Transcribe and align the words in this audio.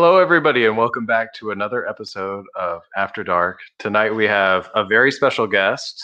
Hello, 0.00 0.18
everybody, 0.18 0.64
and 0.64 0.76
welcome 0.76 1.04
back 1.04 1.34
to 1.34 1.50
another 1.50 1.84
episode 1.88 2.44
of 2.54 2.82
After 2.96 3.24
Dark. 3.24 3.58
Tonight 3.80 4.14
we 4.14 4.26
have 4.26 4.70
a 4.76 4.84
very 4.84 5.10
special 5.10 5.44
guest, 5.48 6.00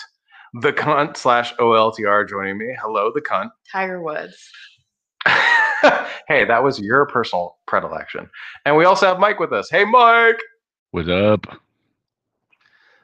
the 0.55 0.73
cunt 0.73 1.17
slash 1.17 1.55
OLTR, 1.59 2.29
joining 2.29 2.59
me. 2.59 2.77
Hello, 2.83 3.12
the 3.15 3.21
cunt. 3.21 3.51
Tiger 3.71 4.03
Woods. 4.03 4.51
hey, 6.27 6.45
that 6.45 6.61
was 6.61 6.80
your 6.80 7.07
personal 7.07 7.59
predilection. 7.69 8.29
And 8.67 8.77
we 8.77 8.85
also 8.85 9.07
have 9.07 9.21
Mike 9.21 9.38
with 9.38 9.52
us. 9.52 9.71
Hey, 9.71 9.85
Mike. 9.85 10.41
What's 10.91 11.09
up? 11.09 11.47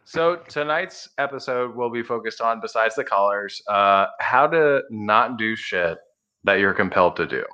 So 0.03 0.41
tonight's 0.49 1.09
episode 1.19 1.77
will 1.77 1.91
be 1.91 2.03
focused 2.03 2.41
on, 2.41 2.61
besides 2.61 2.97
the 2.97 3.05
callers, 3.05 3.63
uh, 3.69 4.07
how 4.19 4.49
to 4.49 4.83
not 4.91 5.39
do 5.39 5.55
shit 5.55 5.99
that 6.43 6.59
you're 6.59 6.75
compelled 6.75 7.15
to 7.15 7.29
do, 7.29 7.45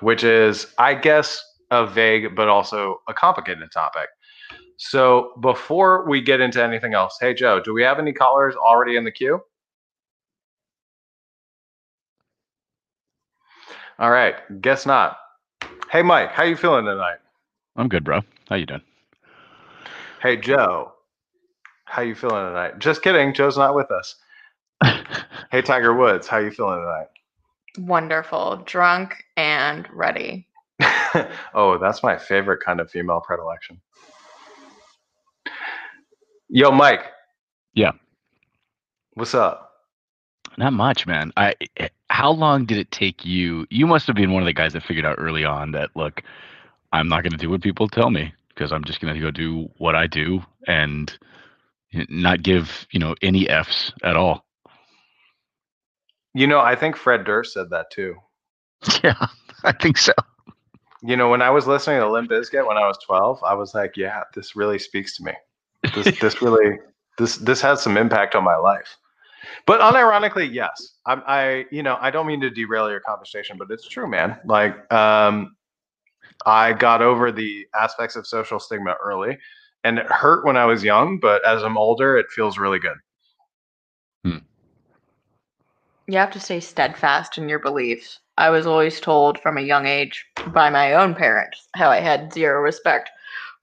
which 0.00 0.24
is, 0.24 0.68
I 0.78 0.94
guess, 0.94 1.38
a 1.70 1.86
vague 1.86 2.34
but 2.36 2.48
also 2.48 3.02
a 3.08 3.14
complicated 3.14 3.70
topic. 3.72 4.08
So 4.78 5.32
before 5.40 6.08
we 6.08 6.20
get 6.20 6.40
into 6.40 6.62
anything 6.62 6.94
else, 6.94 7.16
hey 7.20 7.34
Joe, 7.34 7.60
do 7.60 7.72
we 7.72 7.82
have 7.82 7.98
any 7.98 8.12
callers 8.12 8.54
already 8.54 8.96
in 8.96 9.04
the 9.04 9.10
queue? 9.10 9.40
All 13.98 14.10
right, 14.10 14.36
guess 14.60 14.84
not. 14.84 15.16
Hey 15.90 16.02
Mike, 16.02 16.30
how 16.32 16.42
you 16.42 16.56
feeling 16.56 16.84
tonight? 16.84 17.18
I'm 17.76 17.88
good, 17.88 18.04
bro. 18.04 18.20
How 18.48 18.56
you 18.56 18.66
doing? 18.66 18.82
Hey 20.20 20.36
Joe, 20.36 20.92
how 21.86 22.02
you 22.02 22.14
feeling 22.14 22.46
tonight? 22.46 22.78
Just 22.78 23.02
kidding, 23.02 23.32
Joe's 23.32 23.56
not 23.56 23.74
with 23.74 23.90
us. 23.90 24.16
hey 25.50 25.62
Tiger 25.62 25.94
Woods, 25.94 26.26
how 26.26 26.38
you 26.38 26.50
feeling 26.50 26.80
tonight? 26.80 27.06
Wonderful, 27.78 28.62
drunk 28.66 29.24
and 29.36 29.88
ready. 29.92 30.46
oh, 31.54 31.78
that's 31.80 32.02
my 32.02 32.18
favorite 32.18 32.62
kind 32.64 32.80
of 32.80 32.90
female 32.90 33.20
predilection. 33.20 33.80
Yo, 36.48 36.70
Mike. 36.70 37.04
Yeah. 37.74 37.92
What's 39.14 39.34
up? 39.34 39.72
Not 40.58 40.72
much, 40.72 41.06
man. 41.06 41.32
I 41.36 41.54
eh, 41.76 41.88
how 42.08 42.30
long 42.30 42.66
did 42.66 42.78
it 42.78 42.90
take 42.90 43.24
you? 43.24 43.66
You 43.70 43.86
must 43.86 44.06
have 44.06 44.16
been 44.16 44.32
one 44.32 44.42
of 44.42 44.46
the 44.46 44.52
guys 44.52 44.72
that 44.72 44.82
figured 44.82 45.04
out 45.04 45.16
early 45.18 45.44
on 45.44 45.72
that 45.72 45.90
look, 45.94 46.22
I'm 46.92 47.08
not 47.08 47.22
going 47.22 47.32
to 47.32 47.38
do 47.38 47.50
what 47.50 47.62
people 47.62 47.88
tell 47.88 48.10
me 48.10 48.32
because 48.48 48.72
I'm 48.72 48.84
just 48.84 49.00
going 49.00 49.14
to 49.14 49.20
go 49.20 49.30
do 49.30 49.68
what 49.78 49.94
I 49.94 50.06
do 50.06 50.42
and 50.66 51.16
not 52.08 52.42
give, 52.42 52.86
you 52.90 53.00
know, 53.00 53.14
any 53.22 53.48
Fs 53.48 53.92
at 54.02 54.16
all. 54.16 54.44
You 56.34 56.46
know, 56.46 56.60
I 56.60 56.74
think 56.76 56.96
Fred 56.96 57.24
Durst 57.24 57.54
said 57.54 57.70
that 57.70 57.90
too. 57.90 58.16
Yeah, 59.02 59.26
I 59.64 59.72
think 59.72 59.98
so. 59.98 60.12
You 61.06 61.16
know, 61.16 61.30
when 61.30 61.40
I 61.40 61.50
was 61.50 61.66
listening 61.66 62.00
to 62.00 62.10
Limp 62.10 62.30
Bizkit 62.30 62.66
when 62.66 62.76
I 62.76 62.86
was 62.86 62.98
12, 63.06 63.42
I 63.44 63.54
was 63.54 63.74
like, 63.74 63.96
yeah, 63.96 64.24
this 64.34 64.56
really 64.56 64.78
speaks 64.78 65.16
to 65.16 65.24
me. 65.24 65.32
This 65.94 66.18
this 66.18 66.42
really 66.42 66.78
this 67.16 67.36
this 67.36 67.60
has 67.60 67.80
some 67.80 67.96
impact 67.96 68.34
on 68.34 68.42
my 68.42 68.56
life. 68.56 68.96
But 69.66 69.80
unironically, 69.80 70.52
yes. 70.52 70.94
I, 71.06 71.14
I 71.14 71.64
you 71.70 71.84
know, 71.84 71.96
I 72.00 72.10
don't 72.10 72.26
mean 72.26 72.40
to 72.40 72.50
derail 72.50 72.90
your 72.90 73.00
conversation, 73.00 73.56
but 73.56 73.70
it's 73.70 73.86
true, 73.86 74.08
man. 74.08 74.38
Like 74.44 74.92
um 74.92 75.56
I 76.44 76.72
got 76.72 77.02
over 77.02 77.30
the 77.30 77.66
aspects 77.78 78.16
of 78.16 78.26
social 78.26 78.58
stigma 78.58 78.96
early 79.02 79.38
and 79.84 79.98
it 79.98 80.06
hurt 80.06 80.44
when 80.44 80.56
I 80.56 80.64
was 80.64 80.82
young, 80.82 81.20
but 81.20 81.46
as 81.46 81.62
I'm 81.62 81.78
older, 81.78 82.16
it 82.16 82.26
feels 82.30 82.58
really 82.58 82.80
good. 82.80 82.96
Hmm. 84.24 84.38
You 86.06 86.18
have 86.18 86.30
to 86.32 86.40
stay 86.40 86.60
steadfast 86.60 87.36
in 87.36 87.48
your 87.48 87.58
beliefs. 87.58 88.20
I 88.38 88.50
was 88.50 88.66
always 88.66 89.00
told 89.00 89.40
from 89.40 89.58
a 89.58 89.62
young 89.62 89.86
age 89.86 90.24
by 90.48 90.70
my 90.70 90.92
own 90.94 91.14
parents 91.14 91.68
how 91.74 91.90
I 91.90 92.00
had 92.00 92.32
zero 92.32 92.60
respect 92.60 93.10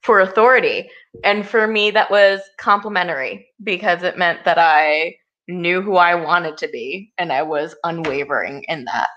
for 0.01 0.19
authority. 0.19 0.89
And 1.23 1.47
for 1.47 1.67
me, 1.67 1.91
that 1.91 2.11
was 2.11 2.41
complimentary 2.57 3.47
because 3.63 4.03
it 4.03 4.17
meant 4.17 4.43
that 4.45 4.57
I 4.57 5.15
knew 5.47 5.81
who 5.81 5.95
I 5.95 6.15
wanted 6.15 6.57
to 6.57 6.67
be 6.67 7.13
and 7.17 7.31
I 7.31 7.43
was 7.43 7.75
unwavering 7.83 8.65
in 8.67 8.85
that. 8.85 9.09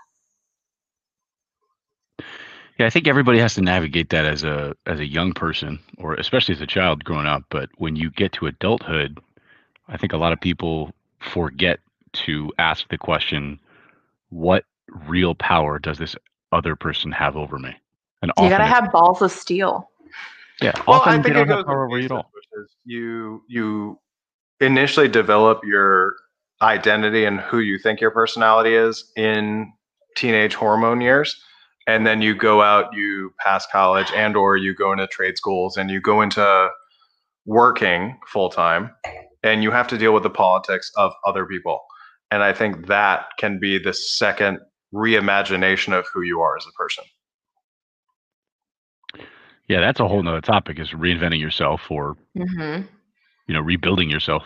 Yeah, 2.78 2.86
I 2.86 2.90
think 2.90 3.08
everybody 3.08 3.38
has 3.38 3.54
to 3.54 3.62
navigate 3.62 4.10
that 4.10 4.26
as 4.26 4.44
a 4.44 4.76
as 4.84 5.00
a 5.00 5.06
young 5.06 5.32
person 5.32 5.78
or 5.96 6.14
especially 6.14 6.54
as 6.54 6.60
a 6.60 6.66
child 6.66 7.04
growing 7.04 7.26
up, 7.26 7.42
but 7.48 7.70
when 7.78 7.96
you 7.96 8.10
get 8.10 8.32
to 8.32 8.46
adulthood, 8.46 9.18
I 9.88 9.96
think 9.96 10.12
a 10.12 10.18
lot 10.18 10.34
of 10.34 10.40
people 10.40 10.92
forget 11.18 11.80
to 12.24 12.52
ask 12.58 12.88
the 12.88 12.98
question 12.98 13.58
what 14.30 14.64
real 15.08 15.34
power 15.34 15.78
does 15.78 15.98
this 15.98 16.16
other 16.52 16.76
person 16.76 17.12
have 17.12 17.36
over 17.36 17.58
me? 17.58 17.74
And 18.22 18.32
you 18.38 18.48
gotta 18.48 18.66
have 18.66 18.90
balls 18.92 19.22
of 19.22 19.30
steel. 19.30 19.90
Yeah, 20.60 20.72
well, 20.86 21.02
I 21.04 21.20
think 21.20 21.36
it 21.36 21.48
goes 21.48 21.64
power 21.64 21.86
over 21.86 21.98
you 21.98 22.08
don't. 22.08 22.26
You 22.84 23.42
you 23.48 23.98
initially 24.60 25.08
develop 25.08 25.60
your 25.64 26.14
identity 26.62 27.24
and 27.26 27.40
who 27.40 27.58
you 27.58 27.78
think 27.78 28.00
your 28.00 28.10
personality 28.10 28.74
is 28.74 29.12
in 29.16 29.72
teenage 30.16 30.54
hormone 30.54 31.02
years 31.02 31.38
and 31.86 32.06
then 32.06 32.22
you 32.22 32.34
go 32.34 32.62
out 32.62 32.92
you 32.94 33.32
pass 33.38 33.66
college 33.70 34.10
and 34.14 34.36
or 34.36 34.56
you 34.56 34.74
go 34.74 34.92
into 34.92 35.06
trade 35.08 35.36
schools 35.36 35.76
and 35.76 35.90
you 35.90 36.00
go 36.00 36.22
into 36.22 36.68
working 37.44 38.18
full 38.26 38.48
time 38.48 38.90
and 39.42 39.62
you 39.62 39.70
have 39.70 39.86
to 39.86 39.98
deal 39.98 40.14
with 40.14 40.22
the 40.22 40.30
politics 40.30 40.90
of 40.96 41.12
other 41.26 41.44
people 41.44 41.80
and 42.30 42.42
i 42.42 42.52
think 42.52 42.86
that 42.86 43.26
can 43.38 43.58
be 43.58 43.78
the 43.78 43.92
second 43.92 44.58
reimagination 44.94 45.92
of 45.98 46.06
who 46.12 46.22
you 46.22 46.40
are 46.40 46.56
as 46.56 46.64
a 46.66 46.72
person. 46.72 47.04
Yeah 49.68 49.80
that's 49.80 50.00
a 50.00 50.06
whole 50.06 50.22
nother 50.22 50.40
topic 50.40 50.78
is 50.78 50.90
reinventing 50.90 51.40
yourself 51.40 51.90
or 51.90 52.16
mm-hmm. 52.36 52.82
you 53.46 53.54
know 53.54 53.60
rebuilding 53.60 54.08
yourself. 54.08 54.44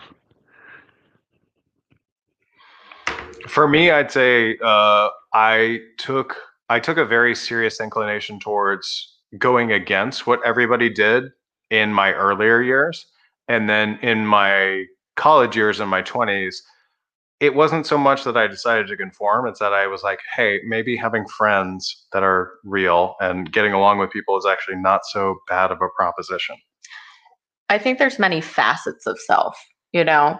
For 3.47 3.67
me 3.67 3.91
i'd 3.91 4.11
say 4.11 4.57
uh, 4.63 5.09
i 5.33 5.79
took 5.97 6.35
i 6.69 6.79
took 6.79 6.97
a 6.97 7.05
very 7.05 7.35
serious 7.35 7.79
inclination 7.79 8.39
towards 8.39 9.19
going 9.37 9.71
against 9.71 10.27
what 10.27 10.39
everybody 10.45 10.89
did 10.89 11.31
in 11.69 11.93
my 11.93 12.13
earlier 12.13 12.61
years. 12.61 13.07
And 13.47 13.69
then 13.69 13.97
in 14.01 14.25
my 14.25 14.85
college 15.15 15.55
years 15.55 15.79
in 15.79 15.87
my 15.87 16.01
20s 16.01 16.55
it 17.41 17.55
wasn't 17.55 17.87
so 17.87 17.97
much 17.97 18.23
that 18.23 18.37
I 18.37 18.45
decided 18.45 18.87
to 18.87 18.95
conform. 18.95 19.47
It's 19.47 19.59
that 19.59 19.73
I 19.73 19.87
was 19.87 20.03
like, 20.03 20.19
hey, 20.35 20.59
maybe 20.63 20.95
having 20.95 21.27
friends 21.27 22.05
that 22.13 22.21
are 22.21 22.51
real 22.63 23.15
and 23.19 23.51
getting 23.51 23.73
along 23.73 23.97
with 23.97 24.11
people 24.11 24.37
is 24.37 24.45
actually 24.45 24.75
not 24.75 25.01
so 25.05 25.37
bad 25.49 25.71
of 25.71 25.81
a 25.81 25.89
proposition. 25.97 26.55
I 27.67 27.79
think 27.79 27.97
there's 27.97 28.19
many 28.19 28.41
facets 28.41 29.07
of 29.07 29.19
self, 29.19 29.59
you 29.91 30.03
know. 30.03 30.39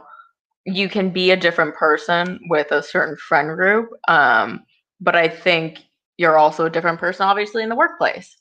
You 0.65 0.87
can 0.87 1.09
be 1.09 1.31
a 1.31 1.35
different 1.35 1.73
person 1.73 2.39
with 2.49 2.71
a 2.71 2.83
certain 2.83 3.17
friend 3.17 3.55
group, 3.55 3.89
um, 4.07 4.61
but 4.99 5.15
I 5.15 5.27
think 5.27 5.79
you're 6.17 6.37
also 6.37 6.65
a 6.65 6.69
different 6.69 6.99
person, 6.99 7.25
obviously, 7.25 7.63
in 7.63 7.69
the 7.69 7.75
workplace. 7.75 8.37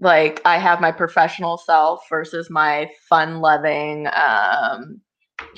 Like 0.00 0.40
I 0.46 0.56
have 0.56 0.80
my 0.80 0.92
professional 0.92 1.58
self 1.58 2.06
versus 2.08 2.48
my 2.48 2.88
fun-loving, 3.10 4.06
um, 4.14 5.02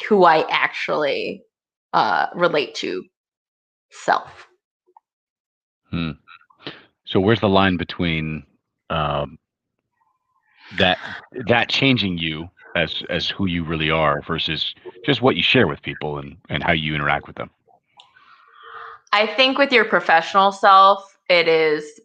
who 0.08 0.24
I 0.24 0.44
actually 0.50 1.44
uh, 1.92 2.26
relate 2.34 2.74
to 2.76 3.04
self. 3.90 4.46
Hmm. 5.90 6.12
So 7.04 7.20
where's 7.20 7.40
the 7.40 7.48
line 7.48 7.76
between 7.76 8.44
um, 8.90 9.38
that 10.76 10.98
that 11.46 11.68
changing 11.68 12.18
you 12.18 12.48
as 12.76 13.02
as 13.08 13.28
who 13.28 13.46
you 13.46 13.64
really 13.64 13.90
are 13.90 14.20
versus 14.22 14.74
just 15.04 15.22
what 15.22 15.36
you 15.36 15.42
share 15.42 15.66
with 15.66 15.80
people 15.82 16.18
and 16.18 16.36
and 16.50 16.62
how 16.62 16.72
you 16.72 16.94
interact 16.94 17.26
with 17.26 17.36
them? 17.36 17.50
I 19.12 19.26
think 19.26 19.56
with 19.56 19.72
your 19.72 19.86
professional 19.86 20.52
self, 20.52 21.18
it 21.30 21.48
is 21.48 21.98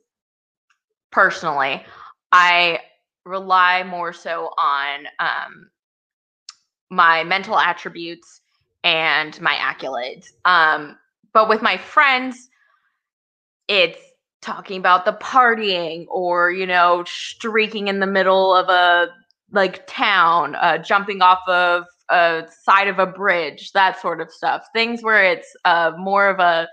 personally, 1.12 1.84
I 2.31 2.80
rely 3.25 3.84
more 3.84 4.13
so 4.13 4.52
on 4.57 5.07
um, 5.19 5.69
my 6.90 7.24
mental 7.24 7.57
attributes 7.57 8.42
and 8.83 9.39
my 9.41 9.56
accolades. 9.56 10.27
Um, 10.45 10.97
but 11.33 11.50
with 11.50 11.62
my 11.62 11.77
friends, 11.77 12.50
it's 13.68 14.00
talking 14.41 14.77
about 14.77 15.06
the 15.06 15.13
partying 15.13 16.06
or, 16.09 16.51
you 16.51 16.68
know, 16.68 17.03
streaking 17.07 17.88
in 17.88 18.00
the 18.00 18.07
middle 18.07 18.53
of 18.56 18.69
a 18.69 19.07
like 19.51 19.85
town, 19.88 20.56
uh, 20.56 20.77
jumping 20.80 21.21
off 21.21 21.39
of 21.47 21.85
a 22.09 22.44
side 22.63 22.88
of 22.88 23.00
a 23.00 23.06
bridge, 23.06 23.71
that 23.71 24.00
sort 24.01 24.19
of 24.19 24.31
stuff. 24.31 24.65
Things 24.74 25.01
where 25.01 25.24
it's 25.24 25.56
uh, 25.65 25.91
more 25.97 26.27
of 26.30 26.39
a 26.39 26.68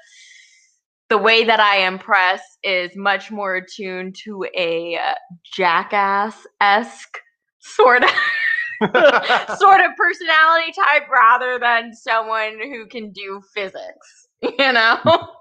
the 1.09 1.19
way 1.19 1.45
that 1.45 1.59
I 1.59 1.87
impress 1.87 2.41
is 2.63 2.95
much 2.95 3.33
more 3.33 3.57
attuned 3.57 4.15
to 4.25 4.47
a 4.57 4.97
uh, 4.97 5.15
jackass 5.45 6.47
esque 6.61 7.19
sort 7.59 8.05
of 8.05 8.11
sort 9.59 9.81
of 9.81 9.97
personality 9.97 10.73
type 10.73 11.09
rather 11.11 11.59
than 11.59 11.93
someone 11.95 12.59
who 12.63 12.87
can 12.87 13.11
do 13.13 13.43
physics, 13.55 14.29
you 14.43 14.73
know? 14.73 14.99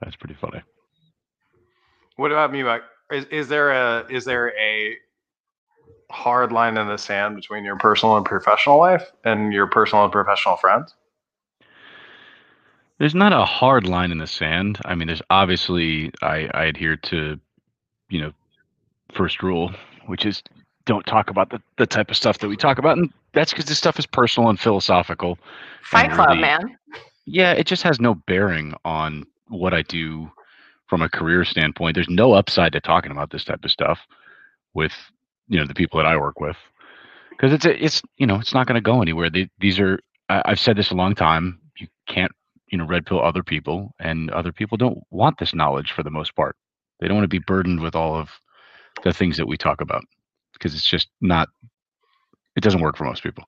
That's 0.00 0.16
pretty 0.16 0.34
funny. 0.34 0.62
What 2.16 2.32
about 2.32 2.52
me, 2.52 2.62
Mike? 2.62 2.82
Is, 3.10 3.24
is 3.26 3.48
there 3.48 3.70
a 3.70 4.06
is 4.10 4.24
there 4.24 4.52
a 4.58 4.96
hard 6.10 6.52
line 6.52 6.76
in 6.76 6.88
the 6.88 6.96
sand 6.96 7.36
between 7.36 7.64
your 7.64 7.76
personal 7.76 8.16
and 8.16 8.24
professional 8.24 8.78
life 8.78 9.12
and 9.24 9.52
your 9.52 9.66
personal 9.66 10.04
and 10.04 10.12
professional 10.12 10.56
friends? 10.56 10.94
There's 12.98 13.14
not 13.14 13.32
a 13.32 13.44
hard 13.44 13.86
line 13.86 14.10
in 14.10 14.18
the 14.18 14.26
sand. 14.26 14.78
I 14.84 14.94
mean, 14.94 15.08
there's 15.08 15.22
obviously 15.28 16.10
I, 16.22 16.48
I 16.54 16.64
adhere 16.64 16.96
to, 16.96 17.38
you 18.08 18.20
know, 18.20 18.32
first 19.12 19.42
rule, 19.42 19.72
which 20.06 20.26
is 20.26 20.42
don't 20.84 21.04
talk 21.06 21.30
about 21.30 21.50
the, 21.50 21.60
the 21.78 21.86
type 21.86 22.10
of 22.10 22.16
stuff 22.16 22.38
that 22.38 22.48
we 22.48 22.56
talk 22.56 22.78
about, 22.78 22.96
and 22.96 23.12
that's 23.34 23.52
because 23.52 23.66
this 23.66 23.78
stuff 23.78 23.98
is 23.98 24.06
personal 24.06 24.48
and 24.48 24.58
philosophical. 24.60 25.38
Fight 25.82 26.12
Club, 26.12 26.28
really- 26.28 26.40
man. 26.40 26.76
Yeah, 27.28 27.52
it 27.52 27.66
just 27.66 27.82
has 27.82 28.00
no 28.00 28.14
bearing 28.14 28.72
on 28.84 29.24
what 29.48 29.74
I 29.74 29.82
do 29.82 30.30
from 30.86 31.02
a 31.02 31.08
career 31.08 31.44
standpoint. 31.44 31.96
There's 31.96 32.08
no 32.08 32.34
upside 32.34 32.72
to 32.72 32.80
talking 32.80 33.10
about 33.10 33.30
this 33.30 33.44
type 33.44 33.64
of 33.64 33.70
stuff 33.72 33.98
with 34.74 34.92
you 35.48 35.58
know 35.58 35.66
the 35.66 35.74
people 35.74 35.98
that 35.98 36.06
I 36.06 36.16
work 36.16 36.40
with 36.40 36.56
because 37.30 37.52
it's 37.52 37.64
a, 37.64 37.84
it's 37.84 38.02
you 38.16 38.26
know 38.26 38.36
it's 38.36 38.54
not 38.54 38.66
going 38.66 38.76
to 38.76 38.80
go 38.80 39.02
anywhere. 39.02 39.28
They, 39.30 39.50
these 39.58 39.80
are 39.80 39.98
I, 40.28 40.42
I've 40.46 40.60
said 40.60 40.76
this 40.76 40.90
a 40.90 40.94
long 40.94 41.14
time. 41.14 41.60
You 41.78 41.88
can't 42.06 42.32
you 42.68 42.78
know 42.78 42.86
red 42.86 43.06
pill 43.06 43.20
other 43.20 43.42
people, 43.42 43.92
and 43.98 44.30
other 44.30 44.52
people 44.52 44.76
don't 44.76 45.02
want 45.10 45.38
this 45.38 45.54
knowledge 45.54 45.92
for 45.92 46.02
the 46.02 46.10
most 46.10 46.34
part. 46.36 46.56
They 47.00 47.08
don't 47.08 47.16
want 47.16 47.24
to 47.24 47.28
be 47.28 47.44
burdened 47.44 47.80
with 47.80 47.94
all 47.94 48.14
of 48.14 48.30
the 49.02 49.12
things 49.12 49.36
that 49.36 49.46
we 49.46 49.56
talk 49.56 49.80
about 49.80 50.04
because 50.52 50.74
it's 50.74 50.88
just 50.88 51.08
not 51.20 51.48
it 52.56 52.62
doesn't 52.62 52.80
work 52.80 52.96
for 52.96 53.04
most 53.04 53.22
people. 53.22 53.44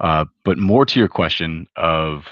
Uh, 0.00 0.24
but 0.44 0.58
more 0.58 0.84
to 0.84 0.98
your 0.98 1.08
question 1.08 1.66
of 1.76 2.26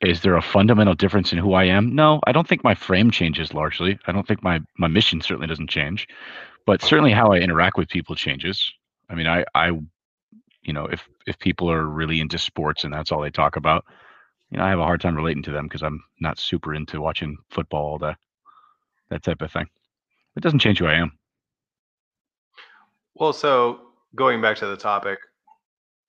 is 0.00 0.20
there 0.20 0.36
a 0.36 0.42
fundamental 0.42 0.94
difference 0.94 1.32
in 1.32 1.38
who 1.38 1.54
I 1.54 1.64
am? 1.64 1.94
No, 1.94 2.20
I 2.26 2.32
don't 2.32 2.46
think 2.46 2.62
my 2.62 2.74
frame 2.74 3.10
changes 3.10 3.54
largely. 3.54 3.98
I 4.06 4.12
don't 4.12 4.26
think 4.26 4.42
my 4.42 4.60
my 4.78 4.88
mission 4.88 5.20
certainly 5.20 5.46
doesn't 5.46 5.70
change, 5.70 6.06
but 6.66 6.82
certainly 6.82 7.12
how 7.12 7.32
I 7.32 7.38
interact 7.38 7.78
with 7.78 7.88
people 7.88 8.14
changes. 8.14 8.72
I 9.08 9.14
mean, 9.14 9.26
I 9.26 9.44
I 9.54 9.68
you 10.62 10.72
know, 10.72 10.86
if 10.86 11.08
if 11.26 11.38
people 11.38 11.70
are 11.70 11.86
really 11.86 12.20
into 12.20 12.38
sports 12.38 12.84
and 12.84 12.92
that's 12.92 13.10
all 13.10 13.20
they 13.20 13.30
talk 13.30 13.56
about, 13.56 13.84
you 14.50 14.58
know, 14.58 14.64
I 14.64 14.68
have 14.70 14.80
a 14.80 14.84
hard 14.84 15.00
time 15.00 15.16
relating 15.16 15.42
to 15.44 15.52
them 15.52 15.66
because 15.66 15.82
I'm 15.82 16.02
not 16.20 16.38
super 16.38 16.74
into 16.74 17.00
watching 17.00 17.36
football 17.50 17.86
all 17.86 17.98
day. 17.98 18.14
That 19.10 19.22
type 19.22 19.42
of 19.42 19.52
thing. 19.52 19.66
It 20.36 20.42
doesn't 20.42 20.58
change 20.58 20.78
who 20.78 20.86
I 20.86 20.94
am. 20.94 21.12
Well, 23.14 23.32
so 23.32 23.80
going 24.14 24.42
back 24.42 24.56
to 24.58 24.66
the 24.66 24.76
topic, 24.76 25.18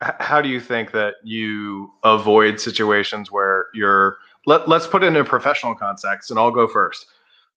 how 0.01 0.41
do 0.41 0.49
you 0.49 0.59
think 0.59 0.91
that 0.91 1.15
you 1.23 1.91
avoid 2.03 2.59
situations 2.59 3.31
where 3.31 3.67
you're 3.73 4.17
let, 4.45 4.67
let's 4.67 4.87
put 4.87 5.03
it 5.03 5.07
in 5.07 5.15
a 5.15 5.23
professional 5.23 5.75
context 5.75 6.29
and 6.31 6.39
I'll 6.39 6.51
go 6.51 6.67
1st 6.67 7.05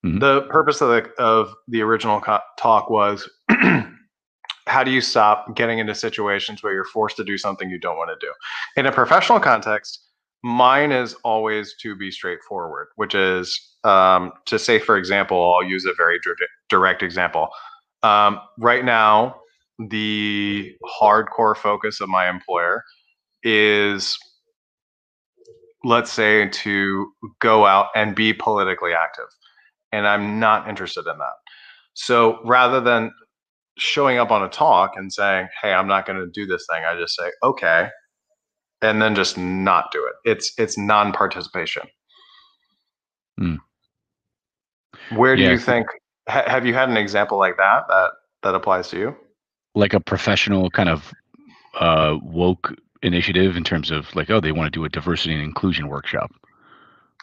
Mhm. 0.05 0.20
The 0.20 0.43
purpose 0.49 0.81
of 0.81 0.88
the 0.88 1.11
of 1.22 1.55
the 1.69 1.82
original 1.82 2.22
co- 2.22 2.40
talk 2.58 2.88
was 2.88 3.28
how 4.67 4.82
do 4.82 4.90
you 4.90 5.02
stop 5.02 5.55
getting 5.55 5.78
into 5.78 5.94
situations 5.94 6.62
where 6.62 6.72
you're 6.72 6.87
forced 6.87 7.17
to 7.19 7.25
do 7.25 7.37
something 7.37 7.69
you 7.69 7.78
don't 7.78 7.99
want 7.99 8.08
to 8.08 8.26
do? 8.26 8.32
In 8.76 8.87
a 8.87 8.93
professional 8.93 9.38
context, 9.40 10.00
mine 10.43 10.93
is 10.93 11.15
always 11.25 11.75
to 11.83 11.95
be 11.97 12.11
straightforward, 12.11 12.89
which 12.97 13.15
is 13.15 13.77
um, 13.85 14.33
to 14.47 14.59
say, 14.59 14.79
for 14.79 14.97
example, 14.97 15.55
I'll 15.55 15.69
use 15.69 15.85
a 15.85 15.95
very 15.97 16.19
dir- 16.21 16.37
direct 16.69 17.03
example. 17.03 17.49
Um, 18.03 18.41
right 18.59 18.85
now, 18.85 19.37
the 19.79 20.75
hardcore 21.01 21.57
focus 21.57 22.01
of 22.01 22.09
my 22.09 22.29
employer 22.29 22.83
is, 23.43 24.19
let's 25.85 26.13
say, 26.13 26.49
to 26.49 27.13
go 27.41 27.67
out 27.67 27.87
and 27.95 28.15
be 28.15 28.33
politically 28.33 28.93
active. 28.93 29.27
And 29.93 30.07
I'm 30.07 30.39
not 30.39 30.69
interested 30.69 31.07
in 31.07 31.19
that. 31.19 31.35
So 31.95 32.39
rather 32.45 32.81
than 32.81 33.11
showing 33.79 34.19
up 34.19 34.31
on 34.31 34.43
a 34.43 34.49
talk 34.49 34.93
and 34.97 35.13
saying, 35.13 35.49
hey, 35.63 35.73
I'm 35.73 35.89
not 35.89 36.07
going 36.07 36.19
to 36.19 36.31
do 36.33 36.47
this 36.47 36.67
thing, 36.71 36.85
I 36.85 36.99
just 36.99 37.17
say, 37.17 37.31
okay. 37.43 37.89
And 38.82 39.00
then 39.00 39.15
just 39.15 39.37
not 39.37 39.93
do 39.93 40.06
it. 40.06 40.31
It's 40.31 40.53
it's 40.59 40.79
non-participation. 40.79 41.82
Hmm. 43.38 43.56
Where 45.11 45.37
do 45.37 45.43
Yeah, 45.43 45.53
you 45.53 45.59
think? 45.59 45.87
Ha- 46.29 46.44
have 46.47 46.65
you 46.67 46.75
had 46.75 46.88
an 46.88 46.97
example 46.97 47.38
like 47.38 47.56
that 47.59 47.88
that 47.88 48.11
that 48.43 48.55
applies 48.55 48.88
to 48.88 48.99
you? 48.99 49.17
Like 49.75 49.93
a 49.94 50.00
professional 50.00 50.71
kind 50.71 50.88
of 50.88 51.12
uh, 51.79 52.17
woke 52.23 52.75
initiative 53.03 53.56
in 53.56 53.65
terms 53.65 53.91
of 53.91 54.15
like, 54.15 54.31
oh, 54.31 54.41
they 54.41 54.53
want 54.53 54.67
to 54.73 54.79
do 54.79 54.85
a 54.85 54.88
diversity 54.88 55.35
and 55.35 55.43
inclusion 55.43 55.88
workshop. 55.88 56.31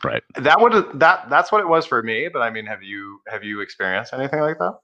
Right. 0.04 0.24
That 0.36 0.62
would 0.62 1.00
that 1.00 1.30
that's 1.30 1.51
what 1.51 1.62
it 1.62 1.68
was 1.68 1.86
for 1.86 2.04
me. 2.04 2.30
But 2.31 2.42
I 2.42 2.51
mean, 2.51 2.68
have 2.68 2.83
you 2.83 3.19
have 3.27 3.44
you 3.44 3.62
experienced 3.62 4.13
anything 4.13 4.42
like 4.42 4.59
that? 4.59 4.77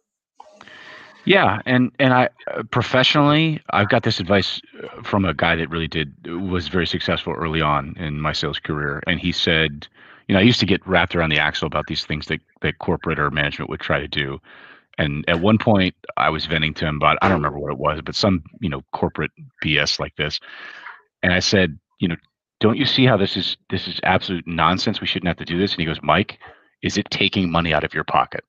Yeah, 1.25 1.61
and 1.65 1.91
and 1.99 2.13
I 2.13 2.29
uh, 2.53 2.63
professionally, 2.63 3.61
I've 3.71 3.87
got 3.89 4.03
this 4.03 4.19
advice 4.19 4.61
uh, 4.83 5.01
from 5.03 5.23
a 5.23 5.33
guy 5.33 5.55
that 5.55 5.69
really 5.69 5.87
did 5.87 6.13
was 6.27 6.67
very 6.67 6.85
successful 6.85 7.33
early 7.33 7.61
on 7.61 7.95
in 7.97 8.19
my 8.19 8.33
sales 8.33 8.59
career, 8.59 9.01
and 9.07 9.19
he 9.19 9.31
said, 9.31 9.87
you 10.27 10.33
know, 10.33 10.39
I 10.39 10.43
used 10.43 10.59
to 10.59 10.65
get 10.65 10.85
wrapped 10.85 11.15
around 11.15 11.29
the 11.29 11.39
axle 11.39 11.65
about 11.65 11.87
these 11.87 12.05
things 12.05 12.27
that 12.27 12.41
that 12.61 12.79
corporate 12.79 13.19
or 13.19 13.31
management 13.31 13.69
would 13.69 13.79
try 13.79 13.99
to 13.99 14.07
do, 14.07 14.39
and 14.97 15.23
at 15.29 15.39
one 15.39 15.57
point 15.57 15.95
I 16.17 16.29
was 16.29 16.45
venting 16.45 16.73
to 16.75 16.85
him 16.85 16.97
about 16.97 17.17
I 17.21 17.29
don't 17.29 17.37
remember 17.37 17.59
what 17.59 17.71
it 17.71 17.79
was, 17.79 18.01
but 18.03 18.15
some 18.15 18.43
you 18.59 18.69
know 18.69 18.81
corporate 18.91 19.31
BS 19.63 20.01
like 20.01 20.15
this, 20.17 20.41
and 21.21 21.33
I 21.33 21.39
said, 21.39 21.79
you 21.99 22.09
know, 22.09 22.17
don't 22.59 22.77
you 22.77 22.85
see 22.85 23.05
how 23.05 23.15
this 23.15 23.37
is 23.37 23.55
this 23.69 23.87
is 23.87 23.97
absolute 24.03 24.45
nonsense? 24.45 24.99
We 24.99 25.07
shouldn't 25.07 25.27
have 25.27 25.37
to 25.37 25.45
do 25.45 25.57
this, 25.57 25.71
and 25.71 25.79
he 25.79 25.85
goes, 25.85 25.99
Mike, 26.03 26.37
is 26.81 26.97
it 26.97 27.09
taking 27.11 27.49
money 27.49 27.73
out 27.73 27.85
of 27.85 27.93
your 27.93 28.03
pocket? 28.03 28.43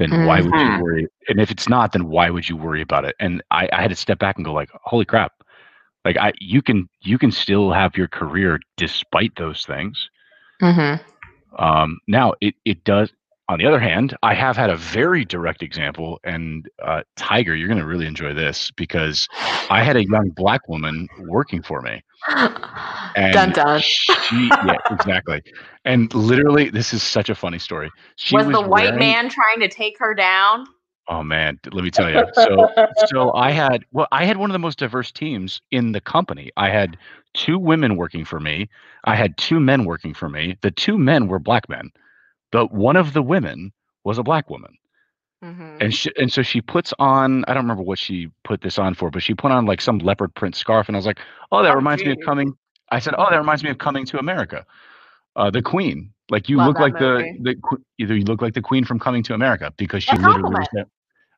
Then 0.00 0.26
why 0.26 0.40
would 0.40 0.54
you 0.54 0.82
worry? 0.82 1.08
And 1.28 1.40
if 1.40 1.50
it's 1.50 1.68
not, 1.68 1.92
then 1.92 2.06
why 2.08 2.30
would 2.30 2.48
you 2.48 2.56
worry 2.56 2.80
about 2.80 3.04
it? 3.04 3.14
And 3.20 3.42
I, 3.50 3.68
I 3.72 3.82
had 3.82 3.90
to 3.90 3.96
step 3.96 4.18
back 4.18 4.36
and 4.36 4.44
go 4.44 4.52
like, 4.52 4.70
holy 4.84 5.04
crap. 5.04 5.32
Like 6.04 6.16
I 6.16 6.32
you 6.40 6.62
can 6.62 6.88
you 7.02 7.18
can 7.18 7.30
still 7.30 7.70
have 7.70 7.96
your 7.96 8.08
career 8.08 8.58
despite 8.76 9.36
those 9.36 9.66
things. 9.66 10.08
Mm-hmm. 10.62 11.62
Um, 11.62 11.98
now 12.08 12.32
it 12.40 12.54
it 12.64 12.84
does 12.84 13.12
on 13.50 13.58
the 13.58 13.66
other 13.66 13.80
hand, 13.80 14.16
I 14.22 14.32
have 14.34 14.56
had 14.56 14.70
a 14.70 14.76
very 14.76 15.24
direct 15.24 15.60
example, 15.60 16.20
and 16.22 16.68
uh, 16.84 17.02
Tiger, 17.16 17.56
you're 17.56 17.66
going 17.66 17.80
to 17.80 17.86
really 17.86 18.06
enjoy 18.06 18.32
this 18.32 18.70
because 18.70 19.26
I 19.68 19.82
had 19.82 19.96
a 19.96 20.04
young 20.04 20.30
black 20.30 20.68
woman 20.68 21.08
working 21.26 21.60
for 21.60 21.82
me, 21.82 22.00
and 22.28 23.32
dun 23.32 23.50
dun. 23.50 23.80
she, 23.80 24.06
yeah, 24.30 24.76
exactly, 24.92 25.42
and 25.84 26.14
literally, 26.14 26.70
this 26.70 26.94
is 26.94 27.02
such 27.02 27.28
a 27.28 27.34
funny 27.34 27.58
story. 27.58 27.90
She 28.14 28.36
Was, 28.36 28.46
the 28.46 28.60
white 28.60 28.84
wearing- 28.84 28.98
man 29.00 29.28
trying 29.28 29.58
to 29.58 29.68
take 29.68 29.98
her 29.98 30.14
down? 30.14 30.64
Oh 31.08 31.24
man, 31.24 31.58
let 31.72 31.82
me 31.82 31.90
tell 31.90 32.08
you. 32.08 32.22
So 32.34 32.68
so 33.06 33.32
I 33.34 33.50
had 33.50 33.84
well, 33.90 34.06
I 34.12 34.26
had 34.26 34.36
one 34.36 34.48
of 34.48 34.52
the 34.52 34.60
most 34.60 34.78
diverse 34.78 35.10
teams 35.10 35.60
in 35.72 35.90
the 35.90 36.00
company. 36.00 36.52
I 36.56 36.68
had 36.68 36.96
two 37.34 37.58
women 37.58 37.96
working 37.96 38.24
for 38.24 38.38
me. 38.38 38.68
I 39.06 39.16
had 39.16 39.36
two 39.38 39.58
men 39.58 39.86
working 39.86 40.14
for 40.14 40.28
me. 40.28 40.56
The 40.60 40.70
two 40.70 40.96
men 40.96 41.26
were 41.26 41.40
black 41.40 41.68
men. 41.68 41.90
But 42.52 42.72
one 42.72 42.96
of 42.96 43.12
the 43.12 43.22
women 43.22 43.72
was 44.04 44.18
a 44.18 44.22
black 44.22 44.50
woman. 44.50 44.76
hmm 45.42 45.78
And 45.80 45.94
she, 45.94 46.10
and 46.16 46.30
so 46.32 46.42
she 46.42 46.60
puts 46.60 46.92
on 46.98 47.44
I 47.48 47.54
don't 47.54 47.64
remember 47.64 47.82
what 47.82 47.98
she 47.98 48.28
put 48.44 48.60
this 48.60 48.78
on 48.78 48.94
for, 48.94 49.10
but 49.10 49.22
she 49.22 49.34
put 49.34 49.50
on 49.50 49.64
like 49.66 49.80
some 49.80 49.98
leopard 49.98 50.34
print 50.34 50.54
scarf 50.54 50.88
and 50.88 50.96
I 50.96 50.98
was 50.98 51.06
like, 51.06 51.18
"Oh, 51.50 51.62
that 51.62 51.70
Oh, 51.70 51.74
reminds 51.74 52.04
me 52.04 52.12
of 52.12 52.18
coming." 52.20 52.54
I 52.90 52.98
said, 52.98 53.14
"Oh, 53.16 53.28
that 53.30 53.38
reminds 53.38 53.64
me 53.64 53.70
of 53.70 53.78
coming 53.78 54.04
to 54.06 54.18
America." 54.18 54.64
Uh, 55.36 55.50
the 55.50 55.62
Queen. 55.62 56.12
Like 56.30 56.48
you 56.48 56.58
Love 56.58 56.72
look 56.72 56.78
like 56.78 56.94
movie. 56.94 57.38
the 57.40 57.52
the 57.52 57.78
either 57.98 58.14
you 58.16 58.24
look 58.24 58.42
like 58.42 58.54
the 58.54 58.62
Queen 58.62 58.84
from 58.84 58.98
Coming 58.98 59.22
to 59.24 59.34
America 59.34 59.72
because 59.76 60.02
she 60.04 60.16
literally 60.18 60.66
there. 60.72 60.86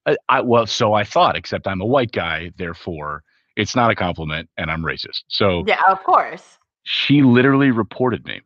I, 0.06 0.16
I 0.28 0.40
well, 0.40 0.66
so 0.66 0.92
I 0.94 1.04
thought, 1.04 1.36
except 1.36 1.66
I'm 1.66 1.80
a 1.80 1.86
white 1.86 2.12
guy, 2.12 2.52
therefore 2.56 3.22
it's 3.56 3.76
not 3.76 3.90
a 3.90 3.94
compliment, 3.94 4.48
and 4.56 4.70
I'm 4.70 4.82
racist. 4.82 5.22
So 5.28 5.66
Yeah, 5.66 5.80
of 5.88 6.02
course. 6.04 6.58
she 6.84 7.22
literally 7.22 7.70
reported 7.70 8.24
me 8.26 8.40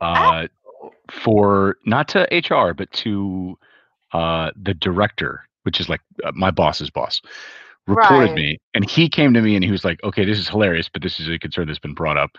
uh, 0.00 0.46
for 1.10 1.76
not 1.84 2.08
to 2.08 2.28
HR, 2.32 2.74
but 2.74 2.90
to 2.92 3.58
uh, 4.12 4.50
the 4.60 4.74
director, 4.74 5.44
which 5.62 5.80
is 5.80 5.88
like 5.88 6.00
uh, 6.24 6.32
my 6.34 6.50
boss's 6.50 6.90
boss, 6.90 7.20
reported 7.86 8.30
Right. 8.30 8.34
me, 8.36 8.58
and 8.74 8.88
he 8.88 9.08
came 9.08 9.34
to 9.34 9.40
me 9.40 9.54
and 9.54 9.64
he 9.64 9.70
was 9.70 9.84
like, 9.84 10.02
"Okay, 10.04 10.24
this 10.24 10.38
is 10.38 10.48
hilarious, 10.48 10.88
but 10.88 11.02
this 11.02 11.18
is 11.20 11.28
a 11.28 11.38
concern 11.38 11.66
that's 11.66 11.78
been 11.78 11.94
brought 11.94 12.16
up." 12.18 12.30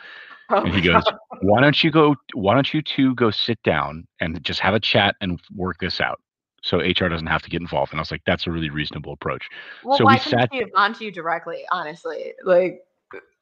Oh 0.49 0.57
And 0.57 0.73
he 0.73 0.81
goes, 0.81 1.03
God. 1.03 1.17
"Why 1.41 1.61
don't 1.61 1.83
you 1.83 1.91
go? 1.91 2.15
Why 2.33 2.53
don't 2.53 2.73
you 2.73 2.81
two 2.81 3.15
go 3.15 3.31
sit 3.31 3.61
down 3.63 4.07
and 4.19 4.43
just 4.43 4.59
have 4.59 4.73
a 4.73 4.79
chat 4.79 5.15
and 5.21 5.39
work 5.55 5.77
this 5.79 5.99
out?" 5.99 6.19
So 6.61 6.77
HR 6.79 7.09
doesn't 7.09 7.27
have 7.27 7.41
to 7.41 7.49
get 7.49 7.61
involved. 7.61 7.91
And 7.91 7.99
I 7.99 8.01
was 8.01 8.11
like, 8.11 8.21
"That's 8.25 8.47
a 8.47 8.51
really 8.51 8.69
reasonable 8.69 9.13
approach." 9.13 9.47
Well, 9.83 9.97
so 9.97 10.05
why 10.05 10.13
we 10.13 10.19
sat- 10.19 10.49
she 10.51 10.59
have 10.59 10.73
gone 10.73 10.93
to 10.93 11.05
you 11.05 11.11
directly? 11.11 11.63
Honestly, 11.71 12.33
like, 12.43 12.83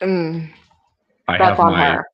mm, 0.01 0.49
I 1.27 1.37
that's 1.37 1.59
have 1.59 1.59
on 1.59 1.73
my 1.73 1.91
her. 1.91 2.07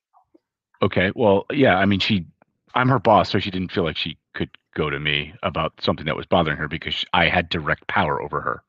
Okay. 0.82 1.12
Well, 1.14 1.46
yeah. 1.50 1.76
I 1.76 1.86
mean, 1.86 1.98
she, 2.00 2.26
I'm 2.74 2.88
her 2.88 2.98
boss, 2.98 3.30
so 3.30 3.38
she 3.38 3.50
didn't 3.50 3.72
feel 3.72 3.84
like 3.84 3.96
she 3.96 4.16
could 4.34 4.50
go 4.74 4.90
to 4.90 4.98
me 4.98 5.34
about 5.42 5.72
something 5.80 6.06
that 6.06 6.16
was 6.16 6.26
bothering 6.26 6.56
her 6.56 6.68
because 6.68 7.04
I 7.12 7.28
had 7.28 7.48
direct 7.48 7.86
power 7.88 8.22
over 8.22 8.40
her. 8.40 8.62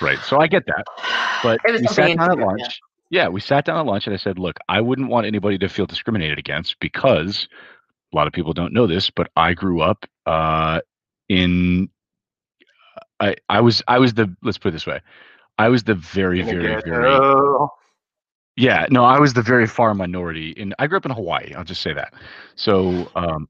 Right. 0.00 0.18
So 0.18 0.38
I 0.40 0.46
get 0.46 0.66
that. 0.66 0.84
But 1.42 1.60
it 1.64 1.72
was 1.72 1.80
we 1.80 1.88
sat 1.88 2.16
down 2.16 2.30
at 2.30 2.38
lunch. 2.38 2.80
Yeah, 3.10 3.28
we 3.28 3.40
sat 3.40 3.64
down 3.64 3.78
at 3.78 3.86
lunch 3.86 4.06
and 4.06 4.14
I 4.14 4.18
said, 4.18 4.38
look, 4.38 4.58
I 4.68 4.80
wouldn't 4.80 5.08
want 5.08 5.26
anybody 5.26 5.58
to 5.58 5.68
feel 5.68 5.86
discriminated 5.86 6.38
against 6.38 6.78
because 6.80 7.48
a 8.12 8.16
lot 8.16 8.26
of 8.26 8.32
people 8.32 8.52
don't 8.52 8.72
know 8.72 8.86
this, 8.86 9.10
but 9.10 9.30
I 9.36 9.54
grew 9.54 9.80
up 9.80 10.06
uh, 10.26 10.80
in 11.28 11.88
I 13.20 13.36
I 13.48 13.60
was 13.60 13.82
I 13.88 13.98
was 13.98 14.14
the 14.14 14.34
let's 14.42 14.58
put 14.58 14.68
it 14.68 14.72
this 14.72 14.86
way, 14.86 15.00
I 15.58 15.68
was 15.68 15.84
the 15.84 15.94
very 15.94 16.42
very 16.42 16.80
very. 16.82 17.18
Yeah 18.56 18.86
no 18.90 19.04
I 19.04 19.18
was 19.18 19.34
the 19.34 19.42
very 19.42 19.66
far 19.66 19.94
minority. 19.94 20.54
and 20.56 20.74
I 20.78 20.86
grew 20.86 20.98
up 20.98 21.04
in 21.06 21.12
Hawaii. 21.12 21.54
I'll 21.54 21.64
just 21.64 21.82
say 21.82 21.92
that. 21.94 22.14
So 22.56 23.10
um, 23.14 23.48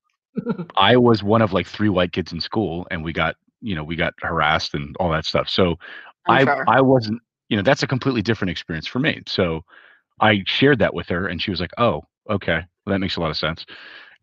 I 0.76 0.96
was 0.96 1.22
one 1.22 1.42
of 1.42 1.52
like 1.52 1.66
three 1.66 1.90
white 1.90 2.12
kids 2.12 2.32
in 2.32 2.40
school, 2.40 2.86
and 2.90 3.04
we 3.04 3.12
got 3.12 3.36
you 3.62 3.74
know 3.74 3.84
we 3.84 3.96
got 3.96 4.14
harassed 4.22 4.74
and 4.74 4.96
all 4.98 5.10
that 5.12 5.26
stuff. 5.26 5.48
So 5.48 5.76
I 6.26 6.38
I'm 6.38 6.46
sure. 6.46 6.66
I 6.66 6.80
wasn't 6.82 7.22
you 7.48 7.56
know 7.56 7.62
that's 7.62 7.82
a 7.82 7.86
completely 7.88 8.22
different 8.22 8.50
experience 8.50 8.86
for 8.86 9.00
me. 9.00 9.22
So 9.26 9.62
I 10.20 10.42
shared 10.46 10.80
that 10.80 10.94
with 10.94 11.08
her, 11.08 11.28
and 11.28 11.42
she 11.42 11.50
was 11.50 11.60
like, 11.60 11.72
"Oh, 11.78 12.04
okay, 12.30 12.58
well, 12.86 12.94
that 12.94 13.00
makes 13.00 13.16
a 13.16 13.20
lot 13.20 13.30
of 13.30 13.36
sense." 13.38 13.66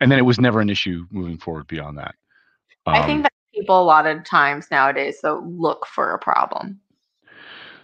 And 0.02 0.12
then 0.12 0.20
it 0.20 0.24
was 0.24 0.40
never 0.40 0.62
an 0.62 0.70
issue 0.70 1.06
moving 1.12 1.38
forward 1.40 1.68
beyond 1.68 1.98
that. 2.00 2.16
I 2.94 3.02
Um, 3.02 3.06
think 3.06 3.24
that 3.24 3.34
people 3.54 3.80
a 3.82 3.84
lot 3.84 4.08
of 4.08 4.24
times 4.24 4.72
nowadays 4.72 5.20
though 5.22 5.40
look 5.46 5.86
for 5.86 6.12
a 6.14 6.20
problem. 6.20 6.80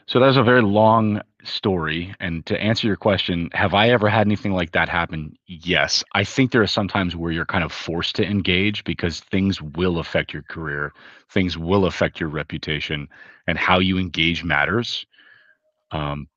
So 0.08 0.20
that 0.20 0.28
was 0.28 0.38
a 0.38 0.44
very 0.44 0.62
long 0.62 1.22
story. 1.44 2.14
And 2.20 2.46
to 2.48 2.60
answer 2.62 2.86
your 2.88 2.96
question, 2.98 3.50
have 3.54 3.74
I 3.74 3.90
ever 3.90 4.10
had 4.10 4.28
anything 4.28 4.54
like 4.54 4.72
that 4.72 4.90
happen? 4.90 5.38
Yes. 5.48 6.04
I 6.14 6.24
think 6.24 6.52
there 6.52 6.62
are 6.62 6.68
some 6.68 6.88
times 6.88 7.16
where 7.16 7.32
you're 7.32 7.46
kind 7.46 7.64
of 7.64 7.72
forced 7.72 8.16
to 8.18 8.26
engage 8.26 8.84
because 8.84 9.22
things 9.22 9.62
will 9.62 10.00
affect 10.00 10.34
your 10.34 10.44
career, 10.44 10.92
things 11.30 11.58
will 11.58 11.86
affect 11.86 12.20
your 12.20 12.30
reputation, 12.30 13.08
and 13.48 13.58
how 13.58 13.80
you 13.80 13.98
engage 13.98 14.44
matters. 14.44 15.06
Um, 15.92 16.28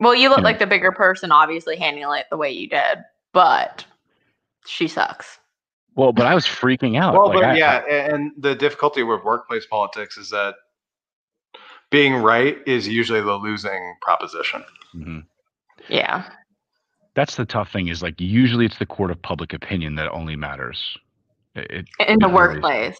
Well, 0.00 0.14
you 0.14 0.28
look 0.30 0.38
Yeah. 0.38 0.44
like 0.44 0.58
the 0.58 0.66
bigger 0.66 0.92
person, 0.92 1.30
obviously 1.30 1.76
handling 1.76 2.20
it 2.20 2.26
the 2.30 2.36
way 2.38 2.50
you 2.50 2.68
did, 2.68 3.04
but 3.32 3.84
she 4.66 4.88
sucks. 4.88 5.38
well, 5.96 6.12
but 6.12 6.24
I 6.26 6.34
was 6.34 6.46
freaking 6.46 6.98
out. 6.98 7.12
Well, 7.14 7.26
Like, 7.28 7.34
but 7.34 7.44
I- 7.44 7.56
yeah, 7.56 7.82
a- 7.86 8.14
and 8.14 8.32
the 8.38 8.54
difficulty 8.54 9.02
with 9.02 9.22
workplace 9.24 9.66
politics 9.66 10.16
is 10.16 10.30
that 10.30 10.54
being 11.90 12.14
right 12.14 12.58
is 12.66 12.86
usually 12.88 13.20
the 13.20 13.34
losing 13.34 13.94
proposition. 14.00 14.64
Mhm. 14.94 15.24
Yeah. 15.88 16.30
That's 17.14 17.36
the 17.36 17.44
tough 17.44 17.70
thing 17.72 17.88
is 17.88 18.02
like 18.02 18.20
usually 18.20 18.66
it's 18.66 18.78
the 18.78 18.86
court 18.86 19.10
of 19.10 19.20
public 19.22 19.52
opinion 19.52 19.96
that 19.96 20.10
only 20.12 20.36
matters. 20.36 20.96
It, 21.54 21.70
it- 21.70 22.08
In 22.08 22.18
the 22.20 22.26
it 22.26 22.30
is. 22.30 22.34
workplace. 22.34 22.96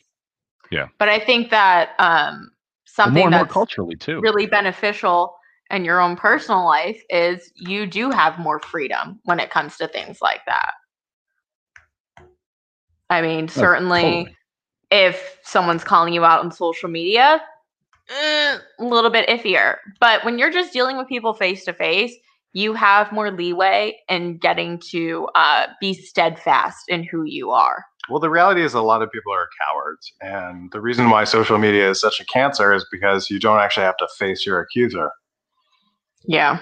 Yeah. 0.70 0.88
But 0.98 1.08
I 1.08 1.18
think 1.20 1.50
that 1.50 1.90
um 1.98 2.50
and 2.98 3.14
more 3.14 3.22
something 3.22 3.22
and 3.22 3.30
more 3.32 3.40
that's 3.44 3.52
culturally 3.52 3.96
too. 3.96 4.20
really 4.20 4.46
beneficial 4.46 5.36
in 5.70 5.84
your 5.84 6.00
own 6.00 6.16
personal 6.16 6.64
life 6.64 7.00
is 7.08 7.52
you 7.54 7.86
do 7.86 8.10
have 8.10 8.38
more 8.38 8.58
freedom 8.58 9.20
when 9.24 9.38
it 9.38 9.50
comes 9.50 9.76
to 9.76 9.86
things 9.86 10.18
like 10.20 10.40
that. 10.46 10.72
I 13.08 13.22
mean, 13.22 13.48
certainly 13.48 14.02
totally. 14.02 14.36
if 14.90 15.38
someone's 15.42 15.84
calling 15.84 16.12
you 16.12 16.24
out 16.24 16.40
on 16.44 16.50
social 16.52 16.88
media, 16.88 17.40
eh, 18.08 18.58
a 18.78 18.84
little 18.84 19.10
bit 19.10 19.28
iffier. 19.28 19.76
But 20.00 20.24
when 20.24 20.38
you're 20.38 20.50
just 20.52 20.72
dealing 20.72 20.96
with 20.96 21.08
people 21.08 21.34
face 21.34 21.64
to 21.64 21.72
face, 21.72 22.14
you 22.52 22.74
have 22.74 23.12
more 23.12 23.30
leeway 23.30 23.98
in 24.08 24.38
getting 24.38 24.78
to 24.90 25.28
uh, 25.34 25.66
be 25.80 25.94
steadfast 25.94 26.84
in 26.88 27.04
who 27.04 27.24
you 27.24 27.50
are. 27.50 27.84
Well, 28.08 28.18
the 28.18 28.30
reality 28.30 28.62
is 28.62 28.74
a 28.74 28.82
lot 28.82 29.02
of 29.02 29.12
people 29.12 29.32
are 29.32 29.48
cowards. 29.68 30.12
And 30.20 30.70
the 30.72 30.80
reason 30.80 31.10
why 31.10 31.24
social 31.24 31.58
media 31.58 31.90
is 31.90 32.00
such 32.00 32.18
a 32.18 32.24
cancer 32.24 32.72
is 32.72 32.84
because 32.90 33.30
you 33.30 33.38
don't 33.38 33.60
actually 33.60 33.84
have 33.84 33.96
to 33.98 34.08
face 34.18 34.44
your 34.44 34.60
accuser. 34.60 35.12
Yeah. 36.24 36.60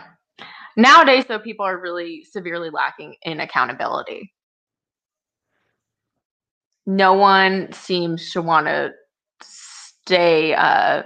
Nowadays, 0.76 1.24
though, 1.26 1.38
people 1.38 1.64
are 1.64 1.80
really 1.80 2.24
severely 2.30 2.70
lacking 2.70 3.16
in 3.22 3.40
accountability. 3.40 4.32
No 6.86 7.14
one 7.14 7.72
seems 7.72 8.30
to 8.32 8.42
want 8.42 8.66
to 8.66 8.92
stay 9.42 10.54
uh, 10.54 11.02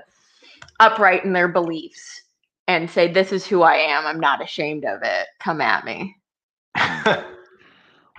upright 0.82 1.24
in 1.24 1.32
their 1.32 1.48
beliefs 1.48 2.22
and 2.68 2.90
say, 2.90 3.10
This 3.10 3.32
is 3.32 3.46
who 3.46 3.62
I 3.62 3.74
am. 3.74 4.06
I'm 4.06 4.20
not 4.20 4.42
ashamed 4.42 4.84
of 4.84 5.00
it. 5.02 5.26
Come 5.40 5.60
at 5.60 5.84
me. 5.84 6.16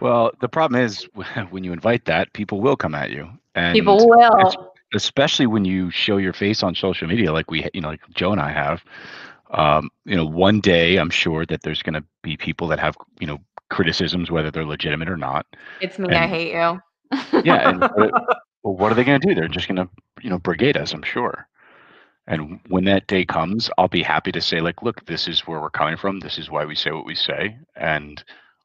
Well, 0.01 0.31
the 0.41 0.49
problem 0.49 0.81
is 0.81 1.07
when 1.49 1.63
you 1.63 1.71
invite 1.73 2.05
that, 2.05 2.33
people 2.33 2.61
will 2.61 2.75
come 2.75 2.93
at 2.93 3.09
you, 3.09 3.29
and 3.55 3.73
people 3.73 3.97
will. 4.07 4.73
especially 4.93 5.47
when 5.47 5.63
you 5.63 5.89
show 5.91 6.17
your 6.17 6.33
face 6.33 6.61
on 6.61 6.75
social 6.75 7.07
media, 7.07 7.31
like 7.31 7.49
we, 7.49 7.67
you 7.73 7.79
know, 7.79 7.89
like 7.89 8.01
Joe 8.13 8.33
and 8.33 8.41
I 8.41 8.51
have. 8.51 8.83
Um, 9.51 9.89
you 10.03 10.17
know, 10.17 10.25
one 10.25 10.59
day 10.59 10.97
I'm 10.97 11.09
sure 11.09 11.45
that 11.45 11.61
there's 11.61 11.81
going 11.81 11.93
to 11.93 12.03
be 12.21 12.35
people 12.35 12.67
that 12.67 12.79
have, 12.79 12.97
you 13.19 13.27
know, 13.27 13.37
criticisms, 13.69 14.29
whether 14.29 14.51
they're 14.51 14.65
legitimate 14.65 15.09
or 15.09 15.17
not. 15.17 15.45
It's 15.79 15.97
me. 15.97 16.13
I 16.13 16.27
hate 16.27 16.53
you. 16.53 16.81
Yeah, 17.43 17.69
and 17.69 17.79
well, 18.63 18.75
what 18.75 18.91
are 18.91 18.95
they 18.95 19.03
going 19.03 19.21
to 19.21 19.27
do? 19.27 19.35
They're 19.35 19.47
just 19.47 19.67
going 19.67 19.75
to, 19.77 19.87
you 20.21 20.29
know, 20.29 20.39
brigade 20.39 20.75
us, 20.75 20.91
I'm 20.93 21.03
sure. 21.03 21.47
And 22.27 22.59
when 22.69 22.85
that 22.85 23.07
day 23.07 23.25
comes, 23.25 23.69
I'll 23.77 23.89
be 23.89 24.03
happy 24.03 24.31
to 24.31 24.41
say, 24.41 24.61
like, 24.61 24.81
look, 24.81 25.05
this 25.05 25.27
is 25.27 25.41
where 25.41 25.59
we're 25.59 25.69
coming 25.69 25.97
from. 25.97 26.19
This 26.19 26.37
is 26.37 26.49
why 26.49 26.63
we 26.65 26.75
say 26.75 26.91
what 26.91 27.05
we 27.05 27.15
say, 27.15 27.57
and 27.75 28.23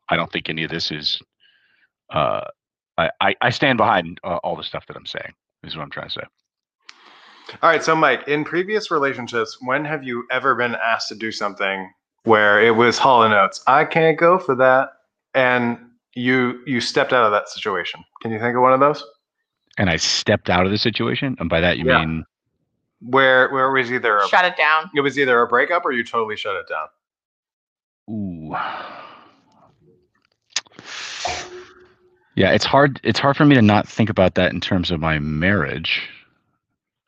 I 0.09 0.17
don't 0.17 0.31
think 0.31 0.49
any 0.49 0.65
of 0.65 0.71
this 0.71 0.91
is. 0.91 1.21
Uh, 2.13 2.43
I 2.97 3.11
I, 3.21 3.35
I 3.41 3.51
stand 3.51 3.79
behind 3.79 4.21
uh, 4.25 4.37
all 4.45 4.57
the 4.57 4.63
stuff 4.63 4.87
that 4.87 4.97
I'm 4.97 5.07
saying. 5.07 5.33
Is 5.65 5.77
what 5.77 5.83
I'm 5.83 5.91
trying 5.91 6.09
to 6.09 6.15
say. 6.15 6.23
All 7.63 7.71
right, 7.71 7.83
so 7.83 7.97
Mike, 7.97 8.29
in 8.29 8.45
previous 8.45 8.91
relationships, 8.91 9.59
when 9.61 9.85
have 9.85 10.05
you 10.05 10.25
ever 10.31 10.55
been 10.55 10.77
asked 10.77 11.09
to 11.09 11.15
do 11.15 11.33
something 11.33 11.91
where 12.25 12.63
it 12.63 12.77
was 12.77 12.99
Hall 12.99 13.23
and 13.25 13.35
Oates? 13.35 13.63
I 13.67 13.85
can't 13.87 14.19
go 14.19 14.39
for 14.39 14.55
that, 14.55 14.91
and 15.35 15.79
you 16.15 16.61
you 16.67 16.81
stepped 16.81 17.13
out 17.13 17.25
of 17.25 17.33
that 17.33 17.49
situation. 17.49 18.05
Can 18.23 18.31
you 18.31 18.39
think 18.39 18.55
of 18.55 18.63
one 18.63 18.73
of 18.73 18.81
those 18.81 19.05
And 19.79 19.91
I 19.91 19.97
stepped 19.97 20.49
out 20.49 20.65
of 20.65 20.71
the 20.71 20.79
situation, 20.79 21.37
and 21.41 21.49
by 21.49 21.61
that 21.61 21.79
you 21.79 21.87
Yeah. 21.87 21.99
mean 21.99 22.25
where 23.01 23.49
where 23.53 23.67
it 23.77 23.81
was 23.81 23.93
either 23.93 24.19
a, 24.19 24.29
Shut 24.29 24.45
it 24.45 24.57
down. 24.57 24.91
it 24.95 25.01
was 25.01 25.19
either 25.19 25.41
a 25.41 25.47
breakup 25.47 25.85
or 25.85 25.93
you 25.93 26.03
totally 26.05 26.37
shut 26.37 26.57
it 26.57 26.67
down? 26.69 26.89
Ooh. 28.11 28.57
Yeah, 32.35 32.53
it's 32.53 32.65
hard. 32.65 33.01
It's 33.03 33.19
hard 33.19 33.37
for 33.37 33.45
me 33.45 33.55
to 33.57 33.63
not 33.63 33.89
think 33.89 34.11
about 34.11 34.35
that 34.37 34.53
in 34.53 34.61
terms 34.61 34.91
of 34.93 35.01
my 35.01 35.19
marriage. 35.19 36.09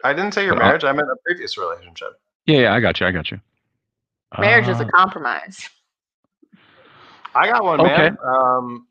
I 0.03 0.13
didn't 0.13 0.33
say 0.33 0.45
your 0.45 0.55
But 0.55 0.63
I'll- 0.63 0.69
marriage. 0.69 0.85
I 0.85 0.93
meant 0.93 1.09
a 1.09 1.17
previous 1.25 1.57
relationship. 1.57 2.21
Yeah, 2.47 2.61
yeah, 2.61 2.75
I 2.75 2.81
got 2.81 2.99
you. 3.01 3.07
I 3.07 3.13
got 3.13 3.31
you. 3.31 3.41
Marriage 4.39 4.69
is 4.69 4.81
Uh, 4.81 4.85
a 4.87 4.91
compromise. 4.91 5.69
I 7.35 7.47
got 7.49 7.63
one, 7.63 7.83
man. 7.83 8.17
Um, 8.25 8.87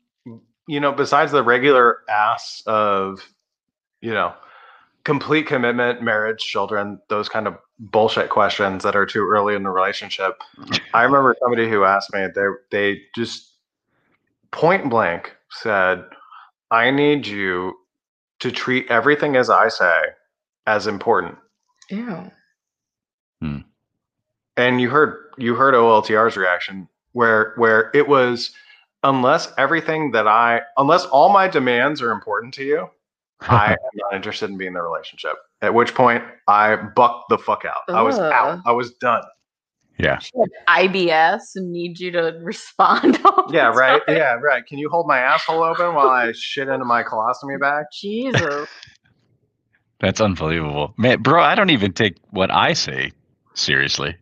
you 0.66 0.80
know, 0.80 0.92
besides 0.92 1.32
the 1.32 1.42
regular 1.42 2.00
ass 2.08 2.62
of, 2.66 3.22
you 4.00 4.12
know, 4.14 4.32
complete 5.10 5.44
commitment, 5.44 6.00
marriage, 6.00 6.38
children, 6.38 6.96
those 7.08 7.28
kind 7.28 7.48
of 7.48 7.56
bullshit 7.80 8.30
questions 8.30 8.84
that 8.84 8.94
are 8.94 9.04
too 9.04 9.26
early 9.26 9.56
in 9.56 9.64
the 9.64 9.68
relationship. 9.68 10.40
I 10.94 11.02
remember 11.02 11.34
somebody 11.40 11.68
who 11.68 11.82
asked 11.82 12.14
me, 12.14 12.28
they 12.32 12.46
they 12.70 13.00
just 13.16 13.56
point 14.52 14.88
blank 14.88 15.34
said, 15.50 16.04
"I 16.70 16.92
need 16.92 17.26
you 17.26 17.74
to 18.38 18.52
treat 18.52 18.88
everything 18.88 19.34
as 19.34 19.50
I 19.50 19.66
say 19.66 20.00
as 20.68 20.86
important." 20.86 21.38
Ew. 21.90 22.30
Hmm. 23.40 23.62
and 24.56 24.80
you 24.80 24.90
heard 24.90 25.16
you 25.38 25.56
heard 25.56 25.74
OLTR's 25.74 26.36
reaction 26.36 26.88
where 27.14 27.54
where 27.56 27.90
it 27.94 28.06
was 28.06 28.52
unless 29.02 29.52
everything 29.58 30.12
that 30.12 30.28
I 30.28 30.60
unless 30.76 31.04
all 31.06 31.30
my 31.32 31.48
demands 31.48 32.00
are 32.00 32.12
important 32.12 32.54
to 32.54 32.64
you, 32.64 32.90
I 33.42 33.72
am 33.72 33.76
not 33.94 34.14
interested 34.14 34.50
in 34.50 34.56
being 34.58 34.68
in 34.68 34.74
the 34.74 34.82
relationship. 34.82 35.32
At 35.62 35.74
which 35.74 35.94
point 35.94 36.22
I 36.48 36.76
bucked 36.76 37.28
the 37.30 37.38
fuck 37.38 37.64
out. 37.64 37.82
I 37.94 38.02
was 38.02 38.18
out. 38.18 38.60
I 38.66 38.72
was 38.72 38.92
done. 38.94 39.22
yeah. 39.98 40.18
IBS 40.68 41.40
and 41.56 41.72
need 41.72 41.98
you 42.00 42.10
to 42.12 42.38
respond. 42.42 43.18
Yeah, 43.50 43.68
right. 43.68 44.00
time. 44.06 44.16
Yeah, 44.16 44.34
right. 44.34 44.64
Can 44.66 44.78
you 44.78 44.88
hold 44.90 45.06
my 45.06 45.18
asshole 45.18 45.62
open 45.62 45.94
while 45.94 46.08
I 46.08 46.32
shit 46.34 46.68
into 46.68 46.84
my 46.84 47.02
colostomy 47.02 47.58
bag? 47.60 47.84
Jesus. 47.92 48.68
That's 50.00 50.20
unbelievable, 50.20 50.94
man, 50.96 51.20
bro. 51.20 51.42
I 51.42 51.54
don't 51.54 51.68
even 51.68 51.92
take 51.92 52.16
what 52.30 52.50
I 52.50 52.72
say 52.72 53.12
seriously. 53.52 54.16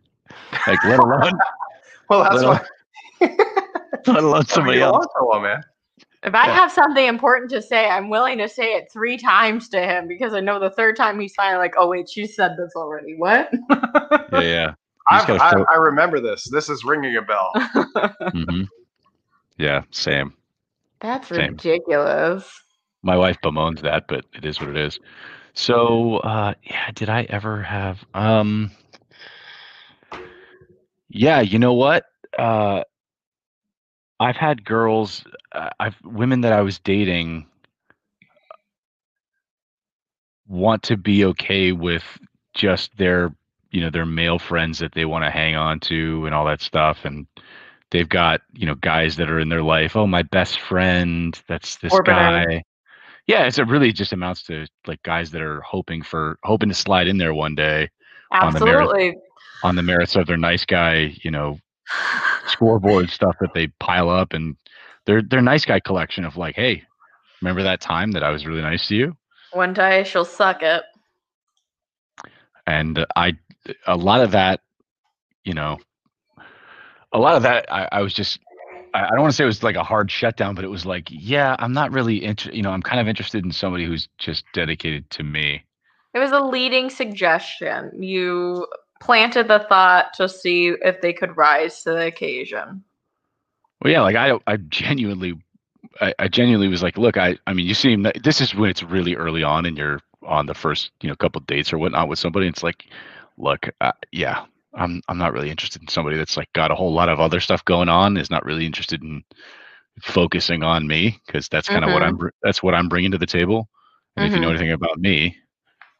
Like, 0.67 0.83
let 0.83 0.99
alone, 0.99 1.31
Well, 2.09 2.23
that's 2.23 2.35
Little- 2.35 2.53
why 2.55 3.37
let 4.07 4.23
alone 4.23 4.45
somebody 4.47 4.81
else. 4.81 5.05
want 5.21 5.43
man. 5.43 5.63
If 6.21 6.35
I 6.35 6.47
Yeah. 6.47 6.53
have 6.53 6.71
something 6.71 7.05
important 7.05 7.49
to 7.51 7.61
say, 7.61 7.87
I'm 7.89 8.09
willing 8.09 8.39
to 8.39 8.49
say 8.49 8.73
it 8.75 8.89
three 8.91 9.17
times 9.17 9.69
to 9.69 9.79
him 9.79 10.07
because 10.07 10.33
I 10.33 10.41
know 10.41 10.59
the 10.59 10.69
third 10.69 10.97
time 10.97 11.19
he's 11.19 11.33
finally 11.33 11.59
like, 11.59 11.75
oh, 11.77 11.87
wait, 11.87 12.09
she 12.09 12.27
said 12.27 12.57
this 12.57 12.73
already. 12.75 13.15
What? 13.15 13.49
Yeah, 14.31 14.41
yeah. 14.41 14.73
You 15.11 15.37
I, 15.39 15.53
I, 15.73 15.77
remember 15.77 16.19
this. 16.19 16.47
This 16.51 16.69
is 16.69 16.83
ringing 16.83 17.15
a 17.15 17.21
bell. 17.21 17.51
hmm 18.31 18.63
Yeah, 19.57 19.83
same. 19.91 20.33
That's 20.99 21.31
Same. 21.31 21.53
ridiculous. 21.53 22.51
My 23.01 23.17
wife 23.17 23.37
bemoans 23.41 23.81
that, 23.81 24.07
but 24.07 24.25
it 24.33 24.43
is 24.45 24.59
what 24.59 24.69
it 24.69 24.77
is. 24.77 24.99
So, 25.53 26.17
uh, 26.17 26.53
yeah, 26.63 26.91
did 26.93 27.09
I 27.09 27.23
ever 27.23 27.63
have? 27.63 28.03
Um, 28.13 28.71
yeah, 31.07 31.39
you 31.39 31.59
know 31.59 31.73
what? 31.73 32.03
Uh, 32.37 32.83
I've 34.19 34.35
had 34.35 34.65
girls, 34.65 35.23
uh, 35.53 35.69
I've 35.79 35.95
women 36.03 36.41
that 36.41 36.53
I 36.53 36.61
was 36.61 36.79
dating. 36.79 37.45
want 40.49 40.81
to 40.81 40.97
be 40.97 41.23
okay 41.23 41.71
with 41.71 42.03
just 42.55 42.95
their 42.97 43.33
you 43.71 43.79
know 43.79 43.89
their 43.89 44.05
male 44.05 44.39
friends 44.39 44.79
that 44.79 44.93
they 44.93 45.05
want 45.05 45.23
to 45.23 45.29
hang 45.29 45.55
on 45.55 45.79
to 45.79 46.25
and 46.25 46.33
all 46.33 46.43
that 46.45 46.61
stuff 46.61 47.05
and 47.05 47.27
they've 47.91 48.09
got 48.09 48.41
you 48.53 48.65
know 48.65 48.75
guys 48.75 49.15
that 49.15 49.29
are 49.29 49.39
in 49.39 49.49
their 49.49 49.61
life 49.61 49.95
oh 49.95 50.07
my 50.07 50.23
best 50.23 50.59
friend 50.59 51.41
that's 51.47 51.77
this 51.77 51.97
guy 52.03 52.63
yeah 53.27 53.45
it's 53.45 53.59
it 53.59 53.67
really 53.67 53.91
just 53.91 54.11
amounts 54.11 54.43
to 54.43 54.65
like 54.87 55.01
guys 55.03 55.29
that 55.31 55.41
are 55.41 55.61
hoping 55.61 56.01
for 56.01 56.37
hoping 56.43 56.69
to 56.69 56.75
slide 56.75 57.07
in 57.07 57.17
there 57.17 57.33
one 57.33 57.53
day 57.53 57.87
On 58.31 58.51
the 58.51 58.59
Absolutely. 58.59 59.17
on 59.63 59.75
the 59.75 59.83
merits 59.83 60.15
of 60.15 60.25
their 60.25 60.37
nice 60.37 60.65
guy 60.65 61.13
you 61.21 61.29
know 61.29 61.59
scoreboard 62.49 63.09
stuff 63.09 63.35
that 63.41 63.53
they 63.53 63.67
pile 63.79 64.09
up 64.09 64.33
and 64.33 64.55
their 65.05 65.21
their 65.21 65.41
nice 65.41 65.65
guy 65.65 65.79
collection 65.79 66.25
of 66.25 66.37
like 66.37 66.55
hey 66.55 66.83
remember 67.41 67.63
that 67.63 67.81
time 67.81 68.11
that 68.11 68.23
i 68.23 68.29
was 68.29 68.45
really 68.45 68.61
nice 68.61 68.87
to 68.87 68.95
you 68.95 69.17
One 69.53 69.73
day 69.73 70.03
she'll 70.03 70.25
suck 70.25 70.61
it. 70.63 70.83
and 72.67 73.05
i 73.15 73.33
a 73.87 73.95
lot 73.95 74.21
of 74.21 74.31
that 74.31 74.61
you 75.43 75.53
know 75.53 75.77
a 77.13 77.19
lot 77.19 77.35
of 77.35 77.43
that 77.43 77.71
i, 77.71 77.87
I 77.91 78.01
was 78.01 78.13
just 78.13 78.39
I, 78.93 79.05
I 79.05 79.09
don't 79.11 79.21
want 79.21 79.31
to 79.31 79.35
say 79.35 79.43
it 79.43 79.47
was 79.47 79.63
like 79.63 79.75
a 79.75 79.83
hard 79.83 80.11
shutdown 80.11 80.55
but 80.55 80.63
it 80.63 80.69
was 80.69 80.85
like 80.85 81.07
yeah 81.09 81.55
i'm 81.59 81.73
not 81.73 81.91
really 81.91 82.17
interested 82.17 82.55
you 82.55 82.63
know 82.63 82.71
i'm 82.71 82.81
kind 82.81 82.99
of 82.99 83.07
interested 83.07 83.43
in 83.45 83.51
somebody 83.51 83.85
who's 83.85 84.07
just 84.17 84.45
dedicated 84.53 85.09
to 85.11 85.23
me 85.23 85.63
It 86.13 86.19
was 86.19 86.31
a 86.31 86.39
leading 86.39 86.89
suggestion. 86.89 87.91
You 88.01 88.65
planted 88.99 89.47
the 89.47 89.65
thought 89.69 90.13
to 90.13 90.27
see 90.29 90.67
if 90.69 91.01
they 91.01 91.13
could 91.13 91.37
rise 91.37 91.83
to 91.83 91.91
the 91.91 92.05
occasion. 92.07 92.83
well 93.81 93.91
yeah 93.91 94.01
like 94.01 94.15
i 94.15 94.37
i 94.47 94.57
genuinely 94.57 95.33
I, 96.01 96.13
I 96.19 96.27
genuinely 96.27 96.67
was 96.67 96.83
like 96.83 96.97
look 96.97 97.17
i 97.17 97.37
i 97.47 97.53
mean 97.53 97.65
you 97.67 97.73
seem 97.73 98.03
that- 98.03 98.23
this 98.23 98.41
is 98.41 98.53
when 98.55 98.69
it's 98.69 98.83
really 98.83 99.15
early 99.15 99.43
on 99.43 99.65
and 99.65 99.77
you're 99.77 99.99
on 100.23 100.45
the 100.45 100.53
first 100.53 100.91
you 101.01 101.09
know 101.09 101.15
couple 101.15 101.41
dates 101.41 101.71
or 101.73 101.77
whatnot 101.77 102.09
with 102.09 102.19
somebody 102.19 102.47
it's 102.47 102.63
like 102.63 102.85
look 103.37 103.69
uh, 103.81 103.91
yeah 104.11 104.45
i'm 104.75 105.01
i'm 105.07 105.17
not 105.17 105.33
really 105.33 105.49
interested 105.49 105.81
in 105.81 105.87
somebody 105.87 106.17
that's 106.17 106.37
like 106.37 106.51
got 106.53 106.71
a 106.71 106.75
whole 106.75 106.93
lot 106.93 107.09
of 107.09 107.19
other 107.19 107.39
stuff 107.39 107.63
going 107.65 107.89
on 107.89 108.17
is 108.17 108.29
not 108.29 108.45
really 108.45 108.65
interested 108.65 109.01
in 109.01 109.23
focusing 110.01 110.63
on 110.63 110.87
me 110.87 111.19
because 111.25 111.47
that's 111.49 111.69
kind 111.69 111.83
of 111.85 111.91
what 111.91 112.03
i'm 112.03 112.17
that's 112.43 112.61
what 112.63 112.75
i'm 112.75 112.89
bringing 112.89 113.11
to 113.11 113.17
the 113.17 113.25
table 113.25 113.69
and 114.17 114.25
if 114.25 114.35
you 114.35 114.41
know 114.41 114.47
Mhm. 114.47 114.51
anything 114.51 114.71
about 114.71 114.99
me 114.99 115.35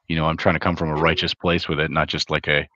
you 0.08 0.16
know 0.16 0.26
i'm 0.26 0.38
trying 0.38 0.56
to 0.56 0.60
come 0.60 0.76
from 0.76 0.90
a 0.90 0.96
righteous 0.96 1.34
place 1.34 1.68
with 1.70 1.80
it 1.80 1.92
not 1.92 2.08
just 2.08 2.30
like 2.30 2.48
a 2.48 2.68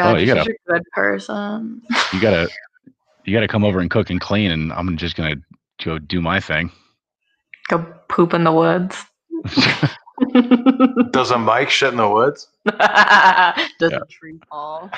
Oh, 0.00 0.12
God, 0.12 0.20
you 0.20 0.26
you're 0.26 0.36
gotta- 0.36 0.50
a 0.50 0.72
good 0.72 0.82
person. 0.92 1.82
you 2.12 2.20
gotta 2.20 2.48
you 3.24 3.32
gotta 3.34 3.48
come 3.48 3.64
over 3.64 3.80
and 3.80 3.90
cook 3.90 4.10
and 4.10 4.20
clean 4.20 4.50
and 4.50 4.72
i'm 4.72 4.96
just 4.96 5.16
gonna 5.16 5.36
go 5.84 5.98
do 5.98 6.20
my 6.20 6.40
thing 6.40 6.70
Go 7.68 7.84
poop 8.08 8.32
in 8.32 8.44
the 8.44 8.52
woods. 8.52 9.04
Does 11.12 11.30
a 11.30 11.38
Mike 11.38 11.68
shit 11.68 11.90
in 11.90 11.98
the 11.98 12.08
woods? 12.08 12.48
Does 12.64 13.92
Yeah. 13.92 13.98
a 13.98 14.06
tree 14.10 14.38
fall? 14.48 14.90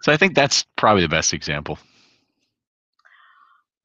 so 0.00 0.12
i 0.12 0.16
think 0.16 0.34
that's 0.34 0.64
probably 0.76 1.02
the 1.02 1.08
best 1.08 1.32
example 1.34 1.78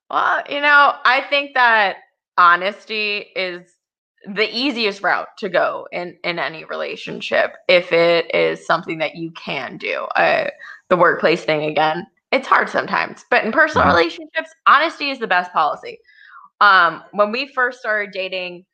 Well, 0.10 0.44
you 0.48 0.62
know, 0.62 0.94
I 1.06 1.22
think 1.30 1.56
that 1.56 1.98
honesty 2.38 3.18
is 3.36 3.64
the 4.26 4.50
easiest 4.56 5.02
route 5.04 5.28
to 5.40 5.50
go 5.50 5.88
in 5.92 6.18
in 6.24 6.40
any 6.40 6.64
relationship 6.66 7.54
if 7.68 7.92
it 7.92 8.34
is 8.34 8.66
something 8.66 8.98
that 9.00 9.16
you 9.16 9.32
can 9.32 9.78
do. 9.78 10.04
Uh, 10.16 10.50
the 10.90 10.98
workplace 10.98 11.44
thing 11.44 11.64
again, 11.64 12.08
it's 12.32 12.48
hard 12.48 12.70
sometimes, 12.70 13.26
but 13.30 13.44
in 13.46 13.52
personal 13.52 13.88
Mhm. 13.88 13.96
relationships, 13.96 14.50
honesty 14.68 15.10
is 15.10 15.20
the 15.20 15.28
best 15.28 15.52
policy. 15.54 16.00
Um, 16.62 17.04
when 17.12 17.32
we 17.32 17.48
first 17.48 17.80
started 17.80 18.12
dating, 18.12 18.66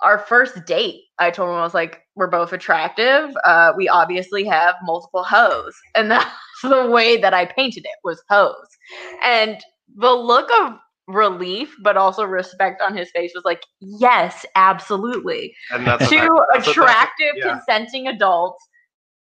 our 0.00 0.18
first 0.18 0.64
date, 0.66 1.02
I 1.18 1.30
told 1.30 1.48
him 1.50 1.56
I 1.56 1.62
was 1.62 1.74
like, 1.74 2.02
"We're 2.16 2.26
both 2.26 2.52
attractive. 2.52 3.34
Uh, 3.44 3.72
we 3.76 3.88
obviously 3.88 4.44
have 4.44 4.74
multiple 4.82 5.24
hoes," 5.24 5.74
and 5.94 6.10
that's 6.10 6.30
the 6.62 6.86
way 6.90 7.16
that 7.16 7.32
I 7.32 7.46
painted 7.46 7.84
it 7.84 7.98
was 8.04 8.22
hoes. 8.28 8.68
And 9.22 9.58
the 9.96 10.12
look 10.12 10.50
of 10.60 10.78
relief, 11.08 11.74
but 11.82 11.96
also 11.96 12.24
respect 12.24 12.80
on 12.82 12.96
his 12.96 13.10
face 13.10 13.32
was 13.34 13.44
like, 13.44 13.62
"Yes, 13.80 14.44
absolutely." 14.56 15.54
And 15.70 15.86
that's 15.86 16.08
Two 16.08 16.16
that- 16.16 16.46
that's 16.54 16.66
what 16.66 16.76
that- 16.76 16.82
attractive, 16.82 17.34
yeah. 17.36 17.52
consenting 17.52 18.08
adults 18.08 18.62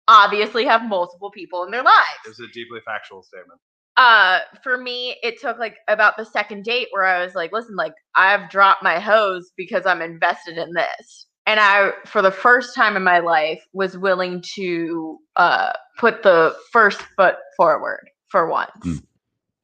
obviously 0.09 0.65
have 0.65 0.85
multiple 0.85 1.31
people 1.31 1.63
in 1.65 1.71
their 1.71 1.83
lives 1.83 2.19
It 2.25 2.29
was 2.29 2.41
a 2.41 2.49
deeply 2.53 2.81
factual 2.85 3.23
statement. 3.23 3.61
uh 3.97 4.41
for 4.65 4.77
me 4.77 5.17
it 5.23 5.41
took 5.41 5.59
like 5.59 5.77
about 5.87 6.17
the 6.17 6.25
second 6.25 6.65
date 6.65 6.89
where 6.91 7.05
i 7.05 7.23
was 7.25 7.35
like 7.37 7.53
listen 7.53 7.77
like 7.77 7.93
i've 8.17 8.51
dropped 8.51 8.83
my 8.83 8.99
hose 8.99 9.53
because 9.57 9.87
i'm 9.87 10.03
invested 10.03 10.59
in 10.59 10.73
this 10.73 11.27
and 11.47 11.61
i 11.61 11.93
for 12.05 12.21
the 12.21 12.31
first 12.33 12.75
time 12.75 12.97
in 12.97 13.05
my 13.05 13.21
life 13.21 13.63
was 13.75 13.97
willing 13.97 14.43
to 14.55 15.19
uh 15.37 15.71
put 15.99 16.23
the 16.25 16.53
first 16.73 17.01
foot 17.17 17.37
forward 17.57 18.05
for 18.29 18.49
once 18.49 19.03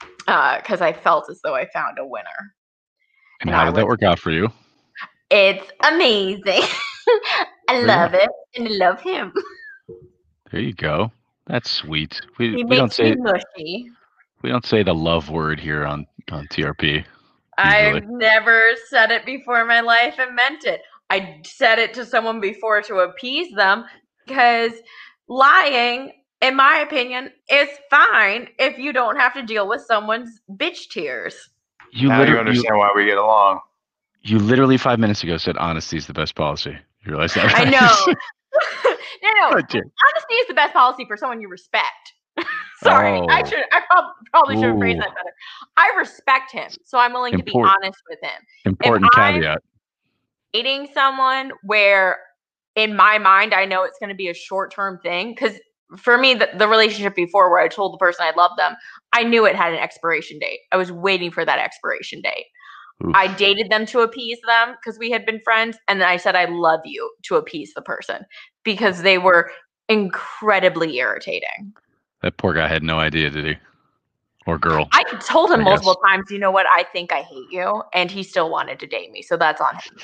Hmm. 0.03 0.09
uh 0.29 0.57
because 0.59 0.81
i 0.81 0.93
felt 0.93 1.31
as 1.31 1.41
though 1.45 1.55
i 1.55 1.67
found 1.73 1.99
a 1.99 2.07
winner. 2.07 2.55
And 3.41 3.51
And 3.51 3.55
how 3.55 3.65
I 3.65 3.67
did 3.67 3.75
that 3.77 3.87
work 3.87 4.03
out 4.03 4.19
for 4.19 4.31
you? 4.31 4.49
It's 5.31 5.71
amazing. 5.85 6.63
I 7.69 7.81
Yeah. 7.83 7.99
love 7.99 8.15
it 8.15 8.31
and 8.57 8.69
i 8.69 8.71
love 8.73 9.01
him. 9.01 9.33
There 10.51 10.61
you 10.61 10.75
go. 10.75 11.13
That's 11.47 11.71
sweet. 11.71 12.21
We, 12.39 12.59
he 12.59 12.65
we 12.69 12.77
don't 12.77 12.93
say 12.93 13.17
mushy. 13.17 13.89
we 14.43 14.51
don't 14.51 14.67
say 14.67 14.83
the 14.83 14.95
love 14.95 15.31
word 15.31 15.61
here 15.61 15.85
on 15.87 16.07
on 16.31 16.49
trp 16.49 17.05
I've 17.59 18.03
never 18.09 18.73
said 18.89 19.11
it 19.11 19.27
before 19.27 19.61
in 19.61 19.69
my 19.69 19.81
life 19.81 20.17
and 20.19 20.35
meant 20.37 20.65
it. 20.65 20.83
I 21.11 21.41
said 21.45 21.79
it 21.79 21.95
to 21.95 22.05
someone 22.07 22.41
before 22.41 22.83
to 22.83 22.97
appease 23.01 23.55
them 23.55 23.85
because 24.27 24.73
lying, 25.29 26.13
in 26.43 26.57
my 26.57 26.79
opinion, 26.79 27.31
it's 27.49 27.79
fine 27.91 28.49
if 28.59 28.79
you 28.79 28.93
don't 28.93 29.17
have 29.17 29.35
to 29.35 29.43
deal 29.43 29.69
with 29.69 29.83
someone's 29.83 30.41
bitch 30.53 30.89
tears. 30.91 31.51
you 31.93 32.09
now 32.09 32.15
you 32.17 32.21
literally 32.21 32.35
you, 32.35 32.49
understand 32.49 32.79
why 32.79 32.91
we 32.95 33.05
get 33.07 33.19
along. 33.19 33.61
you 34.23 34.39
literally 34.39 34.77
five 34.77 34.99
minutes 34.99 35.23
ago 35.23 35.37
said 35.37 35.57
honesty 35.57 35.97
is 35.97 36.07
the 36.07 36.13
best 36.15 36.35
policy 36.35 36.71
you 37.05 37.13
realize 37.13 37.35
that 37.35 37.53
I 37.55 37.65
know. 37.65 38.15
no, 39.23 39.31
no. 39.41 39.51
Oh, 39.57 39.61
dear. 39.69 39.83
Honesty 39.83 40.35
is 40.41 40.49
the 40.49 40.55
best 40.55 40.73
policy 40.73 41.05
for 41.07 41.17
someone 41.17 41.41
you 41.41 41.49
respect. 41.49 42.15
Sorry, 42.83 43.19
I 43.29 43.43
Oh. 43.43 43.45
should. 43.49 43.65
I 43.73 43.81
prob- 43.91 44.15
probably 44.31 44.55
should 44.57 44.65
have 44.71 44.79
phrased 44.79 45.01
that 45.01 45.09
better. 45.09 45.35
I 45.77 45.93
respect 45.99 46.53
him, 46.53 46.71
so 46.85 46.99
I'm 46.99 47.13
willing 47.13 47.37
to 47.37 47.43
be 47.43 47.53
honest 47.55 47.99
with 48.09 48.19
him. 48.23 48.41
important 48.65 49.11
I'm- 49.17 49.35
caveat 49.35 49.63
dating 50.55 50.89
someone 50.95 51.53
where 51.63 52.17
in 52.75 52.97
my 52.97 53.19
mind 53.19 53.53
I 53.53 53.65
know 53.67 53.83
it's 53.85 53.99
going 53.99 54.09
to 54.09 54.15
be 54.15 54.29
a 54.29 54.35
short 54.35 54.73
term 54.73 54.99
thing 55.03 55.35
because 55.35 55.59
for 55.97 56.19
me 56.19 56.35
the, 56.35 56.49
the 56.57 56.69
relationship 56.69 57.15
before 57.15 57.51
where 57.51 57.61
I 57.61 57.69
told 57.69 57.95
the 57.95 57.99
person 57.99 58.25
I 58.27 58.33
loved 58.37 58.59
them 58.59 58.75
I 59.13 59.23
knew 59.23 59.47
it 59.47 59.57
had 59.57 59.73
an 59.73 59.79
expiration 59.79 60.39
date. 60.39 60.61
I 60.73 60.77
was 60.77 60.93
waiting 60.93 61.31
for 61.31 61.45
that 61.45 61.59
expiration 61.59 62.21
date. 62.21 62.47
Oof. 63.05 63.13
I 63.15 63.33
dated 63.35 63.71
them 63.71 63.87
to 63.87 64.01
appease 64.01 64.39
them 64.47 64.75
because 64.75 64.99
we 64.99 65.11
had 65.11 65.25
been 65.25 65.41
friends 65.45 65.79
and 65.87 66.01
then 66.01 66.09
I 66.09 66.17
said 66.17 66.35
I 66.35 66.47
love 66.47 66.81
you 66.85 67.11
to 67.25 67.37
appease 67.37 67.73
the 67.75 67.83
person 67.83 68.25
because 68.65 69.03
they 69.03 69.19
were 69.19 69.51
incredibly 69.89 70.97
irritating. 70.99 71.73
That 72.23 72.37
poor 72.37 72.53
guy 72.53 72.69
had 72.69 72.83
no 72.83 72.99
idea 72.99 73.31
did 73.31 73.45
he? 73.45 73.57
Or 74.47 74.59
girl 74.59 74.89
I 74.93 75.05
told 75.21 75.51
him 75.51 75.61
I 75.61 75.65
multiple 75.65 75.99
times 76.07 76.31
you 76.31 76.39
know 76.39 76.51
what? 76.51 76.67
I 76.71 76.85
think 76.93 77.13
I 77.13 77.23
hate 77.23 77.51
you 77.51 77.83
and 77.95 78.11
he 78.11 78.23
still 78.23 78.51
wanted 78.51 78.81
to 78.81 78.87
date 78.87 79.13
me 79.13 79.23
so 79.23 79.37
that's 79.37 79.61
on 79.61 79.75
him 79.75 79.97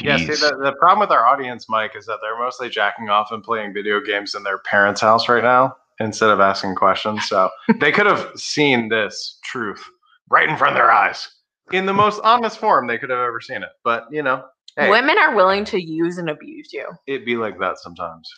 Yeah, 0.00 0.16
see, 0.18 0.26
the, 0.26 0.56
the 0.62 0.72
problem 0.78 1.00
with 1.00 1.10
our 1.10 1.26
audience, 1.26 1.68
Mike, 1.68 1.96
is 1.96 2.06
that 2.06 2.18
they're 2.22 2.38
mostly 2.38 2.68
jacking 2.68 3.08
off 3.08 3.32
and 3.32 3.42
playing 3.42 3.72
video 3.74 4.00
games 4.00 4.34
in 4.34 4.42
their 4.44 4.58
parents' 4.58 5.00
house 5.00 5.28
right 5.28 5.42
now 5.42 5.76
instead 5.98 6.30
of 6.30 6.38
asking 6.40 6.76
questions. 6.76 7.26
So 7.28 7.50
they 7.80 7.90
could 7.90 8.06
have 8.06 8.30
seen 8.36 8.88
this 8.88 9.38
truth 9.42 9.82
right 10.30 10.48
in 10.48 10.56
front 10.56 10.72
of 10.72 10.76
their 10.76 10.92
eyes 10.92 11.28
in 11.72 11.86
the 11.86 11.92
most 11.92 12.20
honest 12.22 12.58
form 12.58 12.86
they 12.86 12.98
could 12.98 13.10
have 13.10 13.18
ever 13.18 13.40
seen 13.40 13.62
it. 13.62 13.70
But, 13.82 14.06
you 14.12 14.22
know, 14.22 14.44
hey, 14.76 14.90
women 14.90 15.18
are 15.18 15.34
willing 15.34 15.64
to 15.66 15.82
use 15.82 16.18
and 16.18 16.30
abuse 16.30 16.72
you 16.72 16.86
it'd 17.06 17.26
be 17.26 17.36
like 17.36 17.58
that 17.58 17.78
sometimes. 17.78 18.28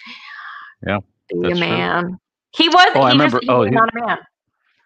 Yeah. 0.87 0.99
Be 1.29 1.39
a 1.39 1.43
That's 1.43 1.59
true. 1.59 1.69
man. 1.69 2.19
He 2.55 2.69
was. 2.69 2.93
Oh, 2.95 3.03
I 3.03 3.11
he 3.11 3.13
remember- 3.13 3.39
Just, 3.41 3.45
he 3.45 3.51
oh, 3.51 3.59
was 3.61 3.69
he- 3.69 3.75
not 3.75 3.89
a 3.95 4.01
man. 4.07 4.19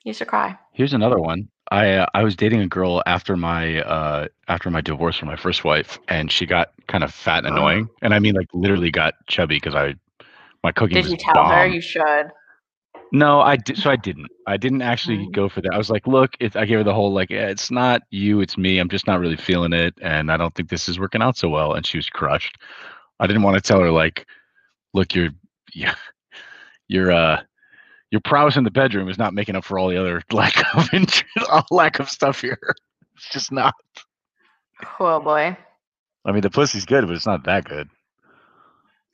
He 0.02 0.10
used 0.10 0.18
to 0.18 0.26
cry. 0.26 0.56
Here's 0.72 0.92
another 0.92 1.18
one. 1.18 1.48
I 1.70 1.92
uh, 1.92 2.06
I 2.14 2.22
was 2.22 2.36
dating 2.36 2.60
a 2.60 2.68
girl 2.68 3.02
after 3.06 3.36
my 3.36 3.80
uh 3.82 4.28
after 4.48 4.70
my 4.70 4.80
divorce 4.80 5.16
from 5.16 5.28
my 5.28 5.36
first 5.36 5.64
wife, 5.64 5.98
and 6.08 6.30
she 6.30 6.46
got 6.46 6.68
kind 6.88 7.04
of 7.04 7.12
fat 7.12 7.38
and 7.38 7.48
Oh. 7.48 7.48
annoying, 7.48 7.90
and 8.02 8.14
I 8.14 8.18
mean 8.18 8.34
like 8.34 8.48
literally 8.52 8.90
got 8.90 9.14
chubby 9.28 9.56
because 9.56 9.74
I 9.74 9.94
my 10.62 10.72
cooking 10.72 10.98
Did 11.00 11.10
you 11.10 11.16
tell 11.18 11.44
her 11.46 11.66
you 11.66 11.80
should? 11.80 12.30
No, 13.12 13.40
I 13.40 13.56
did. 13.56 13.78
So 13.78 13.90
I 13.90 13.96
didn't. 13.96 14.30
I 14.46 14.56
didn't 14.56 14.82
actually 14.82 15.26
Mm. 15.26 15.32
go 15.32 15.48
for 15.48 15.60
that. 15.62 15.72
I 15.72 15.78
was 15.78 15.90
like, 15.90 16.06
look, 16.06 16.32
I 16.40 16.64
gave 16.66 16.78
her 16.78 16.84
the 16.84 16.94
whole 16.94 17.12
like, 17.12 17.30
eh, 17.30 17.48
it's 17.48 17.70
not 17.70 18.02
you, 18.10 18.40
it's 18.40 18.56
me. 18.58 18.78
I'm 18.78 18.88
just 18.88 19.06
not 19.06 19.20
really 19.20 19.36
feeling 19.36 19.72
it, 19.72 19.94
and 20.02 20.30
I 20.30 20.36
don't 20.36 20.54
think 20.54 20.68
this 20.68 20.88
is 20.88 20.98
working 20.98 21.22
out 21.22 21.36
so 21.36 21.48
well. 21.48 21.74
And 21.74 21.86
she 21.86 21.98
was 21.98 22.08
crushed. 22.08 22.58
I 23.20 23.26
didn't 23.26 23.42
want 23.42 23.56
to 23.56 23.60
tell 23.66 23.80
her 23.80 23.90
like, 23.90 24.26
look, 24.94 25.14
you're, 25.14 25.30
yeah, 25.74 25.94
you're 26.88 27.12
uh, 27.12 27.42
your 28.16 28.20
prowess 28.22 28.56
in 28.56 28.64
the 28.64 28.70
bedroom 28.70 29.10
is 29.10 29.18
not 29.18 29.34
making 29.34 29.56
up 29.56 29.64
for 29.64 29.78
all 29.78 29.88
the 29.90 30.00
other 30.00 30.22
lack 30.32 30.56
of 30.74 30.88
interest, 30.94 31.24
all 31.50 31.66
lack 31.70 31.98
of 32.00 32.08
stuff 32.08 32.40
here. 32.40 32.58
It's 33.18 33.30
just 33.30 33.50
not. 33.50 33.72
Oh 35.00 35.20
boy. 35.20 35.56
I 36.26 36.32
mean, 36.32 36.42
the 36.42 36.50
pussy's 36.50 36.84
good, 36.84 37.06
but 37.06 37.16
it's 37.16 37.24
not 37.24 37.44
that 37.44 37.64
good. 37.64 37.88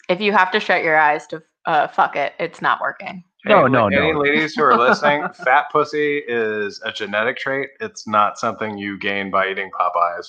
If 0.08 0.20
you 0.20 0.32
have 0.32 0.50
to 0.50 0.58
shut 0.58 0.82
your 0.82 0.96
eyes 0.98 1.24
to 1.28 1.40
uh, 1.66 1.86
fuck 1.86 2.16
it, 2.16 2.32
it's 2.40 2.60
not 2.60 2.80
working. 2.80 3.22
No, 3.44 3.60
Any- 3.66 3.72
no, 3.72 3.86
Any 3.86 4.12
no. 4.12 4.18
ladies 4.18 4.54
who 4.56 4.64
are 4.64 4.76
listening, 4.76 5.24
fat 5.44 5.66
pussy 5.70 6.18
is 6.26 6.82
a 6.84 6.90
genetic 6.90 7.36
trait. 7.36 7.68
It's 7.78 8.08
not 8.08 8.40
something 8.40 8.76
you 8.76 8.98
gain 8.98 9.30
by 9.30 9.48
eating 9.52 9.70
Popeyes. 9.70 10.26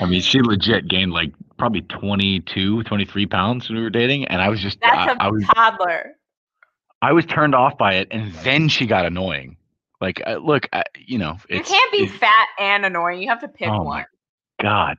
I 0.00 0.06
mean, 0.08 0.20
she 0.20 0.40
legit 0.40 0.86
gained 0.86 1.10
like 1.12 1.32
probably 1.58 1.82
22, 1.82 2.82
23 2.84 3.26
pounds 3.26 3.68
when 3.68 3.76
we 3.78 3.82
were 3.82 3.90
dating, 3.90 4.24
and 4.26 4.40
I 4.42 4.48
was 4.48 4.60
just, 4.60 4.78
That's 4.80 4.96
I, 4.96 5.12
a 5.12 5.16
I 5.18 5.28
was, 5.28 5.44
toddler. 5.54 6.12
I 7.02 7.12
was 7.12 7.24
turned 7.26 7.54
off 7.54 7.76
by 7.78 7.94
it, 7.94 8.08
and 8.10 8.32
then 8.44 8.68
she 8.68 8.86
got 8.86 9.06
annoying. 9.06 9.56
Like, 10.00 10.22
uh, 10.26 10.36
look, 10.36 10.68
I, 10.72 10.82
you 11.06 11.18
know, 11.18 11.36
You 11.48 11.62
can't 11.62 11.92
be 11.92 12.04
it's- 12.04 12.18
fat 12.18 12.48
and 12.58 12.84
annoying. 12.84 13.20
You 13.22 13.28
have 13.28 13.40
to 13.40 13.48
pick 13.48 13.68
Oh 13.68 13.82
one. 13.82 13.86
my 13.86 14.04
God, 14.62 14.96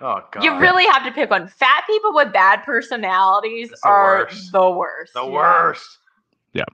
Oh 0.00 0.20
god. 0.30 0.44
You 0.44 0.56
really 0.58 0.84
have 0.86 1.04
to 1.04 1.10
pick 1.12 1.28
one. 1.30 1.48
Fat 1.48 1.82
people 1.88 2.14
with 2.14 2.32
bad 2.32 2.62
personalities 2.64 3.70
It's 3.72 3.80
the 3.82 3.88
are 3.88 4.18
worst. 4.24 4.52
the 4.52 4.70
worst. 4.70 5.14
the 5.14 5.24
Yeah. 5.24 5.30
worst. 5.32 5.98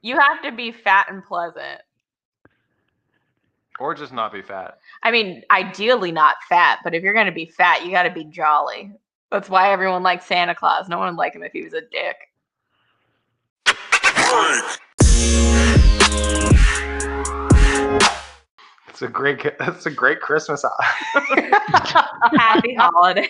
You 0.03 0.19
have 0.19 0.43
to 0.43 0.53
be 0.53 0.73
fat 0.73 1.07
and 1.11 1.25
pleasant. 1.25 1.81
Or 3.81 3.95
just 3.95 4.13
not 4.13 4.33
be 4.33 4.41
fat. 4.41 4.79
I 5.03 5.11
mean, 5.11 5.43
ideally 5.51 6.13
not 6.13 6.37
fat, 6.49 6.79
but 6.85 6.95
if 6.95 7.03
you're 7.03 7.15
going 7.15 7.27
to 7.27 7.33
be 7.33 7.47
fat, 7.47 7.85
you 7.85 7.91
got 7.91 8.05
to 8.05 8.11
be 8.11 8.25
jolly. 8.25 8.93
That's 9.31 9.49
why 9.51 9.73
everyone 9.73 10.05
likes 10.05 10.27
Santa 10.27 10.55
Claus. 10.55 10.89
No 10.89 10.99
one 10.99 11.09
would 11.09 11.19
like 11.19 11.35
him 11.35 11.43
if 11.43 11.53
he 11.53 11.65
was 11.65 11.75
a 11.75 11.81
dick. 11.81 12.17
It's 18.89 19.03
a 19.03 19.09
great. 19.09 19.59
That's 19.59 19.87
a 19.87 19.91
great 19.91 20.21
Christmas. 20.21 20.65
Happy 22.37 22.77
holiday. 22.77 23.29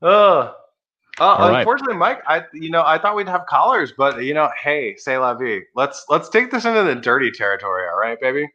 Uh, 0.00 0.52
uh, 1.20 1.24
All 1.24 1.48
right. 1.50 1.58
unfortunately, 1.58 1.96
Mike, 1.96 2.22
I 2.26 2.42
you 2.52 2.70
know 2.70 2.82
I 2.84 2.98
thought 2.98 3.14
we'd 3.16 3.28
have 3.28 3.46
callers, 3.46 3.92
but 3.96 4.22
you 4.24 4.34
know, 4.34 4.50
hey, 4.62 4.96
say 4.96 5.16
la 5.18 5.34
vie. 5.34 5.60
Let's 5.74 6.04
let's 6.08 6.28
take 6.28 6.50
this 6.50 6.64
into 6.64 6.82
the 6.82 6.94
dirty 6.96 7.30
territory, 7.30 7.86
all 7.88 7.98
right, 7.98 8.20
baby? 8.20 8.48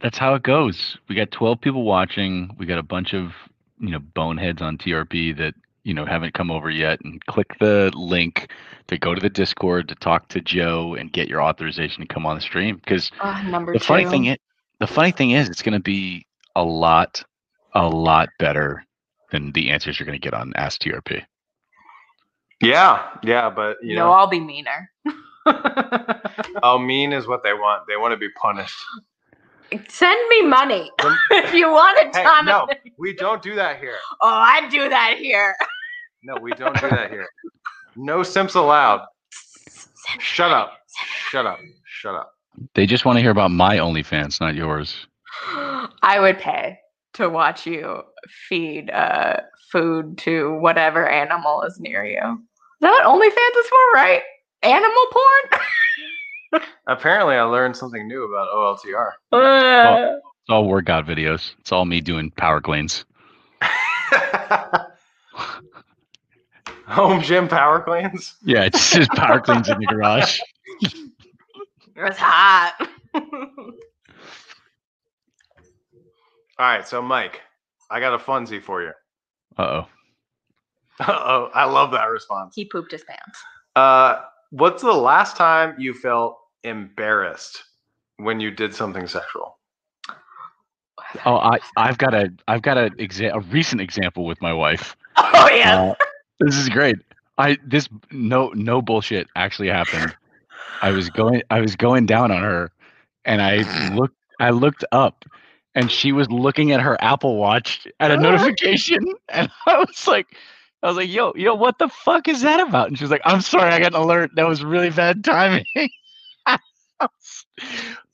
that's 0.00 0.16
how 0.16 0.34
it 0.34 0.42
goes. 0.42 0.96
We 1.08 1.14
got 1.14 1.30
12 1.30 1.60
people 1.60 1.82
watching. 1.84 2.54
We 2.58 2.64
got 2.64 2.78
a 2.78 2.82
bunch 2.82 3.12
of, 3.12 3.32
you 3.78 3.90
know, 3.90 3.98
boneheads 3.98 4.62
on 4.62 4.78
TRP 4.78 5.36
that, 5.36 5.54
you 5.82 5.92
know, 5.92 6.06
haven't 6.06 6.32
come 6.32 6.50
over 6.50 6.70
yet. 6.70 7.00
And 7.04 7.24
click 7.26 7.58
the 7.60 7.90
link 7.94 8.50
to 8.86 8.96
go 8.96 9.14
to 9.14 9.20
the 9.20 9.28
Discord 9.28 9.88
to 9.88 9.94
talk 9.96 10.28
to 10.28 10.40
Joe 10.40 10.94
and 10.94 11.12
get 11.12 11.28
your 11.28 11.42
authorization 11.42 12.00
to 12.00 12.06
come 12.06 12.24
on 12.24 12.36
the 12.36 12.40
stream. 12.40 12.76
Because 12.76 13.10
Oh, 13.20 13.42
number 13.50 13.72
the 13.74 13.78
two. 13.80 13.84
funny 13.84 14.04
thing 14.06 14.26
is, 14.26 14.36
the 14.80 14.86
funny 14.86 15.10
thing 15.10 15.32
is, 15.32 15.48
it's 15.50 15.60
going 15.62 15.74
to 15.74 15.80
be 15.80 16.24
a 16.56 16.62
lot, 16.64 17.22
a 17.74 17.86
lot 17.88 18.30
better 18.38 18.84
than 19.32 19.52
the 19.52 19.68
answers 19.70 19.98
you're 19.98 20.06
going 20.06 20.18
to 20.18 20.24
get 20.24 20.32
on 20.34 20.52
Ask 20.56 20.80
TRP. 20.80 21.22
Yeah, 22.60 23.06
yeah, 23.22 23.50
but 23.50 23.76
you 23.82 23.94
no, 23.94 24.06
know, 24.06 24.12
I'll 24.12 24.26
be 24.26 24.40
meaner. 24.40 24.90
how 26.62 26.78
mean 26.78 27.12
is 27.12 27.26
what 27.26 27.42
they 27.42 27.52
want. 27.52 27.84
They 27.88 27.96
want 27.96 28.12
to 28.12 28.16
be 28.16 28.28
punished. 28.30 28.76
Send 29.88 30.18
me 30.30 30.42
money 30.42 30.90
if 31.30 31.52
you 31.54 31.68
want 31.70 31.98
a 31.98 32.18
Hey, 32.18 32.24
ton 32.24 32.46
no, 32.46 32.62
of 32.64 32.70
we 32.98 33.12
don't 33.14 33.42
do 33.42 33.54
that 33.54 33.78
here. 33.78 33.96
Oh, 34.20 34.28
I 34.28 34.68
do 34.70 34.88
that 34.88 35.16
here. 35.18 35.54
No, 36.22 36.36
we 36.40 36.50
don't 36.52 36.78
do 36.80 36.88
that 36.88 37.10
here. 37.10 37.28
No 37.96 38.22
simps 38.22 38.54
allowed. 38.54 39.06
Shut 40.18 40.50
up. 40.50 40.78
Shut 41.30 41.46
up. 41.46 41.58
Shut 41.86 42.14
up. 42.14 42.32
They 42.74 42.86
just 42.86 43.04
want 43.04 43.16
to 43.16 43.20
hear 43.20 43.30
about 43.30 43.50
my 43.52 43.76
OnlyFans, 43.76 44.40
not 44.40 44.54
yours. 44.54 45.06
I 46.02 46.18
would 46.18 46.38
pay 46.38 46.78
to 47.14 47.28
watch 47.28 47.66
you 47.66 48.02
feed 48.48 48.90
uh, 48.90 49.36
food 49.70 50.18
to 50.18 50.54
whatever 50.58 51.08
animal 51.08 51.62
is 51.62 51.78
near 51.78 52.04
you. 52.04 52.42
Is 52.80 52.82
that 52.82 52.90
what 52.90 53.04
OnlyFans 53.04 53.60
is 53.60 53.66
for, 53.68 53.92
right? 53.94 54.22
Animal 54.62 55.06
porn? 55.10 56.62
Apparently, 56.86 57.34
I 57.34 57.42
learned 57.42 57.76
something 57.76 58.06
new 58.06 58.22
about 58.24 58.48
OLTR. 58.54 59.10
Uh, 59.32 60.14
It's 60.16 60.48
all 60.50 60.64
workout 60.66 61.04
videos. 61.04 61.54
It's 61.58 61.72
all 61.72 61.84
me 61.84 62.00
doing 62.00 62.30
power 62.30 62.60
cleans. 62.60 63.04
Home 66.86 67.20
gym 67.22 67.48
power 67.48 67.80
cleans. 67.82 68.36
Yeah, 68.44 68.62
it's 68.64 68.92
just 68.92 69.10
power 69.16 69.40
cleans 69.40 69.68
in 69.68 69.78
the 69.78 69.86
garage. 69.86 70.38
it's 70.80 72.16
hot. 72.18 72.74
All 73.14 73.72
right, 76.58 76.86
so 76.88 77.02
Mike, 77.02 77.40
I 77.90 78.00
got 78.00 78.14
a 78.14 78.18
funsy 78.18 78.62
for 78.62 78.82
you. 78.82 78.92
Uh 79.58 79.82
oh. 79.82 79.86
Oh, 81.00 81.50
I 81.54 81.64
love 81.64 81.90
that 81.92 82.06
response. 82.06 82.54
he 82.54 82.64
pooped 82.64 82.90
his 82.92 83.04
pants. 83.04 83.42
Uh, 83.76 84.22
what's 84.50 84.82
the 84.82 84.92
last 84.92 85.36
time 85.36 85.74
you 85.78 85.94
felt 85.94 86.38
embarrassed 86.64 87.62
when 88.16 88.40
you 88.40 88.50
did 88.50 88.74
something 88.74 89.06
sexual? 89.06 89.58
Oh, 91.24 91.36
I 91.36 91.58
I've 91.76 91.98
got 91.98 92.14
a 92.14 92.32
I've 92.48 92.62
got 92.62 92.76
a 92.76 92.90
exa- 92.98 93.34
a 93.34 93.40
recent 93.40 93.80
example 93.80 94.24
with 94.24 94.40
my 94.42 94.52
wife. 94.52 94.96
Oh, 95.34 95.48
yeah. 95.50 95.82
Uh, 95.82 95.94
this 96.40 96.56
is 96.56 96.68
great. 96.68 96.96
I 97.38 97.58
this 97.66 97.88
no 98.12 98.50
no 98.54 98.80
bullshit 98.82 99.26
actually 99.36 99.68
happened. 99.68 100.14
I 100.82 100.90
was 100.90 101.10
going 101.10 101.42
I 101.50 101.60
was 101.60 101.74
going 101.76 102.06
down 102.06 102.30
on 102.30 102.42
her, 102.42 102.70
and 103.24 103.42
I 103.42 103.94
looked 103.94 104.16
I 104.40 104.50
looked 104.50 104.84
up, 104.92 105.24
and 105.74 105.90
she 105.90 106.12
was 106.12 106.28
looking 106.30 106.70
at 106.72 106.80
her 106.80 106.96
Apple 107.00 107.36
Watch 107.36 107.86
at 108.00 108.10
a 108.10 108.16
notification, 108.20 109.04
and 109.28 109.50
I 109.66 109.78
was 109.78 110.06
like. 110.06 110.26
I 110.82 110.86
was 110.88 110.96
like, 110.96 111.08
"Yo, 111.10 111.32
yo, 111.34 111.54
what 111.54 111.78
the 111.78 111.88
fuck 111.88 112.28
is 112.28 112.42
that 112.42 112.60
about?" 112.60 112.88
And 112.88 112.96
she 112.98 113.04
was 113.04 113.10
like, 113.10 113.22
"I'm 113.24 113.40
sorry, 113.40 113.70
I 113.72 113.78
got 113.80 113.94
an 113.94 114.00
alert. 114.00 114.30
That 114.36 114.46
was 114.46 114.62
really 114.64 114.90
bad 114.90 115.24
timing." 115.24 115.64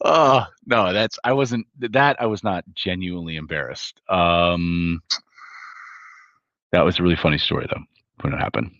oh 0.04 0.44
no, 0.66 0.92
that's 0.92 1.18
I 1.24 1.32
wasn't 1.32 1.66
that 1.78 2.20
I 2.20 2.26
was 2.26 2.42
not 2.44 2.64
genuinely 2.74 3.36
embarrassed. 3.36 4.00
Um, 4.08 5.02
that 6.72 6.84
was 6.84 6.98
a 6.98 7.02
really 7.02 7.16
funny 7.16 7.38
story 7.38 7.66
though 7.70 7.82
when 8.22 8.32
it 8.32 8.38
happened. 8.38 8.72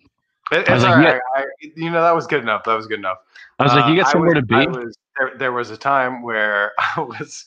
It- 0.53 0.69
I 0.69 0.75
was 0.75 0.83
it's 0.83 0.89
like, 0.91 0.97
all 0.97 1.03
yeah. 1.03 1.19
I, 1.37 1.45
you 1.77 1.91
know, 1.91 2.03
that 2.03 2.15
was 2.15 2.27
good 2.27 2.43
enough. 2.43 2.65
That 2.65 2.75
was 2.75 2.87
good 2.87 2.99
enough. 2.99 3.19
I 3.59 3.63
was 3.65 3.73
like, 3.73 3.85
Uh, 3.85 3.89
"You 3.89 4.01
got 4.03 4.11
somewhere 4.11 4.31
was- 4.35 4.41
to 4.41 4.47
be?" 4.47 4.67
Was, 4.67 4.97
there, 5.19 5.33
there 5.39 5.53
was 5.53 5.71
a 5.71 5.77
time 5.77 6.23
where 6.23 6.73
I 6.97 7.01
was 7.01 7.45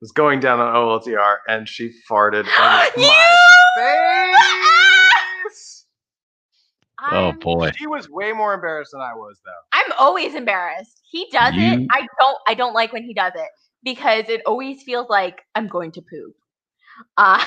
was 0.00 0.12
going 0.12 0.40
down 0.40 0.60
on 0.60 0.74
OLTR 0.74 1.36
and 1.48 1.68
she 1.68 1.92
farted 2.10 2.44
You- 2.96 3.02
my 3.06 3.36
face. 3.76 4.83
Oh 7.12 7.32
boy, 7.32 7.70
She 7.76 7.86
was 7.86 8.08
way 8.08 8.32
more 8.32 8.54
embarrassed 8.54 8.92
than 8.92 9.00
I 9.00 9.14
was, 9.14 9.40
though. 9.44 9.50
I'm 9.72 9.92
always 9.98 10.34
embarrassed. 10.34 11.00
He 11.10 11.28
does 11.32 11.54
it. 11.56 11.86
I 11.90 12.06
don't. 12.20 12.38
I 12.48 12.54
don't 12.54 12.74
like 12.74 12.92
when 12.92 13.04
he 13.04 13.14
does 13.14 13.32
it 13.34 13.48
because 13.84 14.28
it 14.28 14.42
always 14.46 14.82
feels 14.82 15.08
like 15.08 15.42
I'm 15.54 15.68
going 15.68 15.92
to 15.92 16.02
poop. 16.02 16.34
I 17.16 17.46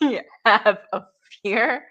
have 0.44 0.78
a 0.92 1.02
fear 1.42 1.84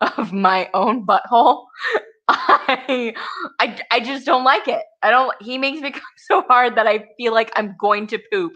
of 0.00 0.32
my 0.32 0.68
own 0.74 1.06
butthole. 1.06 1.66
I, 2.28 3.14
I, 3.60 3.80
I 3.90 4.00
just 4.00 4.24
don't 4.24 4.44
like 4.44 4.66
it. 4.66 4.82
I 5.02 5.10
don't. 5.10 5.34
He 5.42 5.58
makes 5.58 5.82
me 5.82 5.90
come 5.92 6.02
so 6.28 6.42
hard 6.42 6.76
that 6.76 6.86
I 6.86 7.04
feel 7.18 7.34
like 7.34 7.52
I'm 7.54 7.76
going 7.78 8.06
to 8.08 8.18
poop. 8.32 8.52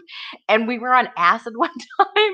And 0.47 0.67
we 0.67 0.79
were 0.79 0.93
on 0.93 1.09
acid 1.17 1.53
one 1.55 1.69
time, 1.99 2.33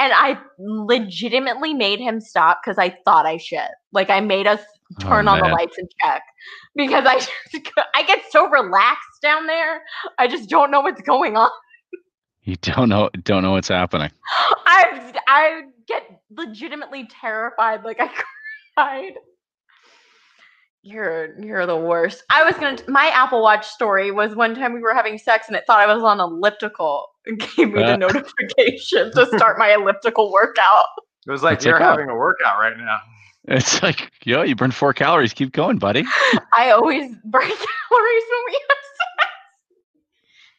and 0.00 0.12
I 0.12 0.38
legitimately 0.58 1.74
made 1.74 2.00
him 2.00 2.20
stop 2.20 2.60
because 2.62 2.78
I 2.78 2.96
thought 3.04 3.26
I 3.26 3.36
should. 3.36 3.68
Like 3.92 4.10
I 4.10 4.20
made 4.20 4.46
us 4.46 4.60
Oh, 5.04 5.08
turn 5.08 5.28
on 5.28 5.38
the 5.40 5.48
lights 5.48 5.76
and 5.78 5.88
check 6.02 6.22
because 6.74 7.04
I 7.06 7.14
just, 7.52 7.70
I 7.94 8.02
get 8.04 8.20
so 8.30 8.48
relaxed 8.48 9.20
down 9.22 9.46
there. 9.46 9.82
I 10.18 10.26
just 10.28 10.48
don't 10.48 10.70
know 10.70 10.80
what's 10.80 11.02
going 11.02 11.36
on. 11.36 11.50
You 12.42 12.56
don't 12.56 12.88
know 12.88 13.10
don't 13.24 13.42
know 13.42 13.52
what's 13.52 13.68
happening. 13.68 14.10
I 14.66 15.12
I 15.28 15.62
get 15.86 16.02
legitimately 16.30 17.08
terrified. 17.20 17.84
Like 17.84 18.00
I 18.00 18.10
cried. 18.74 19.12
You're 20.82 21.38
you're 21.42 21.66
the 21.66 21.76
worst. 21.76 22.22
I 22.30 22.44
was 22.44 22.54
gonna. 22.54 22.78
My 22.88 23.08
Apple 23.08 23.42
Watch 23.42 23.66
story 23.66 24.10
was 24.10 24.34
one 24.34 24.54
time 24.54 24.72
we 24.72 24.80
were 24.80 24.94
having 24.94 25.18
sex 25.18 25.48
and 25.48 25.56
it 25.56 25.64
thought 25.66 25.80
I 25.80 25.92
was 25.92 26.02
on 26.02 26.20
elliptical 26.20 27.06
and 27.26 27.38
gave 27.56 27.72
me 27.72 27.82
Uh. 27.82 27.90
the 27.90 27.96
notification 27.98 29.10
to 29.12 29.26
start 29.36 29.58
my 29.58 29.74
elliptical 29.74 30.32
workout. 30.32 30.84
It 31.26 31.30
was 31.30 31.42
like 31.42 31.56
It's 31.56 31.66
you're 31.66 31.74
like, 31.74 31.82
oh. 31.82 31.90
having 31.90 32.08
a 32.08 32.14
workout 32.16 32.58
right 32.58 32.76
now. 32.78 32.98
It's 33.50 33.82
like, 33.82 34.10
yo, 34.24 34.42
you 34.42 34.54
burned 34.54 34.74
four 34.74 34.92
calories. 34.92 35.32
Keep 35.32 35.52
going, 35.52 35.78
buddy. 35.78 36.04
I 36.52 36.70
always 36.70 37.14
burn 37.24 37.40
calories 37.42 38.24
when 38.30 38.42
we 38.46 38.52
have 38.68 38.78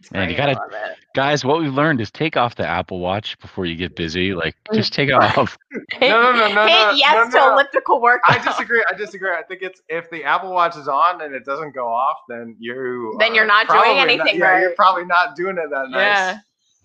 sex. 0.02 0.12
Man, 0.12 0.30
you 0.30 0.36
gotta- 0.36 0.54
love 0.54 0.72
it. 0.72 0.98
Guys, 1.14 1.44
what 1.46 1.60
we've 1.60 1.74
learned 1.74 2.02
is 2.02 2.10
take 2.10 2.38
off 2.38 2.56
the 2.56 2.66
Apple 2.66 3.00
Watch 3.00 3.38
before 3.40 3.66
you 3.66 3.76
get 3.76 3.96
busy. 3.96 4.34
Like, 4.34 4.56
just 4.74 4.92
take 4.94 5.10
it 5.10 5.14
off. 5.14 5.58
Hit, 5.92 6.10
no, 6.10 6.32
no, 6.32 6.54
no, 6.54 6.66
hit 6.66 6.88
no, 6.88 6.92
yes 6.96 7.34
no, 7.34 7.40
to 7.40 7.54
elliptical 7.54 8.02
workout. 8.02 8.40
I 8.40 8.44
disagree. 8.44 8.84
I 8.92 8.96
disagree. 8.96 9.32
I 9.32 9.44
think 9.44 9.62
it's 9.62 9.82
if 9.88 10.10
the 10.10 10.24
Apple 10.24 10.52
Watch 10.52 10.76
is 10.78 10.88
on 10.88 11.22
and 11.22 11.36
it 11.36 11.46
doesn't 11.46 11.76
go 11.76 11.88
off, 11.88 12.18
then 12.28 12.56
you 12.60 13.16
Then 13.20 13.32
are 13.32 13.36
you're 13.36 13.46
not 13.46 13.68
doing 13.68 13.82
probably 13.82 14.00
anything 14.02 14.40
yeah, 14.40 14.60
you're 14.62 14.74
probably 14.76 15.06
not 15.06 15.36
doing 15.36 15.58
it 15.58 15.70
that 15.70 15.90
nice. 15.90 16.38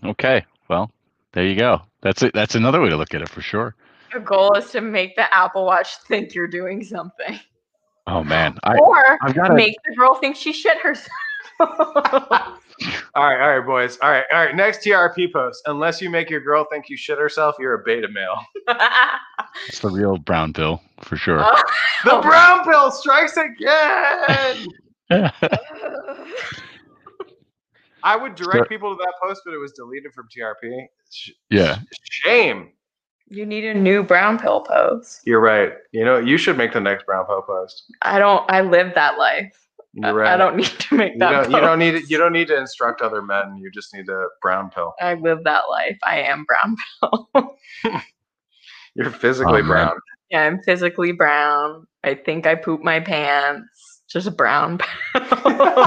Yeah. 0.02 0.10
Okay. 0.10 0.44
Well, 0.68 0.90
there 1.32 1.46
you 1.46 1.56
go. 1.56 1.80
That's 2.02 2.22
it. 2.22 2.34
That's 2.34 2.54
another 2.56 2.80
way 2.82 2.90
to 2.90 2.96
look 2.96 3.14
at 3.14 3.22
it 3.22 3.28
for 3.28 3.40
sure. 3.40 3.74
The 4.14 4.20
goal 4.20 4.56
is 4.56 4.70
to 4.70 4.80
make 4.80 5.16
the 5.16 5.34
Apple 5.34 5.66
Watch 5.66 5.96
think 6.06 6.34
you're 6.34 6.46
doing 6.46 6.84
something, 6.84 7.38
Oh 8.06 8.22
man, 8.22 8.58
I 8.64 8.76
or 8.78 9.18
I've 9.22 9.34
got 9.34 9.48
to. 9.48 9.54
make 9.54 9.76
the 9.88 9.94
girl 9.96 10.14
think 10.14 10.36
she 10.36 10.52
shit 10.52 10.78
herself. 10.78 11.08
All 11.60 13.28
right, 13.28 13.40
all 13.40 13.58
right, 13.58 13.64
boys. 13.64 13.96
All 14.02 14.10
right, 14.10 14.24
all 14.32 14.44
right. 14.44 14.56
Next 14.56 14.84
TRP 14.84 15.32
post. 15.32 15.62
Unless 15.66 16.02
you 16.02 16.10
make 16.10 16.28
your 16.28 16.40
girl 16.40 16.66
think 16.68 16.88
you 16.88 16.96
shit 16.96 17.16
herself, 17.16 17.54
you're 17.60 17.74
a 17.74 17.84
beta 17.84 18.08
male. 18.08 18.44
It's 19.68 19.78
the 19.78 19.88
real 19.88 20.18
brown 20.18 20.52
pill 20.52 20.82
for 21.00 21.16
sure. 21.16 21.38
Oh. 21.40 21.62
The 22.04 22.14
oh. 22.14 22.22
brown 22.22 22.64
pill 22.64 22.90
strikes 22.90 23.36
again. 23.36 24.66
I 28.02 28.16
would 28.16 28.34
direct 28.34 28.68
people 28.68 28.96
to 28.96 29.00
that 29.00 29.12
post, 29.22 29.42
but 29.44 29.54
it 29.54 29.58
was 29.58 29.70
deleted 29.72 30.12
from 30.12 30.26
TRP. 30.36 30.86
Sh- 31.12 31.30
yeah. 31.50 31.78
Shame. 32.10 32.72
You 33.28 33.46
need 33.46 33.64
a 33.64 33.74
new 33.74 34.02
brown 34.02 34.38
pill 34.38 34.60
post. 34.62 35.20
You're 35.24 35.40
right. 35.40 35.72
You 35.92 36.04
know, 36.04 36.18
you 36.18 36.36
should 36.38 36.56
make 36.56 36.72
the 36.72 36.80
next 36.80 37.06
brown 37.06 37.26
pill 37.26 37.42
post. 37.42 37.84
I 38.02 38.18
don't. 38.18 38.48
I 38.50 38.60
live 38.60 38.94
that 38.94 39.18
life. 39.18 39.52
I, 40.02 40.08
You're 40.08 40.14
right. 40.14 40.32
I 40.32 40.36
don't 40.36 40.56
need 40.56 40.66
to 40.66 40.94
make 40.96 41.12
You 41.14 41.18
that. 41.20 41.30
don't, 41.30 41.50
you 41.52 41.60
don't 41.60 41.78
need 41.78 41.94
it. 41.94 42.10
You 42.10 42.18
don't 42.18 42.32
need 42.32 42.48
to 42.48 42.56
instruct 42.58 43.00
other 43.00 43.22
men. 43.22 43.56
You 43.58 43.70
just 43.70 43.94
need 43.94 44.08
a 44.08 44.26
brown 44.42 44.70
pill. 44.70 44.92
I 45.00 45.14
live 45.14 45.44
that 45.44 45.62
life. 45.70 45.96
I 46.02 46.20
am 46.22 46.44
brown 46.44 46.76
pill. 47.34 47.56
You're 48.96 49.10
physically 49.10 49.60
Oh, 49.60 49.62
man. 49.62 49.66
brown. 49.68 49.96
yeah, 50.30 50.42
I'm 50.46 50.60
physically 50.62 51.12
brown. 51.12 51.86
I 52.02 52.14
think 52.14 52.46
I 52.46 52.54
poop 52.56 52.82
my 52.82 53.00
pants. 53.00 54.02
Just 54.08 54.26
a 54.26 54.30
brown 54.30 54.78
pill. 54.78 55.86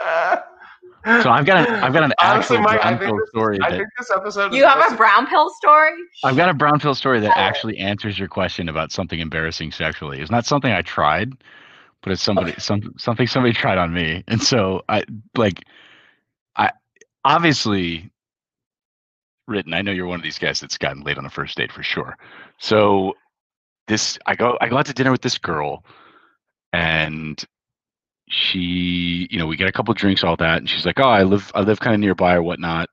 So 1.22 1.30
I've 1.30 1.46
got 1.46 1.68
an 1.68 1.74
I've 1.84 1.92
got 1.92 2.02
an 2.02 2.12
Honestly, 2.20 2.56
actual 2.56 2.62
Mike, 2.62 2.84
I 2.84 2.94
brown 2.94 3.08
pill 3.08 3.16
this- 3.18 3.28
story 3.28 3.58
I 3.62 3.70
that 3.70 3.76
think 3.78 3.88
this 3.98 4.10
episode. 4.10 4.52
you 4.54 4.64
have 4.66 4.92
a 4.92 4.96
brown 4.96 5.26
pill 5.28 5.48
story? 5.50 5.92
I've 6.24 6.36
got 6.36 6.48
a 6.48 6.54
brown 6.54 6.80
pill 6.80 6.94
story 6.96 7.20
that 7.20 7.36
actually 7.36 7.78
answers 7.78 8.18
your 8.18 8.28
question 8.28 8.68
about 8.68 8.90
something 8.90 9.20
embarrassing 9.20 9.70
sexually. 9.72 10.20
It's 10.20 10.30
not 10.30 10.46
something 10.46 10.72
I 10.72 10.82
tried, 10.82 11.32
but 12.02 12.12
it's 12.12 12.22
somebody 12.22 12.54
some 12.58 12.92
something 12.98 13.26
somebody 13.28 13.52
tried 13.54 13.78
on 13.78 13.92
me. 13.94 14.24
And 14.26 14.42
so 14.42 14.82
I 14.88 15.04
like 15.36 15.62
I 16.56 16.72
obviously 17.24 18.10
written, 19.46 19.74
I 19.74 19.82
know 19.82 19.92
you're 19.92 20.06
one 20.06 20.18
of 20.18 20.24
these 20.24 20.40
guys 20.40 20.58
that's 20.58 20.76
gotten 20.76 21.02
laid 21.04 21.18
on 21.18 21.24
a 21.26 21.30
first 21.30 21.56
date 21.56 21.70
for 21.70 21.84
sure. 21.84 22.16
So 22.58 23.14
this 23.86 24.18
I 24.26 24.34
go 24.34 24.58
I 24.60 24.68
go 24.68 24.76
out 24.78 24.86
to 24.86 24.92
dinner 24.92 25.12
with 25.12 25.22
this 25.22 25.38
girl 25.38 25.84
and 26.72 27.42
she 28.28 29.28
you 29.30 29.38
know 29.38 29.46
we 29.46 29.56
get 29.56 29.68
a 29.68 29.72
couple 29.72 29.94
drinks 29.94 30.24
all 30.24 30.36
that 30.36 30.58
and 30.58 30.68
she's 30.68 30.84
like 30.84 30.98
oh 30.98 31.08
i 31.08 31.22
live 31.22 31.52
i 31.54 31.60
live 31.60 31.78
kind 31.80 31.94
of 31.94 32.00
nearby 32.00 32.34
or 32.34 32.42
whatnot. 32.42 32.88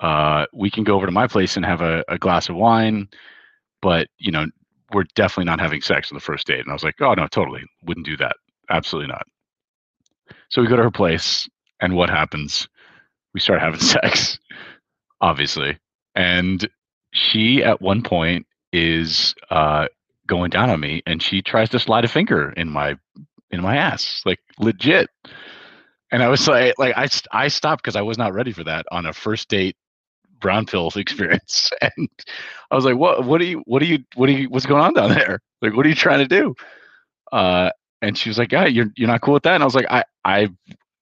Uh 0.00 0.44
we 0.52 0.70
can 0.70 0.84
go 0.84 0.96
over 0.96 1.06
to 1.06 1.12
my 1.12 1.26
place 1.26 1.56
and 1.56 1.64
have 1.64 1.80
a, 1.80 2.04
a 2.08 2.18
glass 2.18 2.48
of 2.48 2.56
wine 2.56 3.08
but 3.80 4.08
you 4.18 4.32
know 4.32 4.46
we're 4.92 5.04
definitely 5.14 5.44
not 5.44 5.60
having 5.60 5.80
sex 5.80 6.10
on 6.10 6.16
the 6.16 6.20
first 6.20 6.46
date. 6.46 6.60
And 6.60 6.70
i 6.70 6.72
was 6.72 6.84
like 6.84 7.00
oh 7.00 7.14
no 7.14 7.26
totally. 7.28 7.62
Wouldn't 7.84 8.06
do 8.06 8.16
that. 8.16 8.36
Absolutely 8.70 9.08
not. 9.08 9.26
So 10.48 10.60
we 10.60 10.68
go 10.68 10.76
to 10.76 10.82
her 10.82 10.90
place 10.90 11.48
and 11.80 11.94
what 11.94 12.10
happens? 12.10 12.68
We 13.34 13.40
start 13.40 13.60
having 13.60 13.80
sex 13.96 14.38
obviously. 15.20 15.78
And 16.16 16.68
she 17.12 17.62
at 17.62 17.80
one 17.80 18.02
point 18.02 18.46
is 18.72 19.34
uh 19.50 19.86
going 20.26 20.50
down 20.50 20.70
on 20.70 20.80
me 20.80 21.02
and 21.06 21.22
she 21.22 21.40
tries 21.40 21.68
to 21.70 21.78
slide 21.78 22.04
a 22.04 22.08
finger 22.08 22.50
in 22.56 22.68
my 22.68 22.96
in 23.50 23.60
my 23.62 23.76
ass 23.76 24.22
like 24.24 24.40
legit. 24.58 25.08
And 26.10 26.22
i 26.22 26.28
was 26.28 26.46
like 26.48 26.74
like 26.78 26.96
i 26.96 27.08
i 27.32 27.48
stopped 27.48 27.82
because 27.82 27.96
i 27.96 28.02
was 28.02 28.18
not 28.18 28.34
ready 28.34 28.52
for 28.52 28.64
that 28.64 28.86
on 28.90 29.06
a 29.06 29.12
first 29.12 29.48
date 29.48 29.76
brown 30.40 30.66
pill 30.66 30.90
experience. 30.96 31.70
And 31.80 32.08
i 32.70 32.74
was 32.74 32.84
like 32.84 32.96
what 32.96 33.24
what 33.24 33.40
are 33.40 33.44
you 33.44 33.62
what 33.66 33.82
are 33.82 33.86
you 33.86 33.98
what 34.14 34.28
are 34.28 34.32
you 34.32 34.48
what's 34.50 34.66
going 34.66 34.82
on 34.82 34.94
down 34.94 35.10
there? 35.10 35.40
Like 35.62 35.74
what 35.76 35.86
are 35.86 35.88
you 35.88 35.94
trying 35.94 36.20
to 36.20 36.28
do? 36.28 36.54
Uh 37.32 37.70
and 38.02 38.16
she 38.16 38.28
was 38.30 38.38
like 38.38 38.52
yeah 38.52 38.66
you're 38.66 38.86
you're 38.96 39.08
not 39.08 39.22
cool 39.22 39.34
with 39.34 39.42
that. 39.44 39.54
And 39.54 39.62
i 39.62 39.66
was 39.66 39.74
like 39.74 39.86
i 39.90 40.04
i 40.24 40.48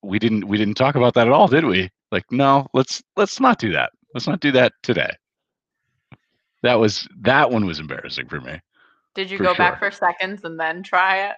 we 0.02 0.18
didn't 0.18 0.46
we 0.46 0.56
didn't 0.58 0.74
talk 0.74 0.94
about 0.96 1.14
that 1.14 1.26
at 1.26 1.32
all 1.32 1.48
did 1.48 1.64
we? 1.64 1.90
Like 2.10 2.24
no 2.30 2.66
let's 2.74 3.02
let's 3.16 3.40
not 3.40 3.58
do 3.58 3.72
that. 3.72 3.90
Let's 4.14 4.26
not 4.26 4.40
do 4.40 4.52
that 4.52 4.72
today. 4.82 5.10
That 6.62 6.80
was 6.80 7.06
that 7.22 7.50
one 7.50 7.66
was 7.66 7.80
embarrassing 7.80 8.28
for 8.28 8.40
me 8.40 8.60
Did 9.14 9.30
you 9.30 9.38
For 9.38 9.46
go 9.46 9.54
back 9.54 9.78
for 9.78 9.90
seconds 9.90 10.44
and 10.44 10.58
then 10.58 10.82
try 10.82 11.28
it? 11.28 11.36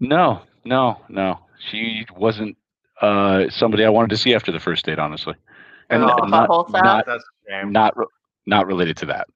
No, 0.00 0.42
no, 0.64 1.00
no. 1.08 1.38
She 1.70 2.06
wasn't 2.14 2.56
uh, 3.00 3.44
somebody 3.50 3.84
I 3.84 3.88
wanted 3.88 4.10
to 4.10 4.16
see 4.16 4.34
after 4.34 4.52
the 4.52 4.60
first 4.60 4.84
date, 4.84 4.98
honestly, 4.98 5.34
and 5.90 6.02
Oh, 6.02 6.16
not 6.26 6.70
not 6.70 7.06
That's 7.06 7.24
a 7.24 7.50
shame. 7.50 7.72
not 7.72 7.96
re- 7.96 8.06
not 8.46 8.66
related 8.66 8.96
to 8.98 9.06
that. 9.06 9.28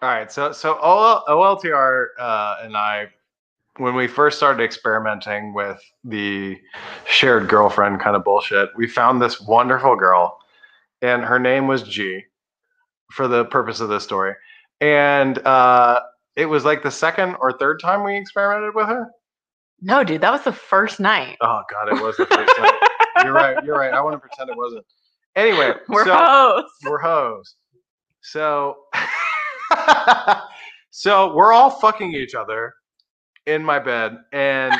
All 0.00 0.08
right, 0.08 0.30
so 0.30 0.52
so 0.52 0.78
OL, 0.80 1.24
OLTR 1.28 2.06
uh, 2.18 2.56
and 2.62 2.76
I, 2.76 3.08
when 3.76 3.94
we 3.94 4.06
first 4.06 4.36
started 4.36 4.62
experimenting 4.62 5.54
with 5.54 5.80
the 6.04 6.58
shared 7.06 7.48
girlfriend 7.48 8.00
kind 8.00 8.16
of 8.16 8.24
bullshit, 8.24 8.70
we 8.76 8.88
found 8.88 9.22
this 9.22 9.40
wonderful 9.40 9.96
girl, 9.96 10.38
and 11.00 11.22
her 11.24 11.38
name 11.38 11.68
was 11.68 11.82
G, 11.82 12.24
for 13.12 13.28
the 13.28 13.44
purpose 13.46 13.80
of 13.80 13.88
this 13.88 14.04
story, 14.04 14.34
and 14.80 15.38
uh, 15.46 16.00
it 16.36 16.46
was 16.46 16.64
like 16.64 16.82
the 16.82 16.90
second 16.90 17.36
or 17.40 17.52
third 17.52 17.80
time 17.80 18.04
we 18.04 18.16
experimented 18.16 18.74
with 18.74 18.88
her. 18.88 19.10
No, 19.82 20.04
dude, 20.04 20.20
that 20.20 20.30
was 20.30 20.42
the 20.44 20.52
first 20.52 21.00
night. 21.00 21.36
Oh 21.40 21.62
God, 21.70 21.88
it 21.88 22.00
was 22.02 22.16
the 22.16 22.26
first 22.30 22.52
night. 22.58 22.74
you're 23.24 23.32
right. 23.32 23.62
You're 23.64 23.78
right. 23.78 23.92
I 23.92 24.00
want 24.00 24.14
to 24.14 24.18
pretend 24.18 24.48
it 24.48 24.56
wasn't. 24.56 24.84
Anyway, 25.34 25.72
We're 25.88 26.04
so, 26.04 26.14
hoes. 26.16 26.64
we're 26.84 26.98
hoes. 27.00 27.56
So, 28.22 28.76
so 30.90 31.34
we're 31.34 31.52
all 31.52 31.70
fucking 31.70 32.12
each 32.14 32.34
other 32.34 32.74
in 33.46 33.64
my 33.64 33.78
bed, 33.80 34.18
and 34.32 34.72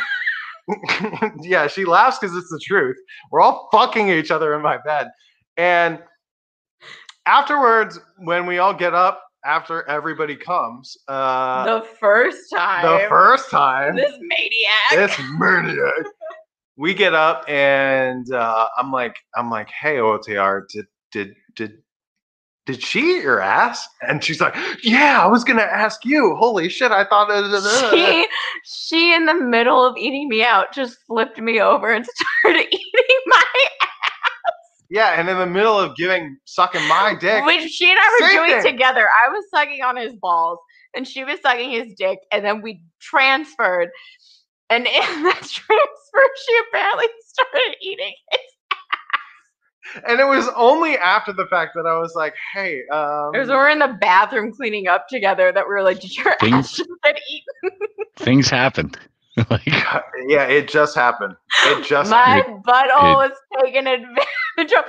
yeah, 1.40 1.66
she 1.66 1.84
laughs 1.84 2.18
because 2.20 2.36
it's 2.36 2.50
the 2.50 2.60
truth. 2.62 2.96
We're 3.32 3.40
all 3.40 3.68
fucking 3.72 4.08
each 4.08 4.30
other 4.30 4.54
in 4.54 4.62
my 4.62 4.78
bed, 4.84 5.08
and 5.56 6.00
afterwards, 7.26 7.98
when 8.18 8.46
we 8.46 8.58
all 8.58 8.74
get 8.74 8.94
up 8.94 9.22
after 9.44 9.88
everybody 9.88 10.36
comes, 10.36 10.96
uh, 11.08 11.64
the 11.64 11.86
first 11.98 12.50
time. 12.50 12.82
the 12.86 13.06
first 13.08 13.50
time, 13.50 13.96
This 13.96 14.12
maniac. 14.20 14.90
this 14.90 15.18
maniac. 15.38 16.06
We 16.76 16.94
get 16.94 17.14
up 17.14 17.44
and 17.48 18.32
uh, 18.32 18.68
I'm 18.78 18.90
like, 18.90 19.16
I'm 19.36 19.50
like, 19.50 19.68
hey 19.70 19.96
OTR, 19.96 20.62
did 20.68 20.86
did 21.12 21.34
did 21.54 21.78
did 22.64 22.80
she 22.82 23.00
eat 23.16 23.22
your 23.24 23.40
ass? 23.40 23.86
And 24.08 24.22
she's 24.22 24.40
like, 24.40 24.54
yeah, 24.84 25.20
I 25.22 25.26
was 25.26 25.42
gonna 25.44 25.62
ask 25.62 26.04
you. 26.04 26.34
Holy 26.36 26.68
shit, 26.68 26.92
I 26.92 27.04
thought. 27.04 27.28
it 27.30 27.90
she 27.92 28.26
she 28.64 29.14
in 29.14 29.26
the 29.26 29.34
middle 29.34 29.84
of 29.84 29.96
eating 29.98 30.28
me 30.28 30.42
out 30.44 30.72
just 30.72 30.96
flipped 31.06 31.38
me 31.38 31.60
over 31.60 31.92
and 31.92 32.06
started 32.40 32.66
eating 32.70 33.11
yeah, 34.92 35.18
and 35.18 35.28
in 35.28 35.38
the 35.38 35.46
middle 35.46 35.78
of 35.78 35.96
giving 35.96 36.36
sucking 36.44 36.86
my 36.86 37.14
dick, 37.18 37.44
which 37.46 37.70
she 37.70 37.90
and 37.90 37.98
I 37.98 38.18
were 38.20 38.28
doing 38.28 38.62
thing. 38.62 38.72
together. 38.72 39.08
I 39.08 39.30
was 39.30 39.44
sucking 39.50 39.82
on 39.82 39.96
his 39.96 40.14
balls 40.14 40.58
and 40.94 41.08
she 41.08 41.24
was 41.24 41.40
sucking 41.40 41.70
his 41.70 41.94
dick, 41.96 42.18
and 42.30 42.44
then 42.44 42.60
we 42.62 42.82
transferred. 43.00 43.88
And 44.70 44.86
in 44.86 44.92
that 45.22 45.40
transfer, 45.40 46.28
she 46.46 46.60
apparently 46.68 47.06
started 47.26 47.76
eating 47.82 48.12
it. 48.30 48.40
and 50.06 50.20
it 50.20 50.24
was 50.26 50.48
only 50.56 50.96
after 50.98 51.32
the 51.32 51.46
fact 51.46 51.72
that 51.74 51.86
I 51.86 51.98
was 51.98 52.14
like, 52.14 52.34
hey, 52.54 52.82
um, 52.92 53.34
It 53.34 53.38
was 53.40 53.48
when 53.48 53.56
we 53.58 53.62
were 53.64 53.68
in 53.70 53.78
the 53.80 53.96
bathroom 54.00 54.52
cleaning 54.52 54.88
up 54.88 55.08
together 55.08 55.52
that 55.52 55.64
we 55.66 55.74
were 55.74 55.82
like, 55.82 56.00
"Did 56.00 56.16
your 56.16 56.34
Things- 56.40 56.54
ass 56.54 56.72
just 56.76 56.90
get 57.02 57.18
eaten?" 57.30 57.78
Things 58.16 58.48
happened. 58.50 58.98
like 59.50 59.66
yeah, 60.26 60.44
it 60.46 60.68
just 60.68 60.94
happened. 60.94 61.34
It 61.64 61.84
just 61.84 62.10
My 62.10 62.42
butthole 62.66 63.24
it- 63.24 63.30
was 63.30 63.32
taken 63.62 63.86
advantage 63.86 64.72
of. 64.78 64.84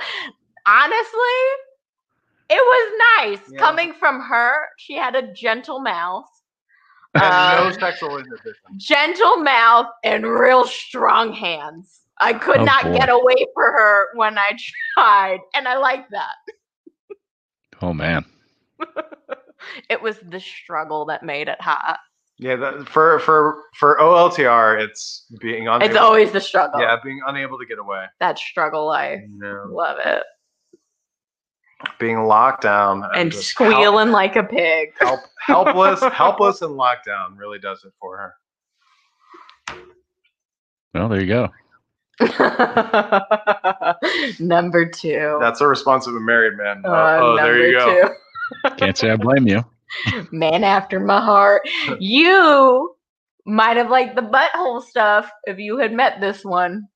Honestly, 0.66 1.40
it 2.50 2.54
was 2.62 2.92
nice 3.18 3.40
Yeah. 3.52 3.58
coming 3.58 3.92
from 3.94 4.20
her. 4.20 4.52
She 4.78 4.94
had 4.94 5.14
a 5.14 5.32
gentle 5.32 5.80
mouth, 5.80 6.24
and 7.14 7.22
no 7.22 7.68
uh, 7.68 7.72
sexual 7.72 8.16
inhibition. 8.18 8.54
gentle 8.78 9.36
mouth, 9.38 9.86
and 10.02 10.26
real 10.26 10.64
strong 10.66 11.32
hands. 11.32 12.00
I 12.18 12.32
could 12.34 12.60
Oh, 12.60 12.64
not 12.64 12.84
boy. 12.84 12.94
get 12.98 13.08
away 13.10 13.46
for 13.54 13.64
her 13.64 14.06
when 14.14 14.38
I 14.38 14.52
tried, 14.94 15.40
and 15.54 15.66
I 15.68 15.76
like 15.78 16.08
that. 16.10 16.34
oh 17.82 17.92
man, 17.92 18.24
It 19.88 20.00
was 20.02 20.18
the 20.18 20.40
struggle 20.40 21.06
that 21.06 21.22
made 21.22 21.48
it 21.48 21.60
hot. 21.60 21.98
Yeah, 22.38 22.56
that, 22.56 22.88
for 22.88 23.20
for 23.20 23.62
for 23.76 23.96
OLTR, 24.00 24.80
it's 24.80 25.26
being 25.40 25.68
on. 25.68 25.82
It's 25.82 25.96
always 25.96 26.32
the 26.32 26.40
struggle. 26.40 26.80
yeah, 26.80 26.96
being 27.02 27.20
unable 27.26 27.58
to 27.58 27.66
get 27.66 27.78
away. 27.78 28.06
That 28.20 28.38
struggle 28.38 28.86
life. 28.86 29.20
Yeah. 29.40 29.64
Love 29.68 29.98
it. 30.04 30.24
Being 32.00 32.24
locked 32.24 32.62
down 32.62 33.04
And 33.14 33.30
just 33.30 33.56
help- 33.58 33.72
squealing 33.72 34.10
like 34.10 34.36
a 34.36 34.42
pig. 34.42 34.94
help, 34.98 35.20
helpless, 35.38 36.00
helpless, 36.12 36.62
and 36.62 36.72
locked 36.72 37.04
down 37.06 37.36
really 37.36 37.58
does 37.58 37.84
it 37.84 37.92
for 38.00 38.16
her. 38.16 39.76
Well, 40.94 41.08
there 41.08 41.20
you 41.20 41.26
go. 41.26 41.48
number 44.40 44.88
two. 44.88 45.38
That's 45.40 45.60
a 45.60 45.66
response 45.66 46.06
of 46.06 46.14
a 46.14 46.20
married 46.20 46.56
man. 46.56 46.82
Oh, 46.84 46.92
Uh, 46.92 47.18
oh, 47.20 47.36
there 47.36 47.66
you 47.68 47.78
go. 47.78 48.14
Can't 48.76 48.96
say 48.96 49.10
I 49.10 49.16
blame 49.16 49.46
you. 49.46 49.64
Man 50.32 50.64
after 50.64 51.00
my 51.00 51.20
heart. 51.20 51.62
You 51.98 52.94
might 53.46 53.76
have 53.76 53.90
liked 53.90 54.16
the 54.16 54.22
butthole 54.22 54.82
stuff 54.82 55.30
if 55.44 55.58
you 55.58 55.78
had 55.78 55.92
met 55.92 56.20
this 56.20 56.44
one. 56.44 56.88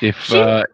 If 0.00 0.18
She- 0.22 0.38
uh, 0.40 0.64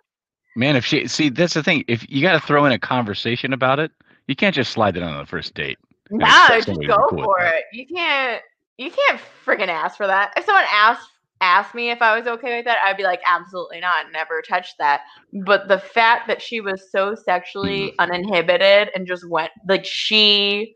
man, 0.57 0.77
if 0.77 0.85
she 0.85 1.07
see 1.09 1.29
that's 1.31 1.55
the 1.55 1.63
thing. 1.63 1.85
If 1.89 2.09
you 2.09 2.23
got 2.23 2.33
to 2.33 2.47
throw 2.47 2.65
in 2.67 2.73
a 2.73 2.79
conversation 2.79 3.53
about 3.53 3.79
it, 3.79 3.91
you 4.27 4.37
can't 4.37 4.55
just 4.55 4.73
slide 4.73 4.97
it 4.97 5.03
on 5.03 5.19
the 5.19 5.27
first 5.27 5.55
date. 5.55 5.79
No, 6.11 6.27
just 6.51 6.67
go 6.67 7.07
cool 7.09 7.25
for 7.25 7.41
it. 7.41 7.65
You 7.73 7.87
can't. 7.87 8.43
You 8.79 8.91
can't 8.91 9.21
freaking 9.45 9.69
ask 9.69 9.97
for 9.97 10.07
that. 10.07 10.33
If 10.37 10.45
someone 10.45 10.65
asked 10.73 11.09
asked 11.41 11.75
me 11.75 11.91
if 11.91 12.01
I 12.01 12.17
was 12.19 12.27
okay 12.27 12.57
with 12.57 12.65
that, 12.65 12.79
I'd 12.85 12.97
be 12.97 13.03
like, 13.03 13.21
absolutely 13.27 13.81
not. 13.81 14.07
Never 14.13 14.41
touch 14.43 14.69
that. 14.79 15.03
But 15.45 15.69
the 15.69 15.79
fact 15.79 16.29
that 16.29 16.41
she 16.41 16.61
was 16.61 16.91
so 16.91 17.15
sexually 17.15 17.89
Mm. 17.89 17.95
uninhibited 17.99 18.91
and 18.95 19.07
just 19.07 19.29
went 19.29 19.51
like 19.69 19.85
she 19.85 20.75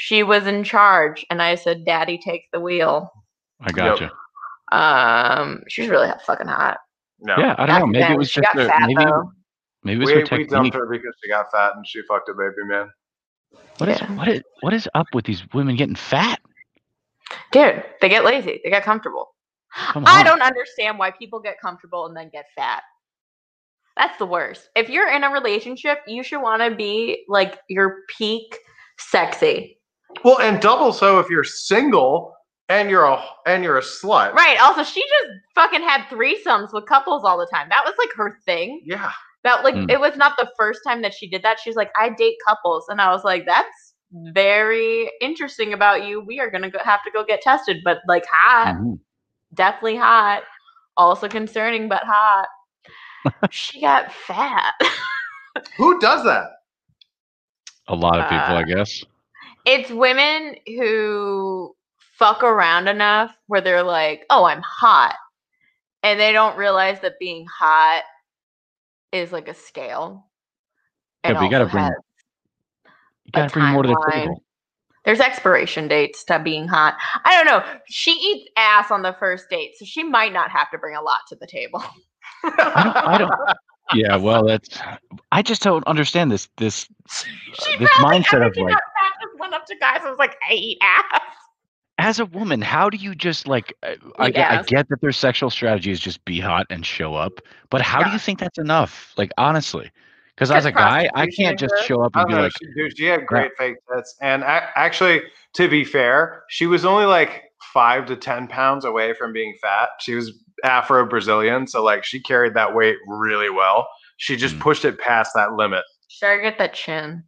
she 0.00 0.22
was 0.22 0.46
in 0.46 0.64
charge, 0.64 1.26
and 1.28 1.42
I 1.42 1.54
said, 1.56 1.84
"Daddy, 1.84 2.16
take 2.16 2.50
the 2.54 2.60
wheel." 2.60 3.12
I 3.60 3.70
gotcha. 3.70 4.10
Um, 4.72 5.62
she's 5.68 5.90
really 5.90 6.10
fucking 6.26 6.46
hot. 6.46 6.78
No. 7.20 7.36
Yeah, 7.36 7.54
I 7.58 7.66
don't 7.66 7.80
know. 7.80 7.86
Maybe 7.88 7.98
then, 7.98 8.12
it 8.12 8.18
was 8.18 8.32
just 8.32 8.46
got 8.50 8.58
a, 8.58 8.66
fat, 8.66 8.86
maybe 8.86 9.04
though. 9.04 9.30
maybe 9.84 9.96
it 9.96 10.00
was 10.00 10.06
We, 10.06 10.20
her 10.20 10.38
we 10.38 10.46
dumped 10.46 10.74
her 10.74 10.86
because 10.86 11.14
she 11.22 11.28
got 11.28 11.52
fat 11.52 11.72
and 11.76 11.86
she 11.86 12.00
fucked 12.08 12.30
a 12.30 12.32
baby 12.32 12.64
man. 12.64 12.88
What 13.76 13.90
is 13.90 14.00
Yeah. 14.00 14.14
what 14.16 14.28
is 14.28 14.42
what 14.62 14.72
is 14.72 14.88
up 14.94 15.06
with 15.12 15.26
these 15.26 15.42
women 15.52 15.76
getting 15.76 15.96
fat? 15.96 16.40
Dude, 17.52 17.84
they 18.00 18.08
get 18.08 18.24
lazy. 18.24 18.62
They 18.64 18.70
get 18.70 18.82
comfortable. 18.82 19.34
I 19.76 20.22
don't 20.22 20.40
understand 20.40 20.98
why 20.98 21.10
people 21.10 21.40
get 21.40 21.60
comfortable 21.60 22.06
and 22.06 22.16
then 22.16 22.30
get 22.32 22.46
fat. 22.56 22.82
That's 23.98 24.16
the 24.16 24.24
worst. 24.24 24.70
If 24.74 24.88
you're 24.88 25.12
in 25.12 25.24
a 25.24 25.30
relationship, 25.30 25.98
you 26.06 26.22
should 26.22 26.40
want 26.40 26.62
to 26.62 26.74
be 26.74 27.26
like 27.28 27.58
your 27.68 27.98
peak 28.16 28.56
sexy. 28.98 29.79
Well, 30.24 30.38
and 30.40 30.60
double 30.60 30.92
so 30.92 31.18
if 31.18 31.28
you're 31.30 31.44
single 31.44 32.34
and 32.68 32.90
you're 32.90 33.04
a 33.04 33.22
and 33.46 33.64
you're 33.64 33.78
a 33.78 33.82
slut. 33.82 34.32
Right. 34.32 34.58
Also, 34.60 34.82
she 34.84 35.00
just 35.00 35.38
fucking 35.54 35.82
had 35.82 36.02
threesomes 36.04 36.72
with 36.72 36.86
couples 36.86 37.24
all 37.24 37.38
the 37.38 37.48
time. 37.52 37.68
That 37.70 37.82
was 37.84 37.94
like 37.98 38.10
her 38.16 38.38
thing. 38.44 38.82
Yeah. 38.84 39.12
That 39.44 39.64
like 39.64 39.74
Mm. 39.74 39.90
it 39.90 39.98
was 39.98 40.16
not 40.16 40.36
the 40.36 40.50
first 40.56 40.80
time 40.86 41.00
that 41.02 41.14
she 41.14 41.28
did 41.28 41.42
that. 41.42 41.58
She 41.58 41.70
was 41.70 41.76
like, 41.76 41.90
I 41.98 42.10
date 42.10 42.36
couples, 42.46 42.84
and 42.88 43.00
I 43.00 43.10
was 43.10 43.24
like, 43.24 43.46
that's 43.46 43.94
very 44.12 45.10
interesting 45.20 45.72
about 45.72 46.04
you. 46.04 46.20
We 46.20 46.40
are 46.40 46.50
gonna 46.50 46.70
go, 46.70 46.78
have 46.84 47.02
to 47.04 47.10
go 47.10 47.24
get 47.24 47.40
tested, 47.40 47.78
but 47.84 47.98
like 48.06 48.24
hot, 48.30 48.74
Mhm. 48.76 48.98
definitely 49.54 49.96
hot. 49.96 50.42
Also 50.96 51.28
concerning, 51.28 51.88
but 51.88 52.02
hot. 52.04 52.48
she 53.50 53.80
got 53.80 54.12
fat. 54.12 54.74
Who 55.78 55.98
does 56.00 56.24
that? 56.24 56.50
A 57.88 57.94
lot 57.94 58.18
of 58.20 58.24
people, 58.28 58.56
Uh, 58.56 58.60
I 58.60 58.62
guess. 58.64 59.02
It's 59.64 59.90
women 59.90 60.56
who 60.66 61.74
fuck 61.98 62.42
around 62.42 62.88
enough 62.88 63.34
where 63.46 63.60
they're 63.60 63.82
like, 63.82 64.26
"Oh, 64.30 64.44
I'm 64.44 64.62
hot," 64.62 65.16
and 66.02 66.18
they 66.18 66.32
don't 66.32 66.56
realize 66.56 67.00
that 67.00 67.18
being 67.18 67.46
hot 67.46 68.02
is 69.12 69.32
like 69.32 69.48
a 69.48 69.54
scale. 69.54 70.26
Yeah, 71.24 71.34
but 71.34 71.42
you 71.42 71.50
gotta 71.50 71.66
bring- 71.66 71.84
You 73.24 73.32
gotta 73.32 73.52
bring 73.52 73.66
more 73.66 73.82
to 73.82 73.88
the 73.88 74.10
table. 74.10 74.42
There's 75.04 75.20
expiration 75.20 75.88
dates 75.88 76.24
to 76.24 76.38
being 76.38 76.68
hot. 76.68 76.96
I 77.24 77.34
don't 77.36 77.46
know. 77.46 77.64
She 77.88 78.12
eats 78.12 78.50
ass 78.56 78.90
on 78.90 79.02
the 79.02 79.14
first 79.18 79.48
date, 79.48 79.72
so 79.78 79.84
she 79.84 80.02
might 80.02 80.32
not 80.32 80.50
have 80.50 80.70
to 80.72 80.78
bring 80.78 80.94
a 80.94 81.00
lot 81.02 81.20
to 81.28 81.36
the 81.36 81.46
table. 81.46 81.82
I 82.44 82.82
don't. 82.84 82.96
I 82.96 83.18
don't. 83.18 83.32
Yeah, 83.92 84.14
well, 84.14 84.46
that's. 84.46 84.78
I 85.32 85.42
just 85.42 85.62
don't 85.62 85.84
understand 85.88 86.30
this. 86.30 86.48
This 86.58 86.86
She 87.08 87.74
uh, 87.74 87.78
this 87.80 87.90
mindset 87.94 88.46
of 88.46 88.56
like, 88.56 88.68
that 88.68 88.78
fat 88.78 88.78
just 88.78 88.89
went 89.40 89.54
up 89.54 89.66
to 89.66 89.76
guys 89.76 90.00
and 90.00 90.10
was 90.10 90.18
like, 90.18 90.36
"I 90.48 90.54
eat 90.54 90.78
ass." 90.82 91.20
as 91.98 92.18
a 92.18 92.24
woman, 92.24 92.62
how 92.62 92.88
do 92.88 92.96
you 92.96 93.14
just 93.14 93.46
like? 93.46 93.74
uh, 93.82 93.94
I 94.18 94.28
Eat 94.28 94.34
get, 94.34 94.50
I 94.50 94.62
get 94.62 94.88
that 94.88 95.00
their 95.00 95.12
sexual 95.12 95.50
strategy 95.50 95.90
is 95.90 96.00
just 96.00 96.24
be 96.24 96.40
hot 96.40 96.66
and 96.70 96.84
show 96.84 97.14
up, 97.14 97.40
but 97.70 97.82
how 97.82 98.02
do 98.02 98.10
you 98.10 98.18
think 98.18 98.38
that's 98.38 98.58
enough? 98.58 99.12
Like 99.16 99.30
honestly, 99.36 99.90
because 100.34 100.50
as 100.50 100.64
a 100.64 100.72
guy, 100.72 101.08
I 101.14 101.26
can't 101.26 101.58
just 101.58 101.74
show 101.84 102.02
up 102.02 102.16
and 102.16 102.22
don't 102.22 102.28
be 102.28 102.34
know. 102.34 102.42
like, 102.42 102.52
she, 102.58 102.66
dude, 102.74 102.96
she 102.96 103.04
had 103.04 103.26
great 103.26 103.50
fake 103.58 103.76
tits, 103.92 104.16
and 104.22 104.42
a- 104.42 104.70
actually, 104.76 105.22
to 105.54 105.68
be 105.68 105.84
fair, 105.84 106.44
she 106.48 106.66
was 106.66 106.84
only 106.84 107.04
like 107.04 107.42
five 107.74 108.06
to 108.06 108.16
ten 108.16 108.46
pounds 108.48 108.84
away 108.84 109.12
from 109.12 109.32
being 109.32 109.54
fat. 109.60 109.90
She 110.00 110.14
was 110.14 110.32
Afro 110.64 111.06
Brazilian, 111.06 111.66
so 111.66 111.84
like 111.84 112.04
she 112.04 112.20
carried 112.20 112.54
that 112.54 112.74
weight 112.74 112.96
really 113.06 113.50
well. 113.50 113.86
She 114.16 114.36
just 114.36 114.56
Mm. 114.56 114.60
pushed 114.60 114.84
it 114.86 114.98
past 114.98 115.32
that 115.34 115.52
limit. 115.52 115.84
Sure, 116.08 116.40
get 116.40 116.58
that 116.58 116.72
chin. 116.74 117.24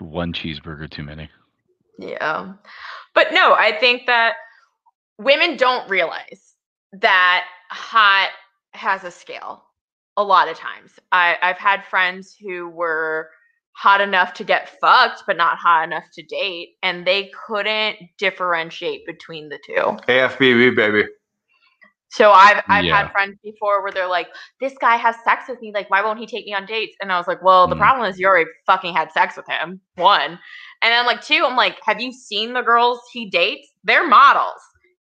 One 0.00 0.32
cheeseburger 0.32 0.90
too 0.90 1.02
many. 1.02 1.30
Yeah. 1.98 2.52
But 3.14 3.32
no, 3.32 3.54
I 3.54 3.76
think 3.78 4.06
that 4.06 4.34
women 5.18 5.56
don't 5.56 5.88
realize 5.88 6.54
that 6.92 7.44
hot 7.70 8.30
has 8.72 9.04
a 9.04 9.10
scale 9.10 9.64
a 10.16 10.22
lot 10.22 10.48
of 10.48 10.56
times. 10.56 10.92
I, 11.12 11.36
I've 11.42 11.58
had 11.58 11.84
friends 11.84 12.36
who 12.38 12.68
were 12.68 13.30
hot 13.72 14.00
enough 14.00 14.32
to 14.34 14.44
get 14.44 14.80
fucked, 14.80 15.24
but 15.26 15.36
not 15.36 15.58
hot 15.58 15.84
enough 15.84 16.04
to 16.14 16.22
date, 16.22 16.76
and 16.82 17.06
they 17.06 17.30
couldn't 17.46 17.96
differentiate 18.18 19.04
between 19.06 19.48
the 19.48 19.58
two. 19.64 19.74
AFBB 19.74 20.74
baby. 20.74 21.04
So 22.16 22.30
I've 22.32 22.62
I've 22.70 22.84
Yeah. 22.84 22.96
had 22.96 23.12
friends 23.12 23.38
before 23.42 23.82
where 23.82 23.92
they're 23.92 24.06
like, 24.08 24.28
"This 24.60 24.74
guy 24.80 24.96
has 24.96 25.16
sex 25.24 25.44
with 25.48 25.60
me. 25.60 25.72
Like, 25.74 25.90
why 25.90 26.02
won't 26.02 26.18
he 26.18 26.26
take 26.26 26.46
me 26.46 26.54
on 26.54 26.66
dates?" 26.66 26.96
And 27.00 27.12
I 27.12 27.18
was 27.18 27.26
like, 27.28 27.42
"Well, 27.42 27.68
the 27.68 27.76
Mm. 27.76 27.78
problem 27.78 28.08
is 28.10 28.18
you 28.18 28.26
already 28.26 28.50
fucking 28.66 28.94
had 28.94 29.12
sex 29.12 29.36
with 29.36 29.46
him. 29.48 29.80
One, 29.96 30.32
and 30.82 30.92
then 30.92 31.06
like 31.06 31.22
two, 31.22 31.44
I'm 31.46 31.56
like, 31.56 31.78
have 31.84 32.00
you 32.00 32.12
seen 32.12 32.52
the 32.54 32.62
girls 32.62 33.00
he 33.12 33.28
dates? 33.30 33.68
They're 33.84 34.06
models, 34.08 34.60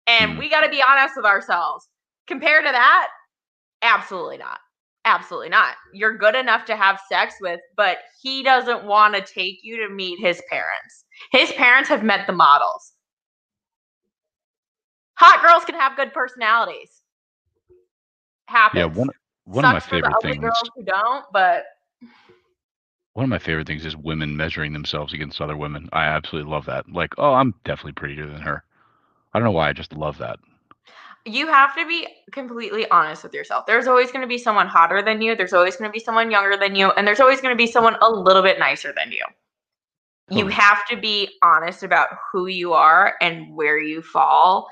and 0.07 0.33
Mm. 0.33 0.39
we 0.39 0.49
got 0.49 0.61
to 0.61 0.69
be 0.69 0.83
honest 0.87 1.15
with 1.17 1.25
ourselves. 1.25 1.87
Compared 2.27 2.65
to 2.65 2.71
that, 2.71 3.09
absolutely 3.83 4.37
not. 4.37 4.59
Absolutely 5.05 5.49
not. 5.49 5.75
You're 5.93 6.17
good 6.17 6.35
enough 6.35 6.65
to 6.65 6.75
have 6.77 6.99
sex 7.09 7.35
with, 7.41 7.59
but 7.77 7.99
he 8.23 8.43
doesn't 8.43 8.85
want 8.85 9.15
to 9.15 9.21
take 9.21 9.59
you 9.63 9.77
to 9.87 9.93
meet 9.93 10.19
his 10.19 10.41
parents. 10.49 11.05
His 11.31 11.51
parents 11.53 11.89
have 11.89 12.03
met 12.03 12.27
the 12.27 12.33
models. 12.33 12.93
Hot 15.17 15.41
girls 15.41 15.65
can 15.65 15.75
have 15.75 15.95
good 15.95 16.13
personalities. 16.13 17.01
Happens. 18.47 18.79
Yeah, 18.79 18.85
one 18.85 19.09
one 19.45 19.65
of 19.65 19.71
my 19.71 19.79
Sucks 19.79 19.87
for 19.87 19.95
the 20.01 20.01
favorite 20.01 20.21
things. 20.21 20.41
girls 20.41 20.69
who 20.75 20.83
don't, 20.83 21.25
but 21.31 21.65
One 23.13 23.23
of 23.23 23.29
my 23.29 23.39
favorite 23.39 23.67
things 23.67 23.85
is 23.85 23.95
women 23.95 24.35
measuring 24.35 24.73
themselves 24.73 25.13
against 25.13 25.39
other 25.41 25.55
women. 25.57 25.89
I 25.93 26.05
absolutely 26.05 26.51
love 26.51 26.65
that. 26.65 26.89
Like, 26.91 27.13
oh, 27.17 27.33
I'm 27.33 27.53
definitely 27.63 27.93
prettier 27.93 28.27
than 28.27 28.41
her. 28.41 28.63
I 29.33 29.39
don't 29.39 29.45
know 29.45 29.51
why. 29.51 29.69
I 29.69 29.73
just 29.73 29.93
love 29.93 30.17
that. 30.19 30.37
you 31.25 31.47
have 31.47 31.75
to 31.75 31.87
be 31.87 32.07
completely 32.31 32.89
honest 32.91 33.23
with 33.23 33.33
yourself. 33.33 33.65
There's 33.65 33.87
always 33.87 34.11
going 34.11 34.21
to 34.21 34.27
be 34.27 34.37
someone 34.37 34.67
hotter 34.67 35.01
than 35.01 35.21
you. 35.21 35.35
There's 35.35 35.53
always 35.53 35.75
going 35.75 35.89
to 35.89 35.93
be 35.93 35.99
someone 35.99 36.29
younger 36.29 36.55
than 36.57 36.75
you, 36.75 36.91
and 36.91 37.07
there's 37.07 37.19
always 37.19 37.41
going 37.41 37.53
to 37.53 37.57
be 37.57 37.67
someone 37.67 37.95
a 38.01 38.09
little 38.09 38.43
bit 38.43 38.59
nicer 38.59 38.93
than 38.95 39.11
you. 39.11 39.23
You 40.29 40.47
have 40.47 40.85
to 40.87 40.97
be 40.97 41.29
honest 41.43 41.83
about 41.83 42.09
who 42.31 42.47
you 42.47 42.73
are 42.73 43.15
and 43.21 43.55
where 43.55 43.79
you 43.79 44.01
fall 44.01 44.67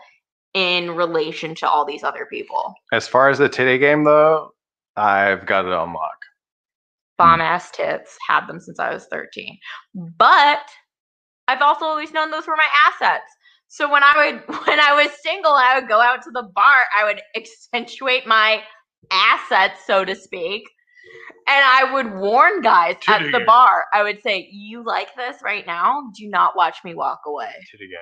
in 0.53 0.91
relation 0.91 1.55
to 1.55 1.69
all 1.69 1.85
these 1.85 2.03
other 2.03 2.27
people. 2.29 2.73
As 2.91 3.07
far 3.07 3.29
as 3.29 3.39
the 3.39 3.49
titty 3.49 3.77
game, 3.77 4.03
though, 4.03 4.51
I've 4.95 5.45
got 5.45 5.65
it 5.65 5.73
on 5.73 5.93
lock. 5.93 6.17
Bomb 7.17 7.39
mm. 7.39 7.43
ass 7.43 7.71
tits, 7.71 8.17
had 8.27 8.47
them 8.47 8.59
since 8.59 8.79
I 8.79 8.93
was 8.93 9.05
13. 9.05 9.57
But 9.95 10.61
I've 11.47 11.61
also 11.61 11.85
always 11.85 12.13
known 12.13 12.31
those 12.31 12.47
were 12.47 12.55
my 12.55 12.67
assets. 12.87 13.31
So 13.67 13.91
when 13.91 14.03
I 14.03 14.13
would 14.17 14.57
when 14.67 14.79
I 14.79 14.93
was 14.93 15.11
single, 15.21 15.53
I 15.53 15.79
would 15.79 15.89
go 15.89 15.99
out 15.99 16.21
to 16.23 16.31
the 16.31 16.43
bar, 16.43 16.83
I 16.97 17.05
would 17.05 17.21
accentuate 17.35 18.27
my 18.27 18.61
assets, 19.11 19.81
so 19.85 20.05
to 20.05 20.15
speak. 20.15 20.63
And 21.45 21.63
I 21.65 21.91
would 21.93 22.15
warn 22.15 22.61
guys 22.61 22.95
at 23.07 23.23
the 23.23 23.39
game. 23.39 23.45
bar. 23.45 23.85
I 23.93 24.01
would 24.01 24.21
say, 24.21 24.47
"You 24.51 24.83
like 24.85 25.13
this 25.15 25.41
right 25.43 25.67
now? 25.67 26.03
Do 26.15 26.27
not 26.29 26.55
watch 26.55 26.77
me 26.85 26.95
walk 26.95 27.19
away." 27.27 27.51
Titty 27.69 27.87
game. 27.87 27.99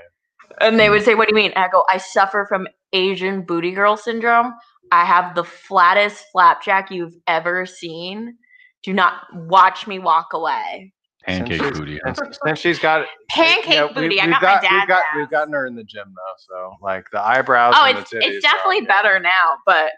And 0.60 0.80
they 0.80 0.90
would 0.90 1.04
say, 1.04 1.16
What 1.16 1.28
do 1.28 1.36
you 1.36 1.42
mean? 1.42 1.52
And 1.56 1.64
I 1.64 1.70
go, 1.70 1.84
I 1.90 1.98
suffer 1.98 2.46
from 2.48 2.68
Asian 2.94 3.44
booty 3.44 3.72
girl 3.72 3.98
syndrome. 3.98 4.54
I 4.92 5.06
have 5.06 5.36
the 5.36 5.44
flattest 5.44 6.26
flapjack 6.32 6.92
you've 6.92 7.16
ever 7.28 7.66
seen. 7.66 8.36
Do 8.84 8.94
not 8.94 9.14
watch 9.34 9.88
me 9.88 10.00
walk 10.00 10.28
away. 10.34 10.94
Pancake 11.24 11.62
Since 11.62 11.78
booty. 11.78 12.00
huh? 12.04 12.14
Since, 12.16 12.40
since 12.44 12.60
she's 12.60 12.80
got 12.80 13.06
Pancake 13.30 13.70
you 13.70 13.76
know, 13.76 13.94
booty. 13.94 14.20
I 14.20 14.26
we've 14.26 14.34
got, 14.34 14.42
got, 14.42 14.64
my 14.64 14.70
dad's 14.70 14.82
we've 14.82 14.88
got 14.88 15.04
we've 15.18 15.30
gotten 15.30 15.54
her 15.54 15.68
in 15.68 15.76
the 15.76 15.84
gym 15.84 16.08
though, 16.16 16.34
so 16.38 16.76
like 16.82 17.06
the 17.12 17.22
eyebrows. 17.22 17.76
Oh, 17.78 17.86
and 17.86 18.00
it's 18.00 18.10
the 18.10 18.18
titties 18.18 18.22
it's 18.38 18.46
are 18.46 18.50
all 18.50 18.54
definitely 18.56 18.80
good. 18.82 18.88
better 18.88 19.20
now, 19.20 19.58
but 19.66 19.92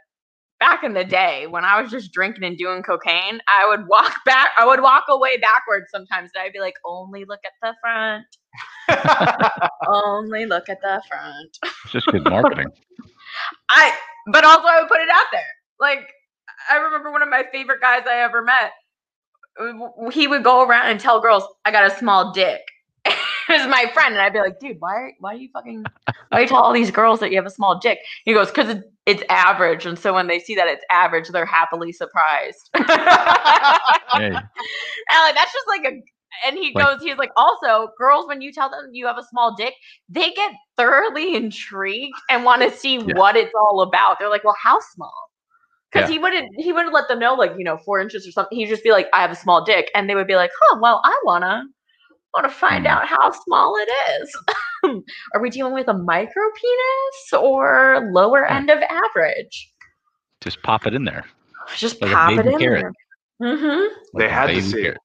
back 0.63 0.81
in 0.85 0.93
the 0.93 1.03
day 1.03 1.45
when 1.45 1.65
I 1.65 1.81
was 1.81 1.91
just 1.91 2.13
drinking 2.13 2.45
and 2.45 2.57
doing 2.57 2.83
cocaine, 2.83 3.41
I 3.49 3.67
would 3.67 3.85
walk 3.89 4.13
back. 4.25 4.51
I 4.57 4.65
would 4.65 4.81
walk 4.81 5.05
away 5.09 5.37
backwards 5.37 5.87
sometimes, 5.91 6.31
and 6.33 6.41
I'd 6.43 6.53
be 6.53 6.61
like, 6.61 6.75
"Only 6.85 7.25
look 7.25 7.41
at 7.43 7.51
the 7.61 7.75
front. 7.81 8.25
Only 9.87 10.45
look 10.45 10.69
at 10.69 10.79
the 10.81 11.01
front." 11.09 11.57
It's 11.83 11.91
just 11.91 12.07
good 12.07 12.23
marketing. 12.23 12.67
I, 13.69 13.93
but 14.27 14.45
also 14.45 14.67
I 14.67 14.79
would 14.81 14.87
put 14.87 15.01
it 15.01 15.09
out 15.11 15.25
there. 15.33 15.41
Like 15.79 16.07
I 16.69 16.77
remember 16.77 17.11
one 17.11 17.21
of 17.21 17.29
my 17.29 17.43
favorite 17.51 17.81
guys 17.81 18.03
I 18.07 18.19
ever 18.19 18.41
met. 18.41 18.71
He 20.13 20.27
would 20.27 20.43
go 20.43 20.65
around 20.65 20.91
and 20.91 20.99
tell 20.99 21.19
girls, 21.19 21.43
"I 21.65 21.71
got 21.71 21.91
a 21.91 21.97
small 21.97 22.31
dick." 22.31 22.61
Was 23.49 23.67
my 23.67 23.89
friend, 23.93 24.13
and 24.13 24.21
I'd 24.21 24.33
be 24.33 24.39
like, 24.39 24.59
"Dude, 24.59 24.77
why? 24.79 24.93
Are, 24.95 25.11
why 25.19 25.33
are 25.33 25.37
you 25.37 25.49
fucking? 25.53 25.83
Why 26.29 26.41
you 26.41 26.47
tell 26.47 26.57
all 26.59 26.73
these 26.73 26.91
girls 26.91 27.19
that 27.19 27.29
you 27.31 27.37
have 27.37 27.45
a 27.45 27.49
small 27.51 27.79
dick?" 27.79 27.99
He 28.25 28.33
goes, 28.33 28.51
"Cause 28.51 28.69
it, 28.69 28.83
it's 29.05 29.23
average, 29.29 29.85
and 29.85 29.97
so 29.97 30.13
when 30.13 30.27
they 30.27 30.39
see 30.39 30.55
that 30.55 30.67
it's 30.67 30.83
average, 30.89 31.27
they're 31.29 31.45
happily 31.45 31.91
surprised." 31.91 32.69
and 32.73 32.87
like, 34.33 35.35
that's 35.35 35.53
just 35.53 35.67
like 35.67 35.85
a. 35.85 36.01
And 36.47 36.57
he 36.57 36.71
Like- 36.73 36.83
goes, 36.85 37.03
he's 37.03 37.17
like, 37.17 37.29
also, 37.37 37.89
girls, 37.97 38.25
when 38.27 38.41
you 38.41 38.51
tell 38.51 38.67
them 38.69 38.89
you 38.91 39.05
have 39.05 39.19
a 39.19 39.23
small 39.23 39.55
dick, 39.55 39.75
they 40.09 40.31
get 40.31 40.51
thoroughly 40.75 41.35
intrigued 41.35 42.15
and 42.27 42.43
want 42.43 42.63
to 42.63 42.71
see 42.71 42.95
Yeah. 42.97 43.13
what 43.15 43.35
it's 43.35 43.53
all 43.55 43.81
about. 43.81 44.17
They're 44.17 44.29
like, 44.29 44.43
well, 44.43 44.55
how 44.61 44.79
small? 44.95 45.13
Because 45.91 46.09
Yeah. 46.09 46.13
he 46.13 46.19
wouldn't, 46.19 46.49
he 46.57 46.73
wouldn't 46.73 46.91
let 46.93 47.07
them 47.07 47.19
know, 47.19 47.35
like, 47.35 47.51
you 47.55 47.63
know, 47.63 47.77
four 47.85 47.99
inches 48.01 48.27
or 48.27 48.31
something. 48.31 48.57
He'd 48.57 48.65
just 48.65 48.83
be 48.83 48.91
like, 48.91 49.07
I 49.13 49.21
have 49.21 49.29
a 49.29 49.35
small 49.35 49.63
dick, 49.63 49.91
and 49.93 50.09
they 50.09 50.15
would 50.15 50.25
be 50.25 50.35
like, 50.35 50.49
huh, 50.59 50.79
well, 50.81 51.01
I 51.05 51.15
wanna, 51.23 51.65
wanna 52.33 52.49
find 52.49 52.85
Mhm. 52.85 52.89
out 52.89 53.07
how 53.07 53.31
small 53.31 53.75
it 53.77 53.89
is. 54.21 54.35
Are 55.33 55.41
we 55.41 55.49
dealing 55.49 55.73
with 55.73 55.87
a 55.87 55.93
micro 55.93 56.43
penis 56.55 57.33
or 57.41 58.09
lower 58.11 58.45
end 58.45 58.69
of 58.69 58.79
average? 58.81 59.69
just 60.41 60.61
pop 60.63 60.85
it 60.85 60.93
in 60.93 61.05
there. 61.05 61.23
Just 61.77 62.01
Like 62.01 62.11
pop 62.11 62.31
it 62.33 62.45
in 62.45 62.59
carrot. 62.59 62.83
there. 63.39 63.55
Mm-hmm. 63.55 63.93
They 64.17 64.23
Like 64.25 64.31
a 64.31 64.33
had 64.33 64.47
to 64.47 64.53
baby 64.55 64.61
see 64.61 64.81
it. 64.87 64.97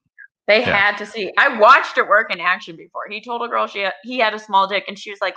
They 0.47 0.59
Yeah. 0.59 0.75
had 0.75 0.97
to 0.97 1.05
see. 1.05 1.31
I 1.37 1.57
watched 1.57 1.97
it 1.97 2.05
work 2.07 2.33
in 2.33 2.41
action 2.41 2.75
before. 2.75 3.03
He 3.09 3.23
told 3.23 3.41
a 3.43 3.47
girl 3.47 3.65
she 3.67 3.87
he 4.03 4.17
had 4.19 4.33
a 4.33 4.39
small 4.39 4.67
dick, 4.67 4.83
and 4.89 4.99
she 4.99 5.09
was 5.11 5.21
like, 5.21 5.35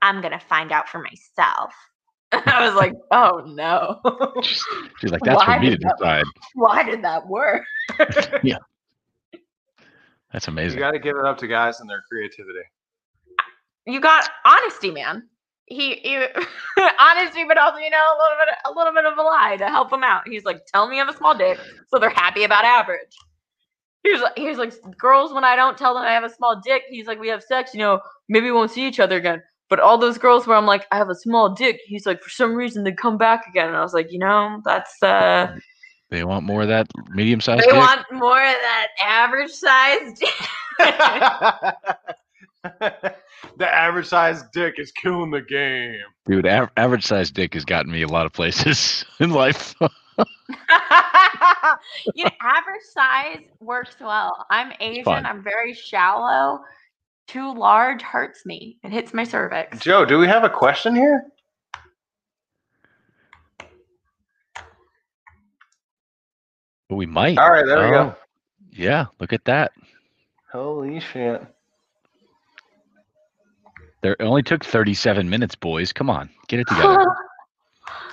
"I'm 0.00 0.22
gonna 0.22 0.40
find 0.40 0.72
out 0.72 0.88
for 0.88 1.00
myself." 1.02 1.74
I 2.32 2.64
was 2.66 2.74
like, 2.74 2.94
"Oh 3.10 3.42
no, 3.46 4.00
She's, 4.42 4.64
she's 5.00 5.10
like, 5.10 5.20
that's 5.24 5.36
Why 5.36 5.56
for 5.56 5.60
me 5.60 5.70
to 5.70 5.76
did 5.76 5.80
that- 5.82 5.96
decide. 5.98 6.24
why 6.54 6.82
did 6.84 7.02
that 7.04 7.26
work?" 7.26 7.64
That's 10.32 10.48
amazing. 10.48 10.78
You 10.78 10.84
got 10.84 10.92
to 10.92 10.98
give 10.98 11.16
it 11.16 11.24
up 11.24 11.38
to 11.38 11.46
guys 11.46 11.80
and 11.80 11.88
their 11.88 12.02
creativity. 12.10 12.60
you 13.86 14.00
got 14.00 14.30
honesty, 14.44 14.90
man. 14.90 15.28
He, 15.66 15.94
he 15.96 16.16
honesty, 16.98 17.44
but 17.46 17.58
also 17.58 17.78
you 17.78 17.90
know 17.90 17.98
a 17.98 18.18
little 18.20 18.36
bit, 18.38 18.54
a 18.66 18.72
little 18.72 18.92
bit 18.92 19.04
of 19.04 19.18
a 19.18 19.22
lie 19.22 19.56
to 19.58 19.68
help 19.68 19.92
him 19.92 20.02
out. 20.02 20.26
He's 20.26 20.44
like, 20.44 20.62
"Tell 20.66 20.88
me 20.88 20.96
I 20.96 21.04
have 21.04 21.14
a 21.14 21.16
small 21.16 21.36
dick," 21.36 21.58
so 21.88 21.98
they're 21.98 22.10
happy 22.10 22.44
about 22.44 22.64
average. 22.64 23.16
He's 24.02 24.20
like, 24.20 24.36
he's 24.36 24.58
like, 24.58 24.72
girls 24.98 25.32
when 25.32 25.44
I 25.44 25.54
don't 25.54 25.78
tell 25.78 25.94
them 25.94 26.02
I 26.02 26.10
have 26.10 26.24
a 26.24 26.30
small 26.34 26.60
dick, 26.60 26.82
he's 26.88 27.06
like, 27.06 27.20
we 27.20 27.28
have 27.28 27.42
sex, 27.42 27.72
you 27.72 27.78
know, 27.78 28.00
maybe 28.28 28.46
we 28.46 28.52
won't 28.52 28.72
see 28.72 28.86
each 28.86 28.98
other 28.98 29.16
again. 29.16 29.42
But 29.70 29.78
all 29.78 29.96
those 29.96 30.18
girls 30.18 30.46
where 30.46 30.56
I'm 30.56 30.66
like, 30.66 30.86
I 30.90 30.96
have 30.96 31.08
a 31.08 31.14
small 31.14 31.54
dick, 31.54 31.78
he's 31.86 32.04
like, 32.04 32.20
for 32.20 32.28
some 32.28 32.54
reason 32.54 32.82
they 32.82 32.92
come 32.92 33.16
back 33.16 33.46
again, 33.46 33.68
and 33.68 33.76
I 33.76 33.82
was 33.82 33.94
like, 33.94 34.10
you 34.10 34.18
know, 34.18 34.60
that's 34.64 35.00
uh, 35.02 35.56
They 36.12 36.22
want 36.24 36.44
more 36.44 36.60
of 36.60 36.68
that 36.68 36.88
medium 37.08 37.40
sized 37.40 37.62
they 37.62 37.68
dick. 37.68 37.74
want 37.74 38.04
more 38.12 38.36
of 38.36 38.38
that 38.38 38.88
average 39.02 39.50
sized. 39.50 40.22
the 43.56 43.74
average 43.74 44.06
sized 44.06 44.44
dick 44.52 44.74
is 44.76 44.92
killing 44.92 45.30
the 45.30 45.40
game. 45.40 46.02
Dude, 46.26 46.46
av- 46.46 46.68
average 46.76 47.06
sized 47.06 47.32
dick 47.32 47.54
has 47.54 47.64
gotten 47.64 47.90
me 47.90 48.02
a 48.02 48.08
lot 48.08 48.26
of 48.26 48.32
places 48.34 49.06
in 49.20 49.30
life. 49.30 49.74
you 49.80 49.88
know, 52.24 52.30
average 52.42 52.82
size 52.92 53.40
works 53.60 53.96
well. 53.98 54.44
I'm 54.50 54.74
Asian. 54.80 55.08
I'm 55.08 55.42
very 55.42 55.72
shallow. 55.72 56.60
Too 57.26 57.54
large 57.54 58.02
hurts 58.02 58.44
me. 58.44 58.76
It 58.84 58.92
hits 58.92 59.14
my 59.14 59.24
cervix. 59.24 59.78
Joe, 59.78 60.04
do 60.04 60.18
we 60.18 60.26
have 60.26 60.44
a 60.44 60.50
question 60.50 60.94
here? 60.94 61.24
But 66.92 66.96
we 66.96 67.06
might. 67.06 67.38
All 67.38 67.50
right, 67.50 67.64
there 67.64 67.86
we 67.86 67.90
go. 67.90 68.14
Yeah, 68.70 69.06
look 69.18 69.32
at 69.32 69.46
that. 69.46 69.72
Holy 70.52 71.00
shit. 71.00 71.42
There 74.02 74.12
it 74.12 74.20
only 74.22 74.42
took 74.42 74.62
37 74.62 75.30
minutes, 75.30 75.54
boys. 75.54 75.90
Come 75.90 76.10
on, 76.10 76.28
get 76.48 76.60
it 76.60 76.68
together. 76.68 77.06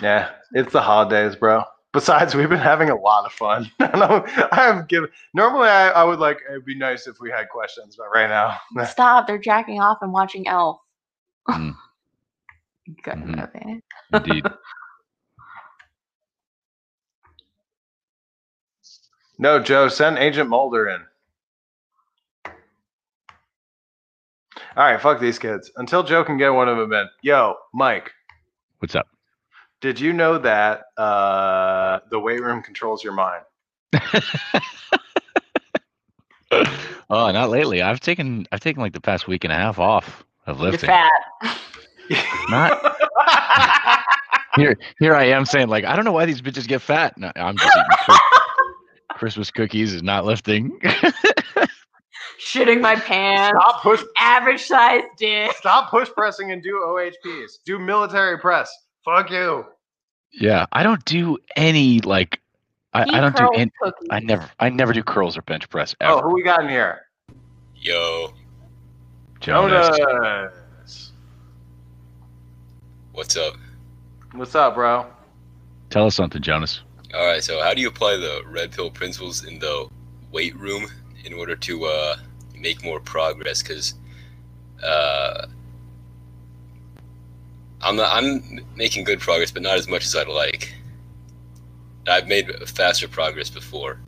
Yeah, 0.01 0.29
it's 0.53 0.71
the 0.71 0.81
holidays, 0.81 1.35
bro. 1.35 1.61
Besides, 1.91 2.33
we've 2.33 2.47
been 2.47 2.57
having 2.57 2.89
a 2.89 2.95
lot 2.95 3.25
of 3.25 3.33
fun. 3.33 3.69
I 3.81 3.97
know 3.97 4.25
I 4.53 4.63
have 4.63 4.87
given. 4.87 5.09
Normally, 5.33 5.67
I, 5.67 5.89
I 5.89 6.03
would 6.05 6.19
like. 6.19 6.39
It'd 6.49 6.63
be 6.65 6.75
nice 6.77 7.05
if 7.05 7.19
we 7.19 7.29
had 7.29 7.49
questions, 7.49 7.97
but 7.97 8.07
right 8.13 8.29
now, 8.29 8.57
Stop! 8.85 9.27
They're 9.27 9.37
jacking 9.37 9.81
off 9.81 9.97
and 10.01 10.13
watching 10.13 10.47
Elf. 10.47 10.79
Mm. 11.49 11.75
Good 13.03 13.13
Mhm. 13.15 13.51
movie. 13.53 13.81
Indeed. 14.13 14.45
No, 19.39 19.59
Joe, 19.59 19.87
send 19.87 20.17
Agent 20.19 20.49
Mulder 20.49 20.89
in. 20.89 21.01
All 24.77 24.85
right, 24.85 25.01
fuck 25.01 25.19
these 25.19 25.39
kids. 25.39 25.71
Until 25.77 26.03
Joe 26.03 26.23
can 26.23 26.37
get 26.37 26.49
one 26.49 26.69
of 26.69 26.77
them 26.77 26.93
in. 26.93 27.07
Yo, 27.21 27.55
Mike, 27.73 28.11
What's 28.79 28.95
up? 28.95 29.07
did 29.81 29.99
you 29.99 30.13
know 30.13 30.37
that 30.37 30.83
uh, 30.97 31.99
the 32.11 32.19
weight 32.19 32.41
room 32.41 32.61
controls 32.61 33.03
your 33.03 33.13
mind? 33.13 33.43
oh, 36.51 36.61
not 37.09 37.49
lately. 37.49 37.81
I've 37.81 37.99
taken 37.99 38.45
I've 38.51 38.59
taken 38.59 38.81
like 38.81 38.93
the 38.93 39.01
past 39.01 39.27
week 39.27 39.43
and 39.43 39.51
a 39.51 39.55
half 39.55 39.79
off 39.79 40.23
of 40.45 40.61
You're 40.61 40.71
lifting. 40.71 40.89
fat. 40.89 41.11
Not 42.49 42.73
here. 44.55 44.75
Here 44.99 45.13
I 45.15 45.25
am 45.25 45.45
saying 45.45 45.67
like 45.67 45.85
I 45.85 45.95
don't 45.95 46.05
know 46.05 46.11
why 46.11 46.25
these 46.25 46.41
bitches 46.41 46.67
get 46.67 46.81
fat. 46.81 47.17
No, 47.17 47.31
I'm 47.35 47.55
just 47.57 47.75
eating 47.75 47.95
Chris- 48.05 48.19
Christmas 49.19 49.51
cookies 49.51 49.93
is 49.93 50.01
not 50.01 50.23
lifting. 50.23 50.79
Shitting 52.39 52.79
my 52.79 52.95
pants. 52.95 53.49
Stop 53.59 53.83
push. 53.83 54.01
Average 54.17 54.61
size 54.61 55.03
dick. 55.17 55.51
Stop 55.57 55.89
push 55.89 56.07
pressing 56.09 56.53
and 56.53 56.63
do 56.63 56.81
OHPs. 56.87 57.59
Do 57.65 57.77
military 57.79 58.39
press. 58.39 58.71
Fuck 59.03 59.29
you. 59.29 59.65
yeah, 60.31 60.65
I 60.71 60.83
don't 60.83 61.03
do 61.03 61.37
any 61.57 61.99
like 61.99 62.39
I, 62.93 63.01
I 63.01 63.19
don't 63.19 63.35
do 63.35 63.49
any. 63.55 63.69
cookies. 63.81 64.07
I 64.09 64.21
never 64.21 64.49
I 64.61 64.69
never 64.69 64.93
do 64.93 65.03
curls 65.03 65.37
or 65.37 65.41
bench 65.41 65.67
press 65.69 65.93
Ever. 65.99 66.13
Oh, 66.13 66.21
who 66.21 66.33
we 66.33 66.41
got 66.41 66.63
in 66.63 66.69
here? 66.69 67.01
Yo, 67.75 68.33
Jonas. 69.41 69.97
Jonas. 69.97 71.11
what's 73.11 73.35
up? 73.35 73.55
What's 74.33 74.55
up, 74.55 74.75
bro? 74.75 75.07
Tell 75.89 76.05
us 76.05 76.15
something, 76.15 76.41
Jonas. 76.41 76.83
All 77.13 77.25
right, 77.25 77.43
so 77.43 77.61
how 77.61 77.73
do 77.73 77.81
you 77.81 77.87
apply 77.87 78.17
the 78.17 78.43
red 78.45 78.71
pill 78.71 78.91
principles 78.91 79.43
in 79.43 79.57
the 79.57 79.87
weight 80.31 80.55
room 80.55 80.87
in 81.25 81.33
order 81.33 81.55
to 81.55 81.85
uh, 81.85 82.15
make 82.55 82.83
more 82.83 82.99
progress? 82.99 83.63
Because 83.63 83.95
uh, 84.83 85.47
I'm 87.81 87.95
not, 87.95 88.15
I'm 88.15 88.59
making 88.75 89.05
good 89.05 89.19
progress, 89.19 89.49
but 89.49 89.63
not 89.63 89.75
as 89.75 89.87
much 89.87 90.05
as 90.05 90.15
I'd 90.15 90.27
like. 90.27 90.73
I've 92.07 92.27
made 92.27 92.51
faster 92.67 93.07
progress 93.07 93.49
before. 93.49 93.99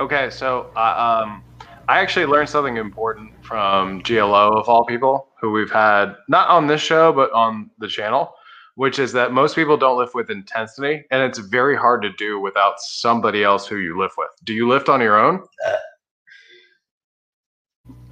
Okay, 0.00 0.30
so 0.30 0.70
uh, 0.76 1.24
um, 1.24 1.42
I 1.88 2.00
actually 2.00 2.26
learned 2.26 2.48
something 2.48 2.76
important 2.76 3.32
from 3.44 4.00
GLO 4.00 4.52
of 4.58 4.68
all 4.68 4.84
people, 4.86 5.28
who 5.40 5.50
we've 5.50 5.70
had 5.70 6.14
not 6.28 6.48
on 6.48 6.66
this 6.66 6.80
show 6.80 7.12
but 7.12 7.30
on 7.32 7.70
the 7.78 7.88
channel, 7.88 8.34
which 8.78 9.00
is 9.00 9.10
that 9.10 9.32
most 9.32 9.56
people 9.56 9.76
don't 9.76 9.98
lift 9.98 10.14
with 10.14 10.30
intensity, 10.30 11.04
and 11.10 11.20
it's 11.20 11.38
very 11.38 11.76
hard 11.76 12.00
to 12.00 12.12
do 12.12 12.38
without 12.38 12.78
somebody 12.78 13.42
else 13.42 13.66
who 13.66 13.78
you 13.78 13.98
lift 13.98 14.16
with. 14.16 14.28
Do 14.44 14.54
you 14.54 14.68
lift 14.68 14.88
on 14.88 15.00
your 15.00 15.18
own? 15.18 15.42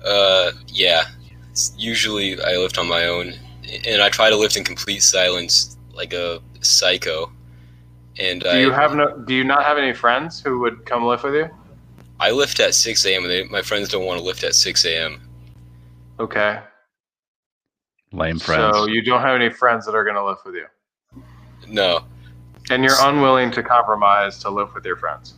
Uh, 0.04 0.50
yeah. 0.66 1.04
Usually 1.76 2.40
I 2.42 2.56
lift 2.56 2.78
on 2.78 2.88
my 2.88 3.04
own, 3.04 3.34
and 3.86 4.02
I 4.02 4.08
try 4.08 4.28
to 4.28 4.36
lift 4.36 4.56
in 4.56 4.64
complete 4.64 5.04
silence, 5.04 5.76
like 5.94 6.12
a 6.12 6.40
psycho. 6.62 7.30
And 8.18 8.40
Do 8.40 8.48
I, 8.48 8.58
you 8.58 8.72
have 8.72 8.94
no? 8.96 9.16
Do 9.18 9.34
you 9.34 9.44
not 9.44 9.62
have 9.62 9.78
any 9.78 9.92
friends 9.92 10.40
who 10.40 10.58
would 10.58 10.84
come 10.84 11.04
lift 11.04 11.22
with 11.22 11.34
you? 11.34 11.48
I 12.18 12.32
lift 12.32 12.58
at 12.58 12.74
6 12.74 13.06
a.m. 13.06 13.22
and 13.22 13.30
they, 13.30 13.44
my 13.44 13.62
friends 13.62 13.88
don't 13.88 14.04
want 14.04 14.18
to 14.18 14.24
lift 14.24 14.42
at 14.42 14.56
6 14.56 14.84
a.m. 14.84 15.20
Okay, 16.18 16.58
Lame 18.16 18.38
friends. 18.38 18.76
so 18.76 18.86
you 18.86 19.02
don't 19.02 19.20
have 19.20 19.34
any 19.34 19.50
friends 19.50 19.84
that 19.86 19.94
are 19.94 20.02
going 20.04 20.16
to 20.16 20.24
lift 20.24 20.44
with 20.46 20.54
you, 20.54 20.66
No, 21.68 22.04
and 22.70 22.82
you're 22.82 22.96
unwilling 23.00 23.50
to 23.52 23.62
compromise 23.62 24.38
to 24.40 24.50
lift 24.50 24.74
with 24.74 24.84
your 24.86 24.96
friends. 24.96 25.34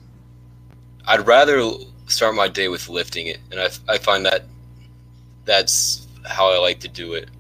I'd 1.07 1.27
rather 1.27 1.73
start 2.07 2.35
my 2.35 2.47
day 2.49 2.69
with 2.69 2.89
lifting 2.89 3.27
it, 3.27 3.39
and 3.51 3.61
I, 3.61 3.69
I 3.93 3.99
find 3.99 4.25
that 4.27 4.45
that's 5.45 6.07
how 6.25 6.51
I 6.53 6.59
like 6.59 6.79
to 6.81 6.89
do 6.89 7.15
it. 7.15 7.31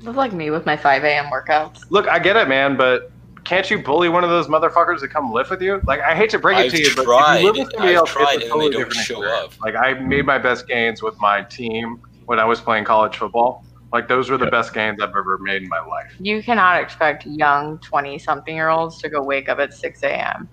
Look 0.00 0.16
like 0.16 0.32
me 0.32 0.50
with 0.50 0.64
my 0.64 0.76
5 0.76 1.04
a.m. 1.04 1.26
workouts. 1.26 1.84
Look, 1.90 2.08
I 2.08 2.18
get 2.18 2.36
it, 2.36 2.48
man, 2.48 2.76
but 2.76 3.12
can't 3.44 3.68
you 3.70 3.78
bully 3.78 4.08
one 4.08 4.24
of 4.24 4.30
those 4.30 4.46
motherfuckers 4.46 5.00
to 5.00 5.08
come 5.08 5.32
lift 5.32 5.50
with 5.50 5.60
you? 5.60 5.80
Like, 5.86 6.00
I 6.00 6.14
hate 6.14 6.30
to 6.30 6.38
break 6.38 6.56
it 6.58 6.66
I've 6.66 6.70
to 6.72 6.78
you, 6.78 6.90
but 6.96 7.02
if 7.02 7.42
you 7.42 7.46
live 7.46 7.56
with 7.58 7.70
somebody 7.72 7.90
I've 7.90 7.96
else, 7.96 8.10
tried, 8.10 8.22
it's 8.22 8.30
a 8.30 8.34
and 8.34 8.42
they 8.42 8.48
totally 8.48 8.70
don't 8.70 8.80
different 8.88 9.06
show 9.06 9.22
experience. 9.22 9.54
up. 9.54 9.60
Like, 9.60 9.74
I 9.76 9.92
made 9.94 10.24
my 10.24 10.38
best 10.38 10.66
gains 10.66 11.02
with 11.02 11.18
my 11.20 11.42
team 11.42 12.00
when 12.24 12.38
I 12.38 12.44
was 12.46 12.60
playing 12.60 12.84
college 12.84 13.16
football. 13.16 13.64
Like, 13.92 14.08
those 14.08 14.30
were 14.30 14.38
the 14.38 14.44
Yep. 14.46 14.52
best 14.52 14.74
gains 14.74 15.00
I've 15.02 15.10
ever 15.10 15.38
made 15.38 15.62
in 15.62 15.68
my 15.68 15.80
life. 15.80 16.14
You 16.18 16.42
cannot 16.42 16.80
expect 16.80 17.26
young 17.26 17.78
20 17.80 18.18
something 18.18 18.54
year 18.54 18.68
olds 18.68 18.98
to 19.02 19.08
go 19.08 19.22
wake 19.22 19.48
up 19.48 19.58
at 19.58 19.74
6 19.74 20.02
a.m. 20.02 20.48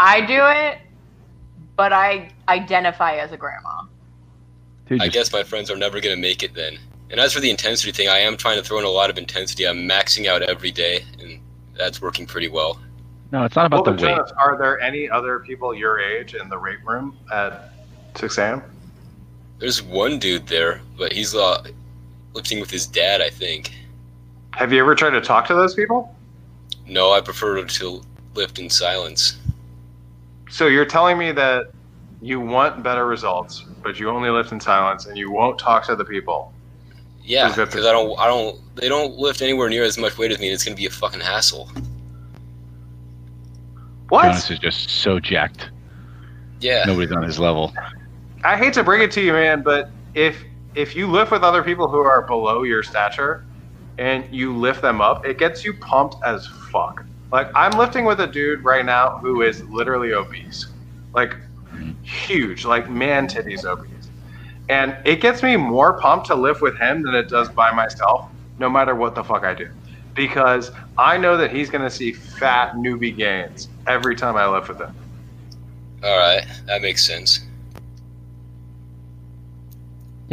I 0.00 0.20
do 0.22 0.40
it, 0.46 0.78
but 1.76 1.92
I 1.92 2.30
identify 2.48 3.16
as 3.16 3.32
a 3.32 3.36
grandma. 3.36 3.82
Dude, 4.86 5.02
I 5.02 5.08
guess 5.08 5.32
my 5.32 5.42
friends 5.42 5.70
are 5.70 5.76
never 5.76 6.00
gonna 6.00 6.16
make 6.16 6.42
it 6.42 6.54
then. 6.54 6.78
And 7.10 7.20
as 7.20 7.32
for 7.32 7.40
the 7.40 7.50
intensity 7.50 7.92
thing, 7.92 8.08
I 8.08 8.18
am 8.18 8.36
trying 8.36 8.56
to 8.56 8.62
throw 8.62 8.78
in 8.78 8.84
a 8.84 8.88
lot 8.90 9.08
of 9.10 9.18
intensity. 9.18 9.66
I'm 9.66 9.78
maxing 9.88 10.26
out 10.26 10.42
every 10.42 10.70
day, 10.70 11.04
and 11.20 11.40
that's 11.76 12.00
working 12.02 12.26
pretty 12.26 12.48
well. 12.48 12.80
no, 13.30 13.44
it's 13.44 13.56
not 13.56 13.66
about 13.66 13.84
Well, 13.84 13.94
the 13.96 14.02
weight. 14.06 14.18
Are 14.38 14.56
there 14.58 14.80
any 14.80 15.08
other 15.10 15.40
people 15.40 15.74
your 15.74 15.98
age 16.00 16.34
in 16.34 16.48
the 16.48 16.58
weight 16.58 16.84
room 16.84 17.16
at 17.32 17.70
6 18.16 18.38
a.m.? 18.38 18.62
There's 19.58 19.82
one 19.82 20.18
dude 20.18 20.46
there, 20.46 20.80
but 20.96 21.12
he's 21.12 21.34
uh, 21.34 21.62
lifting 22.34 22.60
with 22.60 22.70
his 22.70 22.86
dad, 22.86 23.20
I 23.20 23.30
think. 23.30 23.72
Have 24.52 24.72
you 24.72 24.80
ever 24.80 24.94
tried 24.94 25.10
to 25.10 25.20
talk 25.20 25.46
to 25.48 25.54
those 25.54 25.74
people? 25.74 26.14
No, 26.86 27.12
I 27.12 27.20
prefer 27.20 27.64
to 27.64 28.02
lift 28.34 28.58
in 28.58 28.68
silence. 28.68 29.38
So 30.50 30.66
you're 30.66 30.84
telling 30.84 31.18
me 31.18 31.32
that 31.32 31.70
you 32.20 32.40
want 32.40 32.82
better 32.82 33.06
results, 33.06 33.64
but 33.82 33.98
you 33.98 34.08
only 34.10 34.30
lift 34.30 34.52
in 34.52 34.60
silence 34.60 35.06
and 35.06 35.16
you 35.16 35.30
won't 35.30 35.58
talk 35.58 35.84
to 35.86 35.96
the 35.96 36.04
people. 36.04 36.52
Yeah, 37.22 37.48
Is 37.48 37.56
the- 37.56 37.66
because 37.66 37.86
I 37.86 37.92
don't, 37.92 38.18
I 38.18 38.26
don't, 38.26 38.60
they 38.76 38.88
don't 38.88 39.16
lift 39.16 39.40
anywhere 39.42 39.68
near 39.68 39.82
as 39.84 39.96
much 39.96 40.18
weight 40.18 40.30
as 40.30 40.38
me, 40.38 40.48
and 40.48 40.54
it's 40.54 40.64
gonna 40.64 40.76
be 40.76 40.86
a 40.86 40.90
fucking 40.90 41.20
hassle. 41.20 41.70
What? 44.10 44.22
Jonas 44.24 44.50
is 44.50 44.58
just 44.58 44.90
so 44.90 45.18
jacked. 45.18 45.70
Yeah, 46.60 46.84
Nobody's 46.86 47.12
on 47.12 47.22
his 47.22 47.38
level. 47.38 47.74
I 48.44 48.56
hate 48.56 48.74
to 48.74 48.84
bring 48.84 49.02
it 49.02 49.10
to 49.12 49.20
you, 49.22 49.32
man, 49.32 49.62
but 49.62 49.90
if 50.14 50.36
if 50.74 50.96
you 50.96 51.06
lift 51.06 51.30
with 51.30 51.42
other 51.42 51.62
people 51.62 51.88
who 51.88 51.98
are 51.98 52.22
below 52.22 52.62
your 52.62 52.82
stature 52.82 53.44
and 53.98 54.24
you 54.34 54.56
lift 54.56 54.82
them 54.82 55.00
up, 55.00 55.24
it 55.24 55.38
gets 55.38 55.64
you 55.64 55.72
pumped 55.74 56.16
as 56.24 56.46
fuck. 56.46 57.04
Like 57.32 57.50
I'm 57.54 57.78
lifting 57.78 58.04
with 58.04 58.20
a 58.20 58.26
dude 58.26 58.64
right 58.64 58.84
now 58.84 59.18
who 59.18 59.42
is 59.42 59.62
literally 59.64 60.12
obese. 60.12 60.66
Like 61.12 61.36
huge, 62.02 62.64
like 62.64 62.90
man 62.90 63.26
titties 63.26 63.64
obese. 63.64 63.90
And 64.68 64.96
it 65.04 65.20
gets 65.20 65.42
me 65.42 65.56
more 65.56 65.98
pumped 66.00 66.26
to 66.28 66.34
lift 66.34 66.62
with 66.62 66.78
him 66.78 67.02
than 67.02 67.14
it 67.14 67.28
does 67.28 67.48
by 67.48 67.70
myself, 67.72 68.30
no 68.58 68.70
matter 68.70 68.94
what 68.94 69.14
the 69.14 69.22
fuck 69.22 69.44
I 69.44 69.54
do. 69.54 69.68
Because 70.14 70.70
I 70.96 71.18
know 71.18 71.36
that 71.36 71.50
he's 71.50 71.70
gonna 71.70 71.90
see 71.90 72.12
fat 72.12 72.74
newbie 72.74 73.16
gains 73.16 73.68
every 73.86 74.16
time 74.16 74.36
I 74.36 74.46
lift 74.46 74.68
with 74.68 74.78
him. 74.78 74.94
all 76.02 76.18
right, 76.18 76.46
that 76.66 76.82
makes 76.82 77.04
sense. 77.04 77.40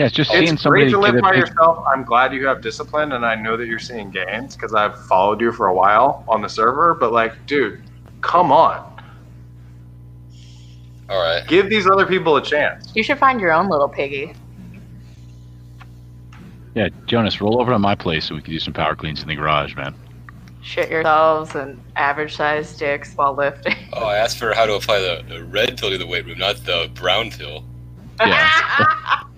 Yeah, 0.02 0.08
it's 0.08 0.16
just 0.16 0.32
It's 0.34 0.39
seeing 0.47 0.58
somebody 0.58 0.86
great 0.86 0.91
to 0.93 0.97
live 0.97 1.22
by 1.22 1.30
big- 1.30 1.41
yourself. 1.41 1.86
I'm 1.86 2.04
glad 2.04 2.34
you 2.34 2.47
have 2.47 2.60
discipline, 2.60 3.12
and 3.12 3.24
I 3.24 3.36
know 3.36 3.56
that 3.56 3.68
you're 3.68 3.78
seeing 3.78 4.10
gains 4.10 4.56
because 4.56 4.74
I've 4.74 4.99
followed 5.06 5.39
you 5.39 5.52
for 5.52 5.68
a 5.68 5.74
while 5.76 6.24
on 6.28 6.41
the 6.41 6.49
server. 6.49 6.95
But 6.95 7.14
like, 7.14 7.45
dude, 7.45 7.84
come 8.22 8.52
on, 8.52 8.80
All 11.08 11.22
right, 11.22 11.47
give 11.47 11.70
these 11.70 11.86
other 11.86 12.08
people 12.08 12.36
a 12.38 12.41
chance. 12.43 12.91
You 12.95 13.04
should 13.04 13.20
find 13.20 13.39
your 13.39 13.52
own 13.52 13.70
little 13.70 13.88
piggy. 13.88 14.34
Yeah, 16.74 16.89
Jonas, 17.06 17.39
roll 17.39 17.62
over 17.62 17.72
to 17.72 17.78
my 17.78 17.93
place 17.93 18.26
so 18.26 18.34
we 18.34 18.41
can 18.41 18.54
do 18.54 18.60
some 18.60 18.74
power 18.74 18.95
cleans 18.95 19.22
in 19.22 19.28
the 19.28 19.36
garage, 19.36 19.76
man. 19.76 19.93
Shit 20.64 20.89
yourselves 20.89 21.54
and 21.54 21.80
average 21.95 22.36
sized 22.36 22.80
dicks 22.80 23.14
while 23.14 23.36
lifting. 23.36 23.76
Oh, 23.93 24.06
I 24.08 24.18
asked 24.18 24.39
for 24.39 24.52
how 24.56 24.66
to 24.66 24.74
apply 24.74 24.99
the, 24.99 25.24
the 25.30 25.43
red 25.43 25.78
pill 25.78 25.91
to 25.91 25.97
the 25.99 26.08
weight 26.08 26.26
room, 26.26 26.39
not 26.39 26.56
the 26.66 26.89
brown 26.95 27.30
pill. 27.30 27.64
Yeah. 28.20 29.22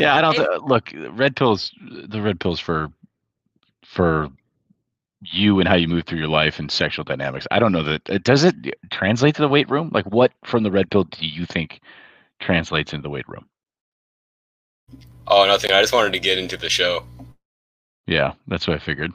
Yeah, 0.00 0.14
I 0.16 0.20
don't 0.20 0.34
It- 0.38 0.46
th- 0.46 0.60
look. 0.62 0.92
Red 1.10 1.36
pills, 1.36 1.72
the 1.80 2.20
red 2.22 2.40
pills 2.40 2.58
for 2.60 2.90
for 3.84 4.30
you 5.22 5.58
and 5.60 5.68
how 5.68 5.74
you 5.74 5.86
move 5.88 6.04
through 6.04 6.18
your 6.18 6.28
life 6.28 6.58
and 6.58 6.70
sexual 6.70 7.04
dynamics. 7.04 7.46
I 7.50 7.58
don't 7.58 7.72
know 7.72 7.82
that 7.82 8.08
uh, 8.08 8.18
does 8.22 8.44
it 8.44 8.54
translate 8.90 9.34
to 9.36 9.42
the 9.42 9.48
weight 9.48 9.68
room. 9.68 9.90
Like, 9.92 10.06
what 10.06 10.32
from 10.44 10.62
the 10.62 10.70
red 10.70 10.90
pill 10.90 11.04
do 11.04 11.26
you 11.26 11.44
think 11.44 11.80
translates 12.38 12.92
into 12.92 13.02
the 13.02 13.10
weight 13.10 13.28
room? 13.28 13.46
Oh, 15.26 15.44
nothing. 15.46 15.72
I 15.72 15.80
just 15.80 15.92
wanted 15.92 16.12
to 16.14 16.18
get 16.18 16.38
into 16.38 16.56
the 16.56 16.70
show. 16.70 17.04
Yeah, 18.06 18.32
that's 18.48 18.66
what 18.66 18.76
I 18.76 18.78
figured. 18.80 19.12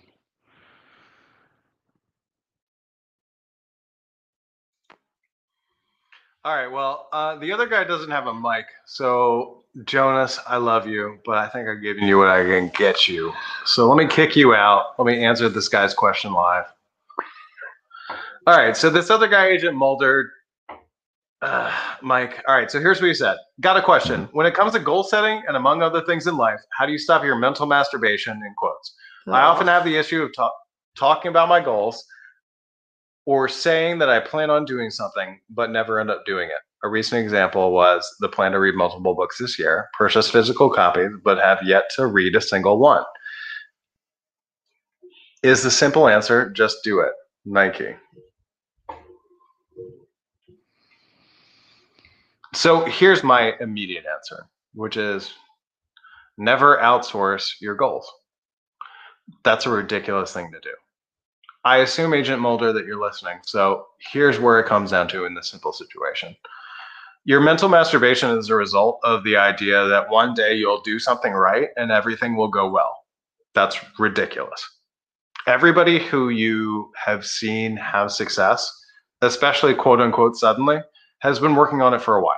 All 6.46 6.56
right. 6.56 6.68
Well, 6.68 7.08
uh, 7.12 7.38
the 7.38 7.52
other 7.52 7.66
guy 7.66 7.84
doesn't 7.84 8.12
have 8.12 8.28
a 8.28 8.34
mic, 8.34 8.68
so 8.86 9.64
Jonas, 9.86 10.40
I 10.46 10.58
love 10.58 10.88
you, 10.88 11.18
but 11.26 11.40
I 11.40 11.48
think 11.50 11.68
I've 11.68 11.82
given 11.82 12.04
you 12.04 12.20
what 12.20 12.28
I 12.28 12.44
can 12.44 12.70
get 12.78 13.08
you. 13.08 13.34
So 13.66 13.92
let 13.92 13.98
me 13.98 14.08
kick 14.08 14.36
you 14.36 14.54
out. 14.54 14.94
Let 15.00 15.08
me 15.08 15.26
answer 15.26 15.50
this 15.50 15.68
guy's 15.68 15.96
question 15.96 16.34
live. 16.34 16.66
All 18.46 18.56
right. 18.56 18.78
So 18.78 18.92
this 18.92 19.10
other 19.10 19.28
guy, 19.28 19.48
Agent 19.48 19.76
Mulder, 19.76 20.32
uh, 21.42 21.76
Mike. 22.04 22.44
All 22.48 22.56
right. 22.56 22.70
So 22.70 22.80
here's 22.80 23.02
what 23.02 23.08
he 23.08 23.16
said. 23.16 23.38
Got 23.60 23.78
a 23.78 23.82
question. 23.82 24.30
When 24.34 24.46
it 24.46 24.54
comes 24.54 24.74
to 24.74 24.80
goal 24.80 25.04
setting 25.04 25.42
and 25.48 25.58
among 25.58 25.82
other 25.82 26.02
things 26.02 26.28
in 26.28 26.38
life, 26.38 26.60
how 26.78 26.86
do 26.86 26.92
you 26.92 27.00
stop 27.00 27.24
your 27.24 27.40
mental 27.40 27.66
masturbation? 27.66 28.34
In 28.34 28.54
quotes. 28.56 28.94
I 29.28 29.42
often 29.42 29.66
have 29.66 29.84
the 29.84 29.96
issue 29.96 30.22
of 30.22 30.30
ta- 30.36 30.52
talking 30.96 31.30
about 31.30 31.50
my 31.50 31.60
goals 31.60 32.06
or 33.26 33.48
saying 33.48 34.00
that 34.00 34.10
I 34.10 34.20
plan 34.20 34.50
on 34.50 34.66
doing 34.66 34.90
something 34.90 35.40
but 35.50 35.72
never 35.72 36.00
end 36.00 36.10
up 36.10 36.26
doing 36.26 36.48
it. 36.48 36.62
A 36.84 36.90
recent 36.90 37.24
example 37.24 37.72
was 37.72 38.08
the 38.20 38.30
plan 38.30 38.52
to 38.52 38.60
read 38.60 38.76
multiple 38.76 39.16
books 39.16 39.40
this 39.40 39.58
year, 39.58 39.90
purchase 39.98 40.30
physical 40.30 40.70
copies, 40.70 41.10
but 41.24 41.40
have 41.40 41.64
yet 41.64 41.86
to 41.96 42.06
read 42.06 42.36
a 42.36 42.42
single 42.42 42.78
one. 42.78 43.04
Is 45.42 45.64
the 45.64 45.72
simple 45.72 46.08
answer 46.08 46.50
just 46.52 46.84
do 46.84 47.00
it? 47.00 47.12
Nike. 47.46 47.96
So 52.54 52.86
here's 52.86 53.24
my 53.24 53.54
immediate 53.60 54.06
answer, 54.12 54.48
which 54.74 54.98
is 54.98 55.34
never 56.38 56.78
outsource 56.78 57.54
your 57.60 57.76
goals. 57.76 58.10
That's 59.44 59.66
a 59.66 59.70
ridiculous 59.70 60.34
thing 60.34 60.52
to 60.52 60.60
do. 60.60 60.74
I 61.66 61.78
assume, 61.78 62.14
Agent 62.14 62.42
Mulder, 62.42 62.72
that 62.74 62.86
you're 62.86 63.02
listening. 63.02 63.40
So 63.44 63.88
here's 63.98 64.40
where 64.40 64.60
it 64.60 64.68
comes 64.68 64.92
down 64.92 65.08
to 65.10 65.26
in 65.26 65.34
this 65.34 65.50
simple 65.50 65.74
situation. 65.74 66.36
Your 67.24 67.42
mental 67.42 67.70
masturbation 67.70 68.38
is 68.38 68.52
a 68.52 68.56
result 68.56 69.00
of 69.04 69.24
the 69.24 69.36
idea 69.36 69.88
that 69.88 70.10
one 70.10 70.36
day 70.36 70.54
you'll 70.54 70.82
do 70.82 71.00
something 71.00 71.34
right 71.34 71.70
and 71.76 71.92
everything 71.92 72.36
will 72.36 72.50
go 72.50 72.70
well. 72.70 72.96
That's 73.56 73.78
ridiculous. 73.98 74.64
Everybody 75.48 75.98
who 75.98 76.30
you 76.30 76.92
have 77.04 77.26
seen 77.26 77.78
have 77.78 78.12
success, 78.12 78.72
especially 79.24 79.74
quote 79.74 80.00
unquote 80.00 80.36
suddenly, 80.36 80.82
has 81.20 81.40
been 81.40 81.56
working 81.56 81.82
on 81.82 81.96
it 81.96 82.02
for 82.02 82.16
a 82.16 82.22
while. 82.22 82.38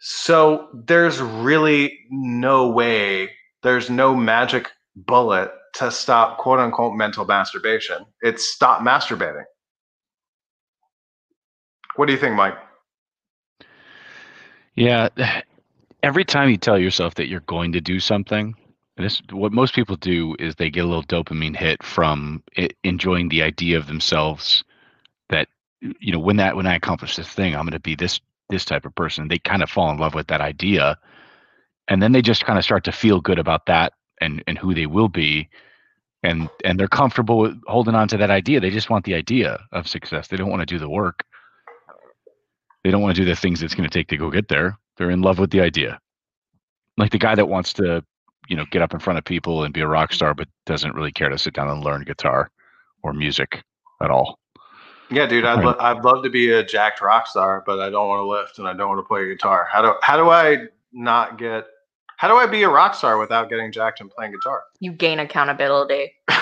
So 0.00 0.68
there's 0.74 1.20
really 1.20 1.96
no 2.10 2.68
way, 2.68 3.30
there's 3.62 3.88
no 3.88 4.16
magic 4.16 4.68
bullet 4.96 5.52
to 5.78 5.90
stop 5.90 6.38
quote 6.38 6.58
unquote 6.58 6.94
mental 6.96 7.24
masturbation. 7.24 8.04
It's 8.22 8.48
stop 8.48 8.80
masturbating. 8.80 9.44
What 11.96 12.06
do 12.06 12.12
you 12.12 12.18
think, 12.18 12.36
Mike? 12.36 12.56
Yeah, 14.74 15.08
every 16.02 16.24
time 16.24 16.50
you 16.50 16.58
tell 16.58 16.78
yourself 16.78 17.14
that 17.14 17.28
you're 17.28 17.40
going 17.40 17.72
to 17.72 17.80
do 17.80 17.98
something, 17.98 18.54
this 18.96 19.22
what 19.30 19.52
most 19.52 19.74
people 19.74 19.96
do 19.96 20.36
is 20.38 20.54
they 20.54 20.70
get 20.70 20.84
a 20.84 20.88
little 20.88 21.02
dopamine 21.02 21.56
hit 21.56 21.82
from 21.82 22.42
it, 22.54 22.76
enjoying 22.84 23.28
the 23.28 23.42
idea 23.42 23.78
of 23.78 23.86
themselves 23.86 24.64
that 25.30 25.48
you 25.80 26.12
know 26.12 26.18
when 26.18 26.36
that 26.36 26.56
when 26.56 26.66
I 26.66 26.74
accomplish 26.74 27.16
this 27.16 27.28
thing, 27.28 27.54
I'm 27.54 27.64
going 27.64 27.72
to 27.72 27.80
be 27.80 27.94
this 27.94 28.20
this 28.48 28.64
type 28.64 28.84
of 28.84 28.94
person. 28.94 29.28
They 29.28 29.38
kind 29.38 29.62
of 29.62 29.70
fall 29.70 29.90
in 29.90 29.98
love 29.98 30.14
with 30.14 30.28
that 30.28 30.40
idea, 30.40 30.98
and 31.88 32.02
then 32.02 32.12
they 32.12 32.22
just 32.22 32.44
kind 32.44 32.58
of 32.58 32.64
start 32.64 32.84
to 32.84 32.92
feel 32.92 33.20
good 33.20 33.38
about 33.38 33.66
that 33.66 33.92
and 34.20 34.42
and 34.46 34.58
who 34.58 34.74
they 34.74 34.86
will 34.86 35.08
be, 35.08 35.48
and 36.26 36.50
and 36.64 36.78
they're 36.78 36.88
comfortable 36.88 37.38
with 37.38 37.60
holding 37.66 37.94
on 37.94 38.08
to 38.08 38.16
that 38.16 38.30
idea. 38.30 38.60
They 38.60 38.70
just 38.70 38.90
want 38.90 39.04
the 39.04 39.14
idea 39.14 39.60
of 39.72 39.86
success. 39.86 40.28
They 40.28 40.36
don't 40.36 40.50
want 40.50 40.60
to 40.60 40.66
do 40.66 40.78
the 40.78 40.88
work. 40.88 41.24
They 42.82 42.90
don't 42.90 43.00
want 43.00 43.16
to 43.16 43.22
do 43.22 43.28
the 43.28 43.36
things 43.36 43.62
it's 43.62 43.74
going 43.74 43.88
to 43.88 43.98
take 43.98 44.08
to 44.08 44.16
go 44.16 44.30
get 44.30 44.48
there. 44.48 44.76
They're 44.96 45.10
in 45.10 45.22
love 45.22 45.38
with 45.38 45.50
the 45.50 45.60
idea. 45.60 46.00
Like 46.98 47.10
the 47.10 47.18
guy 47.18 47.34
that 47.34 47.48
wants 47.48 47.72
to, 47.74 48.04
you 48.48 48.56
know, 48.56 48.64
get 48.70 48.82
up 48.82 48.92
in 48.92 49.00
front 49.00 49.18
of 49.18 49.24
people 49.24 49.64
and 49.64 49.72
be 49.72 49.80
a 49.80 49.86
rock 49.86 50.12
star, 50.12 50.34
but 50.34 50.48
doesn't 50.66 50.94
really 50.94 51.12
care 51.12 51.28
to 51.28 51.38
sit 51.38 51.54
down 51.54 51.68
and 51.68 51.84
learn 51.84 52.02
guitar 52.02 52.50
or 53.02 53.12
music 53.12 53.62
at 54.02 54.10
all. 54.10 54.38
Yeah, 55.10 55.26
dude, 55.26 55.44
I'd, 55.44 55.64
lo- 55.64 55.76
I'd 55.78 56.04
love 56.04 56.24
to 56.24 56.30
be 56.30 56.50
a 56.50 56.64
jacked 56.64 57.00
rock 57.00 57.28
star, 57.28 57.62
but 57.64 57.78
I 57.78 57.90
don't 57.90 58.08
want 58.08 58.20
to 58.20 58.28
lift 58.28 58.58
and 58.58 58.66
I 58.66 58.72
don't 58.72 58.88
want 58.88 58.98
to 58.98 59.04
play 59.04 59.28
guitar. 59.28 59.68
How 59.70 59.82
do 59.82 59.94
how 60.02 60.16
do 60.16 60.30
I 60.30 60.66
not 60.92 61.38
get? 61.38 61.66
How 62.16 62.28
do 62.28 62.34
I 62.34 62.46
be 62.46 62.62
a 62.62 62.68
rock 62.68 62.94
star 62.94 63.18
without 63.18 63.48
getting 63.50 63.70
jacked 63.72 64.00
and 64.00 64.10
playing 64.10 64.32
guitar? 64.32 64.64
You 64.80 64.92
gain 64.92 65.18
accountability. 65.18 66.12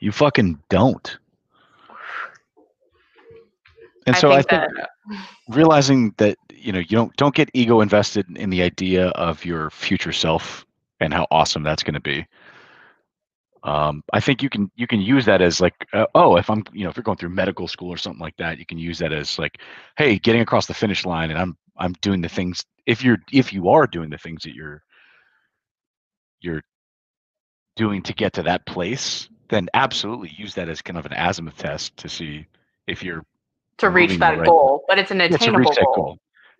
You 0.00 0.12
fucking 0.12 0.58
don't. 0.68 1.18
And 4.06 4.16
I 4.16 4.18
so 4.20 4.28
think 4.30 4.52
I 4.52 4.60
think 4.60 4.76
that 4.76 4.90
realizing 5.48 6.14
that 6.18 6.38
you 6.50 6.72
know 6.72 6.78
you 6.78 6.96
don't 6.96 7.14
don't 7.16 7.34
get 7.34 7.50
ego 7.52 7.80
invested 7.80 8.26
in 8.36 8.50
the 8.50 8.62
idea 8.62 9.08
of 9.08 9.44
your 9.44 9.70
future 9.70 10.12
self 10.12 10.64
and 11.00 11.12
how 11.12 11.26
awesome 11.30 11.62
that's 11.62 11.82
going 11.82 11.94
to 11.94 12.00
be. 12.00 12.26
Um, 13.64 14.04
I 14.12 14.20
think 14.20 14.42
you 14.42 14.48
can 14.48 14.70
you 14.76 14.86
can 14.86 15.00
use 15.00 15.24
that 15.24 15.42
as 15.42 15.60
like 15.60 15.74
uh, 15.92 16.06
oh 16.14 16.36
if 16.36 16.48
I'm 16.48 16.62
you 16.72 16.84
know 16.84 16.90
if 16.90 16.96
you're 16.96 17.02
going 17.02 17.18
through 17.18 17.30
medical 17.30 17.66
school 17.66 17.90
or 17.90 17.96
something 17.96 18.20
like 18.20 18.36
that 18.36 18.58
you 18.58 18.66
can 18.66 18.78
use 18.78 18.98
that 19.00 19.12
as 19.12 19.38
like 19.38 19.58
hey 19.96 20.18
getting 20.18 20.40
across 20.42 20.66
the 20.66 20.74
finish 20.74 21.04
line 21.04 21.30
and 21.30 21.38
I'm 21.38 21.56
I'm 21.76 21.92
doing 22.00 22.20
the 22.20 22.28
things 22.28 22.64
if 22.86 23.02
you're 23.02 23.18
if 23.32 23.52
you 23.52 23.68
are 23.68 23.86
doing 23.86 24.10
the 24.10 24.18
things 24.18 24.44
that 24.44 24.54
you're 24.54 24.82
you're 26.40 26.62
doing 27.74 28.02
to 28.02 28.14
get 28.14 28.32
to 28.34 28.42
that 28.44 28.64
place 28.66 29.28
then 29.48 29.68
absolutely 29.74 30.30
use 30.36 30.54
that 30.54 30.68
as 30.68 30.80
kind 30.80 30.98
of 30.98 31.06
an 31.06 31.12
azimuth 31.14 31.56
test 31.56 31.96
to 31.96 32.08
see 32.08 32.46
if 32.86 33.02
you're 33.02 33.24
to 33.78 33.90
reach 33.90 34.18
that 34.18 34.38
right- 34.38 34.46
goal, 34.46 34.84
but 34.88 34.98
it's 34.98 35.10
an 35.10 35.18
yeah, 35.18 35.28
to 35.28 35.34
attainable 35.34 35.60
reach 35.60 35.76
that 35.76 35.84
goal. 35.86 35.94
goal 35.94 36.18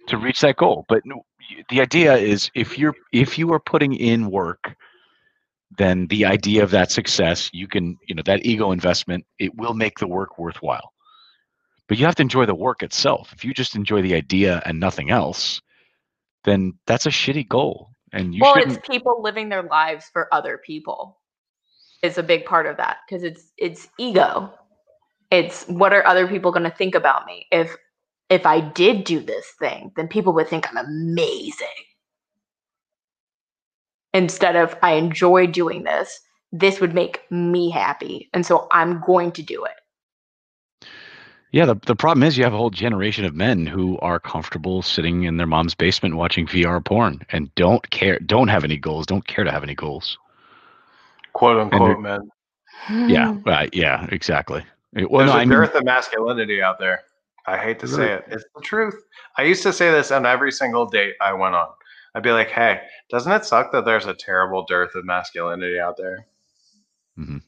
to 0.08 0.16
reach 0.16 0.40
that 0.40 0.56
goal 0.56 0.84
but 0.88 1.02
no, 1.04 1.22
the 1.70 1.80
idea 1.80 2.16
is 2.16 2.50
if 2.54 2.76
you're 2.76 2.94
if 3.12 3.38
you 3.38 3.52
are 3.52 3.60
putting 3.60 3.94
in 3.94 4.30
work 4.30 4.74
then 5.76 6.06
the 6.06 6.24
idea 6.24 6.62
of 6.62 6.70
that 6.70 6.90
success 6.90 7.50
you 7.52 7.68
can 7.68 7.96
you 8.06 8.14
know 8.14 8.22
that 8.24 8.44
ego 8.44 8.72
investment 8.72 9.24
it 9.38 9.54
will 9.56 9.74
make 9.74 9.98
the 9.98 10.08
work 10.08 10.38
worthwhile 10.38 10.92
but 11.88 11.98
you 11.98 12.04
have 12.04 12.14
to 12.14 12.22
enjoy 12.22 12.46
the 12.46 12.54
work 12.54 12.82
itself 12.82 13.32
if 13.32 13.44
you 13.44 13.52
just 13.52 13.76
enjoy 13.76 14.00
the 14.02 14.14
idea 14.14 14.62
and 14.64 14.80
nothing 14.80 15.10
else 15.10 15.60
then 16.44 16.72
that's 16.86 17.06
a 17.06 17.10
shitty 17.10 17.46
goal 17.46 17.90
and 18.12 18.34
you 18.34 18.40
well, 18.42 18.54
shouldn't 18.54 18.78
it's 18.78 18.88
people 18.88 19.22
living 19.22 19.48
their 19.48 19.62
lives 19.62 20.06
for 20.12 20.32
other 20.32 20.58
people. 20.58 21.18
Is 22.02 22.16
a 22.16 22.22
big 22.22 22.44
part 22.44 22.66
of 22.66 22.76
that 22.76 22.98
because 23.06 23.24
it's 23.24 23.52
it's 23.56 23.88
ego. 23.98 24.52
It's 25.30 25.64
what 25.64 25.92
are 25.92 26.06
other 26.06 26.28
people 26.28 26.52
going 26.52 26.64
to 26.64 26.70
think 26.70 26.94
about 26.94 27.26
me 27.26 27.46
if 27.50 27.76
if 28.30 28.46
I 28.46 28.60
did 28.60 29.04
do 29.04 29.20
this 29.20 29.46
thing, 29.58 29.90
then 29.96 30.06
people 30.06 30.32
would 30.34 30.48
think 30.48 30.68
I'm 30.68 30.76
amazing. 30.76 31.66
Instead 34.18 34.56
of 34.56 34.76
I 34.82 34.94
enjoy 34.94 35.46
doing 35.46 35.84
this, 35.84 36.18
this 36.50 36.80
would 36.80 36.92
make 36.92 37.20
me 37.30 37.70
happy, 37.70 38.28
and 38.34 38.44
so 38.44 38.66
I'm 38.72 39.00
going 39.06 39.30
to 39.32 39.42
do 39.42 39.64
it. 39.64 40.88
Yeah, 41.52 41.66
the, 41.66 41.76
the 41.86 41.94
problem 41.94 42.24
is 42.24 42.36
you 42.36 42.42
have 42.42 42.52
a 42.52 42.56
whole 42.56 42.70
generation 42.70 43.24
of 43.24 43.36
men 43.36 43.64
who 43.64 43.96
are 44.00 44.18
comfortable 44.18 44.82
sitting 44.82 45.22
in 45.22 45.36
their 45.36 45.46
mom's 45.46 45.76
basement 45.76 46.16
watching 46.16 46.48
VR 46.48 46.84
porn 46.84 47.24
and 47.30 47.54
don't 47.54 47.88
care, 47.90 48.18
don't 48.18 48.48
have 48.48 48.64
any 48.64 48.76
goals, 48.76 49.06
don't 49.06 49.24
care 49.28 49.44
to 49.44 49.52
have 49.52 49.62
any 49.62 49.76
goals. 49.76 50.18
Quote 51.32 51.56
unquote, 51.60 52.00
man. 52.00 52.28
Yeah, 52.90 53.36
right. 53.46 53.70
Yeah, 53.72 54.04
exactly. 54.10 54.64
It- 54.94 55.08
Well, 55.08 55.20
There's 55.20 55.30
no, 55.30 55.36
a 55.38 55.42
I 55.42 55.44
mean, 55.44 55.50
dearth 55.50 55.76
of 55.76 55.84
masculinity 55.84 56.60
out 56.60 56.80
there. 56.80 57.02
I 57.46 57.56
hate 57.56 57.78
to 57.78 57.86
say 57.86 58.14
it. 58.14 58.24
It's 58.26 58.44
the 58.56 58.62
truth. 58.62 58.96
I 59.38 59.44
used 59.44 59.62
to 59.62 59.72
say 59.72 59.92
this 59.92 60.10
on 60.10 60.26
every 60.26 60.50
single 60.50 60.86
date 60.86 61.14
I 61.20 61.32
went 61.32 61.54
on. 61.54 61.68
I'd 62.18 62.24
be 62.24 62.32
like, 62.32 62.50
hey, 62.50 62.80
doesn't 63.10 63.30
it 63.30 63.44
suck 63.44 63.70
that 63.70 63.84
there's 63.84 64.06
a 64.06 64.12
terrible 64.12 64.64
dearth 64.66 64.96
of 64.96 65.04
masculinity 65.04 65.78
out 65.78 65.96
there? 65.96 66.26
Mm-hmm. 67.16 67.38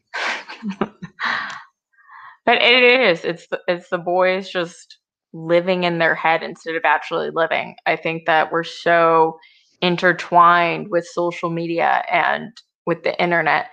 but 2.47 2.63
it 2.63 2.83
is. 2.85 3.25
It's 3.25 3.49
the, 3.49 3.59
it's 3.67 3.89
the 3.89 3.99
boys 3.99 4.49
just 4.49 4.99
living 5.33 5.83
in 5.83 5.99
their 5.99 6.15
head 6.15 6.45
instead 6.45 6.77
of 6.77 6.83
actually 6.85 7.31
living. 7.35 7.75
I 7.85 7.97
think 7.97 8.27
that 8.27 8.53
we're 8.53 8.63
so 8.63 9.41
intertwined 9.83 10.87
with 10.89 11.05
social 11.05 11.51
media 11.51 12.05
and 12.09 12.53
with 12.87 13.03
the 13.03 13.21
internet 13.21 13.71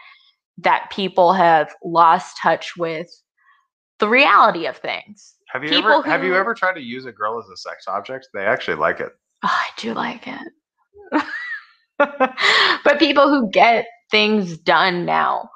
that 0.58 0.90
people 0.92 1.32
have 1.32 1.76
lost 1.86 2.40
touch 2.42 2.76
with 2.76 3.08
the 4.00 4.10
reality 4.10 4.66
of 4.66 4.78
things. 4.78 5.36
Have 5.50 5.64
you 5.64 5.70
People 5.70 5.92
ever 5.92 6.10
have 6.10 6.24
you 6.24 6.36
ever 6.36 6.56
tried 6.56 6.74
to 6.74 6.82
use 6.82 7.06
a 7.06 7.12
girl 7.12 7.38
as 7.38 7.48
a 7.50 7.58
sex 7.58 7.86
object? 7.88 8.30
They 8.34 8.48
actually 8.48 8.78
like 8.78 9.00
it. 9.00 9.12
Oh, 9.44 9.48
I 9.52 9.70
do 9.78 9.94
like 9.94 10.28
it. 10.28 10.42
but 11.98 13.00
people 13.00 13.30
who 13.30 13.50
get 13.52 13.86
things 14.12 14.58
done 14.58 15.06
now 15.06 15.50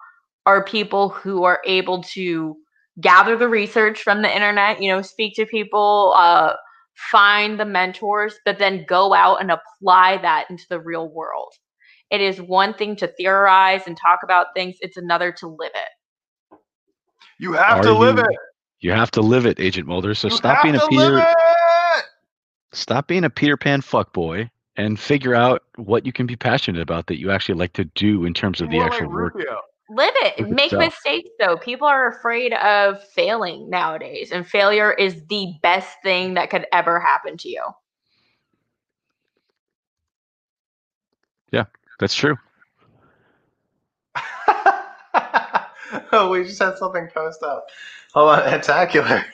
are 0.45 0.63
people 0.63 1.09
who 1.09 1.43
are 1.43 1.61
able 1.65 2.01
to 2.03 2.55
gather 2.99 3.37
the 3.37 3.47
research 3.47 4.01
from 4.01 4.21
the 4.21 4.33
internet, 4.35 4.81
you 4.81 4.91
know, 4.91 5.01
speak 5.01 5.35
to 5.35 5.45
people, 5.45 6.13
uh, 6.17 6.53
find 7.11 7.59
the 7.59 7.65
mentors, 7.65 8.35
but 8.45 8.59
then 8.59 8.85
go 8.87 9.13
out 9.13 9.41
and 9.41 9.51
apply 9.51 10.17
that 10.17 10.45
into 10.49 10.65
the 10.69 10.79
real 10.79 11.09
world. 11.09 11.53
It 12.09 12.21
is 12.21 12.41
one 12.41 12.73
thing 12.73 12.95
to 12.97 13.07
theorize 13.07 13.83
and 13.87 13.97
talk 13.97 14.19
about 14.23 14.47
things, 14.55 14.75
it's 14.81 14.97
another 14.97 15.31
to 15.33 15.47
live 15.47 15.71
it. 15.73 16.57
You 17.39 17.53
have 17.53 17.79
Are 17.79 17.83
to 17.83 17.93
live 17.93 18.17
you- 18.17 18.23
it. 18.25 18.37
you 18.81 18.91
have 18.91 19.11
to 19.11 19.21
live 19.21 19.45
it, 19.45 19.59
Agent 19.59 19.87
Mulder. 19.87 20.13
So 20.15 20.27
You 20.27 20.35
stop 20.37 20.57
have 20.57 20.63
being 20.63 20.75
a 20.75 20.79
to 20.79 20.85
live 20.87 21.13
Peter, 21.13 21.17
it! 21.17 22.05
stop 22.73 23.07
being 23.07 23.23
a 23.23 23.29
Peter 23.29 23.57
Pan 23.57 23.81
fuckboy 23.81 24.49
and 24.77 24.99
figure 24.99 25.35
out 25.35 25.63
what 25.75 26.05
you 26.05 26.13
can 26.13 26.25
be 26.25 26.35
passionate 26.35 26.81
about 26.81 27.07
that 27.07 27.19
you 27.19 27.31
actually 27.31 27.55
like 27.59 27.73
to 27.73 27.85
do 27.85 28.25
in 28.25 28.33
terms 28.33 28.61
of 28.61 28.69
the 28.69 28.77
More 28.77 28.83
like 28.89 28.93
actual 28.93 29.09
work. 29.09 29.33
Rufio. 29.35 29.59
Live 29.89 30.13
it. 30.17 30.39
Live 30.39 30.49
Make 30.49 30.65
itself. 30.67 30.83
mistakes 30.85 31.29
though. 31.39 31.57
People 31.57 31.87
are 31.87 32.07
afraid 32.07 32.53
of 32.53 33.03
failing 33.09 33.69
nowadays, 33.69 34.31
and 34.31 34.47
failure 34.47 34.93
is 34.93 35.25
the 35.27 35.53
best 35.61 35.97
thing 36.01 36.35
that 36.35 36.49
could 36.49 36.65
ever 36.71 36.99
happen 36.99 37.37
to 37.37 37.49
you. 37.49 37.63
Yeah, 41.51 41.65
that's 41.99 42.15
true. 42.15 42.37
oh, 46.13 46.29
we 46.31 46.43
just 46.45 46.59
had 46.61 46.77
something 46.77 47.09
post 47.13 47.43
up. 47.43 47.65
Hold 48.13 48.29
on, 48.29 48.41
Antacular. 48.53 49.25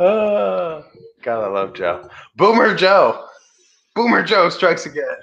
oh, 0.00 0.84
God, 1.22 1.44
I 1.44 1.48
love 1.48 1.74
Joe. 1.74 2.08
Boomer 2.36 2.74
Joe. 2.74 3.26
Boomer 3.94 4.22
Joe 4.22 4.48
strikes 4.48 4.86
again. 4.86 5.16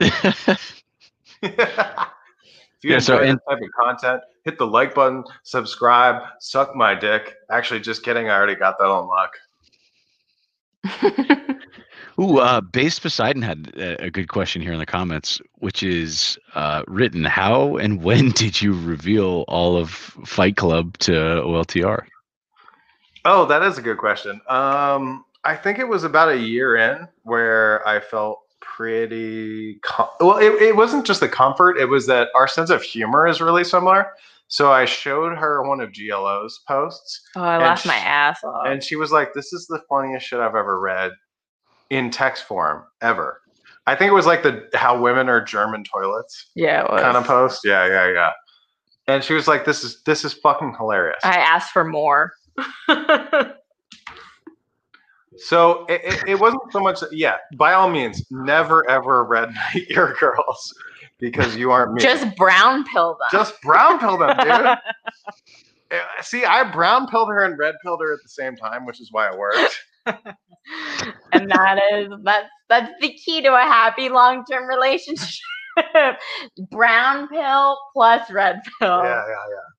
if 0.00 0.58
you 1.42 2.90
Yeah, 2.92 2.98
so 2.98 3.14
enjoy 3.14 3.24
in- 3.28 3.36
this 3.36 3.44
type 3.48 3.58
of 3.62 3.70
content, 3.78 4.20
hit 4.44 4.58
the 4.58 4.66
like 4.66 4.94
button, 4.94 5.24
subscribe, 5.44 6.22
suck 6.40 6.74
my 6.76 6.94
dick. 6.94 7.34
Actually, 7.50 7.80
just 7.80 8.02
kidding. 8.02 8.28
I 8.28 8.34
already 8.36 8.54
got 8.56 8.78
that 8.78 8.86
on 8.86 9.06
lock. 9.06 9.32
Ooh, 12.20 12.38
uh, 12.38 12.60
Base 12.60 12.98
Poseidon 12.98 13.40
had 13.40 13.72
a, 13.76 14.04
a 14.04 14.10
good 14.10 14.28
question 14.28 14.60
here 14.60 14.72
in 14.72 14.78
the 14.78 14.86
comments, 14.86 15.40
which 15.60 15.82
is 15.82 16.38
uh, 16.54 16.82
written: 16.86 17.24
How 17.24 17.76
and 17.76 18.02
when 18.02 18.30
did 18.32 18.60
you 18.60 18.78
reveal 18.78 19.44
all 19.48 19.76
of 19.78 19.90
Fight 19.90 20.56
Club 20.56 20.98
to 20.98 21.12
OLTR? 21.12 22.04
Oh, 23.24 23.46
that 23.46 23.62
is 23.62 23.78
a 23.78 23.82
good 23.82 23.98
question. 23.98 24.40
Um, 24.48 25.24
I 25.44 25.56
think 25.56 25.78
it 25.78 25.88
was 25.88 26.04
about 26.04 26.28
a 26.28 26.36
year 26.36 26.76
in 26.76 27.08
where 27.22 27.86
I 27.86 28.00
felt 28.00 28.40
pretty 28.60 29.76
com- 29.82 30.08
well. 30.20 30.38
It, 30.38 30.52
it 30.62 30.76
wasn't 30.76 31.06
just 31.06 31.20
the 31.20 31.28
comfort; 31.28 31.78
it 31.78 31.86
was 31.86 32.06
that 32.06 32.28
our 32.34 32.48
sense 32.48 32.70
of 32.70 32.82
humor 32.82 33.26
is 33.26 33.40
really 33.40 33.64
similar. 33.64 34.12
So 34.48 34.70
I 34.70 34.84
showed 34.84 35.36
her 35.38 35.62
one 35.66 35.80
of 35.80 35.94
GLO's 35.94 36.60
posts, 36.68 37.22
oh, 37.36 37.42
I 37.42 37.56
laughed 37.56 37.86
my 37.86 37.96
ass 37.96 38.44
off. 38.44 38.66
and 38.66 38.82
she 38.82 38.96
was 38.96 39.10
like, 39.10 39.32
"This 39.34 39.52
is 39.52 39.66
the 39.66 39.80
funniest 39.88 40.26
shit 40.26 40.40
I've 40.40 40.54
ever 40.54 40.78
read 40.78 41.12
in 41.90 42.10
text 42.10 42.44
form 42.44 42.84
ever." 43.00 43.40
I 43.86 43.96
think 43.96 44.10
it 44.10 44.14
was 44.14 44.26
like 44.26 44.42
the 44.42 44.68
how 44.74 45.00
women 45.00 45.28
are 45.28 45.42
German 45.42 45.84
toilets 45.84 46.50
yeah, 46.54 46.84
it 46.84 46.90
was. 46.90 47.00
kind 47.00 47.16
of 47.16 47.24
post. 47.24 47.62
Yeah, 47.64 47.86
yeah, 47.86 48.12
yeah. 48.12 48.30
And 49.08 49.24
she 49.24 49.34
was 49.34 49.48
like, 49.48 49.64
"This 49.64 49.82
is 49.82 50.02
this 50.04 50.24
is 50.24 50.34
fucking 50.34 50.74
hilarious." 50.78 51.18
I 51.24 51.36
asked 51.38 51.72
for 51.72 51.84
more. 51.84 52.32
So 55.38 55.86
it, 55.86 56.00
it, 56.04 56.28
it 56.28 56.40
wasn't 56.40 56.62
so 56.70 56.80
much. 56.80 57.00
Yeah, 57.10 57.36
by 57.56 57.72
all 57.72 57.90
means, 57.90 58.24
never 58.30 58.88
ever 58.88 59.24
red 59.24 59.52
night 59.54 59.88
your 59.88 60.14
girls 60.14 60.74
because 61.18 61.56
you 61.56 61.70
aren't 61.70 61.94
me. 61.94 62.02
Just 62.02 62.36
brown 62.36 62.84
pill 62.84 63.16
them. 63.18 63.28
just 63.32 63.60
brown 63.62 63.98
pill 63.98 64.18
them, 64.18 64.36
dude. 64.38 64.48
Uh, 64.48 64.76
See, 66.22 66.44
I 66.44 66.70
brown 66.70 67.08
pilled 67.08 67.28
her 67.28 67.44
and 67.44 67.58
red 67.58 67.74
pilled 67.82 68.00
her 68.00 68.12
at 68.12 68.20
the 68.22 68.28
same 68.28 68.56
time, 68.56 68.86
which 68.86 69.00
is 69.00 69.10
why 69.10 69.30
it 69.30 69.38
worked. 69.38 69.84
and 70.06 71.50
that 71.50 71.80
is 71.92 72.08
that's 72.22 72.48
that's 72.68 72.92
the 73.00 73.12
key 73.14 73.42
to 73.42 73.54
a 73.54 73.62
happy 73.62 74.08
long 74.08 74.44
term 74.44 74.68
relationship. 74.68 75.40
brown 76.70 77.26
pill 77.28 77.78
plus 77.94 78.30
red 78.30 78.60
pill 78.78 79.02
Yeah, 79.02 79.24
yeah, 79.26 79.44
yeah. 79.50 79.71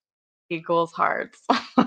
Equals 0.53 0.93
hearts. 0.93 1.41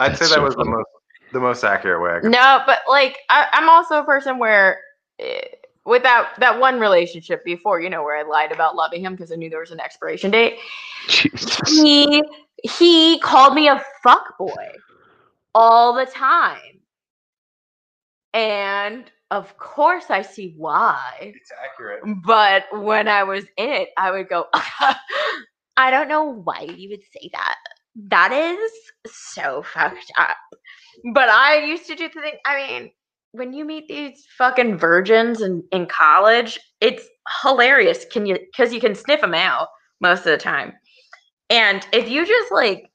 I'd 0.00 0.16
That's 0.16 0.18
say 0.18 0.28
that 0.28 0.42
so 0.42 0.42
was 0.42 0.56
the 0.56 0.64
most 0.66 0.86
the 1.32 1.40
most 1.40 1.64
accurate 1.64 2.02
way. 2.02 2.16
I 2.16 2.20
could. 2.20 2.32
no, 2.32 2.62
but 2.66 2.80
like 2.88 3.18
I, 3.30 3.48
I'm 3.52 3.68
also 3.68 4.00
a 4.00 4.04
person 4.04 4.38
where 4.38 4.80
eh, 5.20 5.40
with 5.86 6.02
that 6.04 6.34
that 6.40 6.58
one 6.60 6.80
relationship 6.80 7.44
before, 7.44 7.80
you 7.80 7.90
know, 7.90 8.02
where 8.02 8.18
I 8.18 8.22
lied 8.28 8.52
about 8.52 8.76
loving 8.76 9.02
him 9.04 9.14
because 9.14 9.32
I 9.32 9.36
knew 9.36 9.50
there 9.50 9.60
was 9.60 9.70
an 9.72 9.80
expiration 9.80 10.30
date. 10.30 10.58
Jesus. 11.08 11.58
He 11.66 12.22
he 12.62 13.18
called 13.20 13.54
me 13.54 13.68
a 13.68 13.82
fuck 14.02 14.38
boy 14.38 14.68
all 15.54 15.94
the 15.94 16.06
time. 16.06 16.80
And 18.34 19.04
of 19.30 19.56
course 19.58 20.04
I 20.10 20.22
see 20.22 20.54
why. 20.56 21.32
It's 21.34 21.50
accurate. 21.64 22.02
But 22.24 22.64
when 22.72 23.08
I 23.08 23.24
was 23.24 23.44
in 23.56 23.70
it, 23.70 23.88
I 23.96 24.10
would 24.10 24.28
go, 24.28 24.46
I 25.76 25.90
don't 25.90 26.08
know 26.08 26.24
why 26.24 26.60
you 26.60 26.90
would 26.90 27.02
say 27.12 27.30
that. 27.32 27.56
That 27.96 28.32
is 28.32 28.70
so 29.06 29.62
fucked 29.62 30.12
up. 30.18 30.36
But 31.12 31.28
I 31.28 31.64
used 31.64 31.86
to 31.86 31.94
do 31.94 32.08
the 32.08 32.20
thing. 32.20 32.34
I 32.44 32.66
mean, 32.66 32.90
when 33.32 33.52
you 33.52 33.64
meet 33.64 33.88
these 33.88 34.26
fucking 34.38 34.78
virgins 34.78 35.40
in, 35.40 35.62
in 35.72 35.86
college, 35.86 36.58
it's 36.80 37.04
hilarious. 37.42 38.04
Can 38.10 38.26
you 38.26 38.38
because 38.38 38.72
you 38.72 38.80
can 38.80 38.94
sniff 38.94 39.20
them 39.20 39.34
out 39.34 39.68
most 40.00 40.20
of 40.20 40.24
the 40.26 40.38
time. 40.38 40.72
And 41.50 41.86
if 41.92 42.08
you 42.08 42.26
just 42.26 42.52
like 42.52 42.90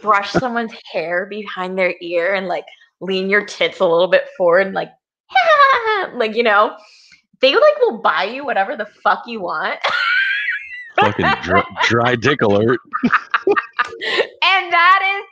brush 0.00 0.30
someone's 0.30 0.72
hair 0.92 1.26
behind 1.26 1.76
their 1.76 1.94
ear 2.00 2.34
and 2.34 2.46
like 2.46 2.66
lean 3.00 3.30
your 3.30 3.44
tits 3.44 3.80
a 3.80 3.86
little 3.86 4.08
bit 4.08 4.24
forward 4.36 4.66
and 4.66 4.74
like 4.74 4.90
like 6.14 6.34
you 6.34 6.42
know, 6.42 6.76
they 7.40 7.54
like 7.54 7.78
will 7.80 7.98
buy 7.98 8.24
you 8.24 8.44
whatever 8.44 8.76
the 8.76 8.86
fuck 8.86 9.26
you 9.26 9.40
want. 9.40 9.78
Fucking 10.96 11.26
dry, 11.42 11.62
dry 11.84 12.16
dick 12.16 12.42
alert. 12.42 12.80
and 13.04 14.72
that 14.72 15.22
is 15.22 15.24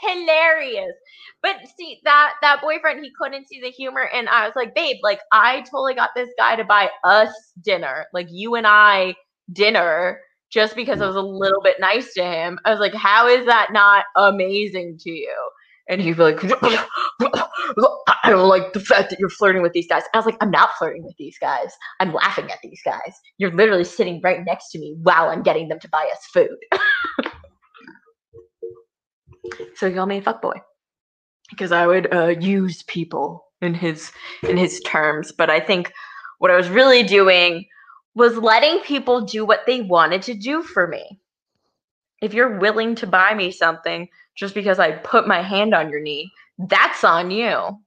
hilarious. 0.00 0.94
But 1.42 1.56
see 1.76 2.00
that 2.04 2.34
that 2.40 2.62
boyfriend, 2.62 3.04
he 3.04 3.12
couldn't 3.16 3.48
see 3.48 3.60
the 3.60 3.70
humor, 3.70 4.08
and 4.12 4.28
I 4.28 4.46
was 4.46 4.56
like, 4.56 4.74
babe, 4.74 4.96
like 5.02 5.20
I 5.30 5.60
totally 5.62 5.94
got 5.94 6.10
this 6.16 6.30
guy 6.38 6.56
to 6.56 6.64
buy 6.64 6.90
us 7.04 7.30
dinner, 7.62 8.06
like 8.12 8.28
you 8.30 8.54
and 8.54 8.66
I 8.66 9.14
dinner, 9.52 10.20
just 10.50 10.74
because 10.74 11.00
I 11.00 11.06
was 11.06 11.16
a 11.16 11.20
little 11.20 11.62
bit 11.62 11.78
nice 11.78 12.14
to 12.14 12.24
him. 12.24 12.58
I 12.64 12.70
was 12.70 12.80
like, 12.80 12.94
how 12.94 13.28
is 13.28 13.46
that 13.46 13.68
not 13.72 14.06
amazing 14.16 14.98
to 15.00 15.10
you? 15.10 15.50
And 15.88 16.00
he'd 16.00 16.16
be 16.16 16.22
like, 16.22 16.38
I 18.24 18.30
don't 18.30 18.48
like 18.48 18.72
the 18.74 18.80
fact 18.80 19.10
that 19.10 19.18
you're 19.18 19.30
flirting 19.30 19.62
with 19.62 19.72
these 19.72 19.86
guys. 19.86 20.02
I 20.12 20.18
was 20.18 20.26
like, 20.26 20.36
I'm 20.40 20.50
not 20.50 20.70
flirting 20.78 21.04
with 21.04 21.16
these 21.16 21.38
guys. 21.38 21.74
I'm 22.00 22.12
laughing 22.12 22.50
at 22.50 22.58
these 22.62 22.80
guys. 22.84 23.14
You're 23.38 23.54
literally 23.54 23.84
sitting 23.84 24.20
right 24.22 24.44
next 24.44 24.70
to 24.72 24.78
me 24.78 24.96
while 25.02 25.28
I'm 25.28 25.42
getting 25.42 25.68
them 25.68 25.80
to 25.80 25.88
buy 25.88 26.10
us 26.12 26.26
food. 26.26 26.58
so 29.76 29.88
he 29.88 29.94
called 29.94 30.10
me 30.10 30.18
a 30.18 30.22
fuckboy 30.22 30.60
because 31.50 31.72
I 31.72 31.86
would 31.86 32.12
uh, 32.12 32.34
use 32.38 32.82
people 32.82 33.46
in 33.62 33.74
his 33.74 34.12
in 34.48 34.56
his 34.56 34.80
terms. 34.80 35.32
But 35.32 35.50
I 35.50 35.60
think 35.60 35.92
what 36.38 36.50
I 36.50 36.56
was 36.56 36.68
really 36.68 37.02
doing 37.02 37.64
was 38.14 38.36
letting 38.36 38.80
people 38.80 39.22
do 39.22 39.44
what 39.44 39.60
they 39.66 39.82
wanted 39.82 40.22
to 40.22 40.34
do 40.34 40.62
for 40.62 40.86
me. 40.86 41.20
If 42.20 42.34
you're 42.34 42.58
willing 42.58 42.94
to 42.96 43.06
buy 43.06 43.34
me 43.34 43.52
something 43.52 44.08
just 44.38 44.54
because 44.54 44.78
I 44.78 44.92
put 44.92 45.26
my 45.26 45.42
hand 45.42 45.74
on 45.74 45.90
your 45.90 46.00
knee, 46.00 46.30
that's 46.58 47.02
on 47.02 47.30
you. 47.30 47.78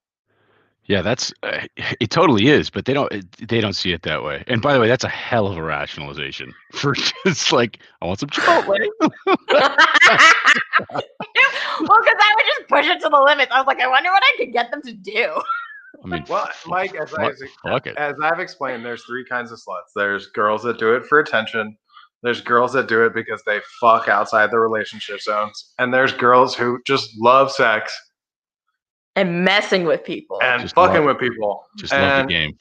Yeah, 0.86 1.02
that's 1.02 1.32
uh, 1.44 1.60
it. 2.02 2.10
Totally 2.10 2.48
is, 2.48 2.70
but 2.70 2.86
they 2.86 2.94
don't. 2.94 3.12
They 3.48 3.62
don't 3.62 3.74
see 3.74 3.94
it 3.94 4.02
that 4.02 4.24
way. 4.24 4.44
And 4.48 4.62
by 4.62 4.74
the 4.74 4.80
way, 4.80 4.90
that's 4.90 5.06
a 5.06 5.10
hell 5.10 5.48
of 5.48 5.56
a 5.58 5.64
rationalization 5.64 6.52
for 6.74 6.94
just 7.26 7.54
like 7.54 7.78
I 8.02 8.08
want 8.08 8.20
some 8.20 8.30
Chipotle. 8.30 8.78
well, 9.00 9.12
because 9.22 9.46
I 11.80 12.34
would 12.36 12.46
just 12.46 12.68
push 12.68 12.88
it 12.88 13.02
to 13.02 13.10
the 13.10 13.22
limits. 13.26 13.52
I 13.54 13.60
was 13.60 13.68
like, 13.68 13.80
I 13.80 13.88
wonder 13.88 14.10
what 14.10 14.24
I 14.24 14.38
could 14.38 14.52
get 14.52 14.72
them 14.72 14.82
to 14.82 14.94
do. 14.94 15.42
I 16.04 16.08
mean, 16.08 16.26
Well, 16.28 16.50
Mike, 16.66 16.96
as, 16.96 17.12
fuck, 17.12 17.34
fuck 17.64 17.88
it. 17.88 17.96
as 17.98 18.16
I've 18.22 18.40
explained, 18.40 18.84
there's 18.84 19.04
three 19.06 19.24
kinds 19.24 19.52
of 19.52 19.60
sluts. 19.60 19.94
There's 19.96 20.28
girls 20.28 20.64
that 20.64 20.80
do 20.80 20.96
it 20.96 21.06
for 21.06 21.20
attention. 21.20 21.78
There's 22.24 22.42
girls 22.42 22.74
that 22.74 22.88
do 22.88 23.04
it 23.04 23.14
because 23.14 23.42
they 23.46 23.60
fuck 23.80 24.08
outside 24.08 24.52
the 24.52 24.60
relationship 24.60 25.22
zones, 25.22 25.74
and 25.80 25.94
there's 25.94 26.14
girls 26.14 26.56
who 26.56 26.80
just 26.86 27.10
love 27.18 27.52
sex 27.52 27.92
And 29.16 29.44
messing 29.44 29.86
with 29.86 30.04
people. 30.04 30.40
and 30.44 30.62
Just 30.62 30.76
fucking 30.76 31.06
love- 31.06 31.18
with 31.18 31.20
people. 31.20 31.66
Just 31.78 31.94
love 31.94 32.28
the 32.28 32.34
game. 32.34 32.58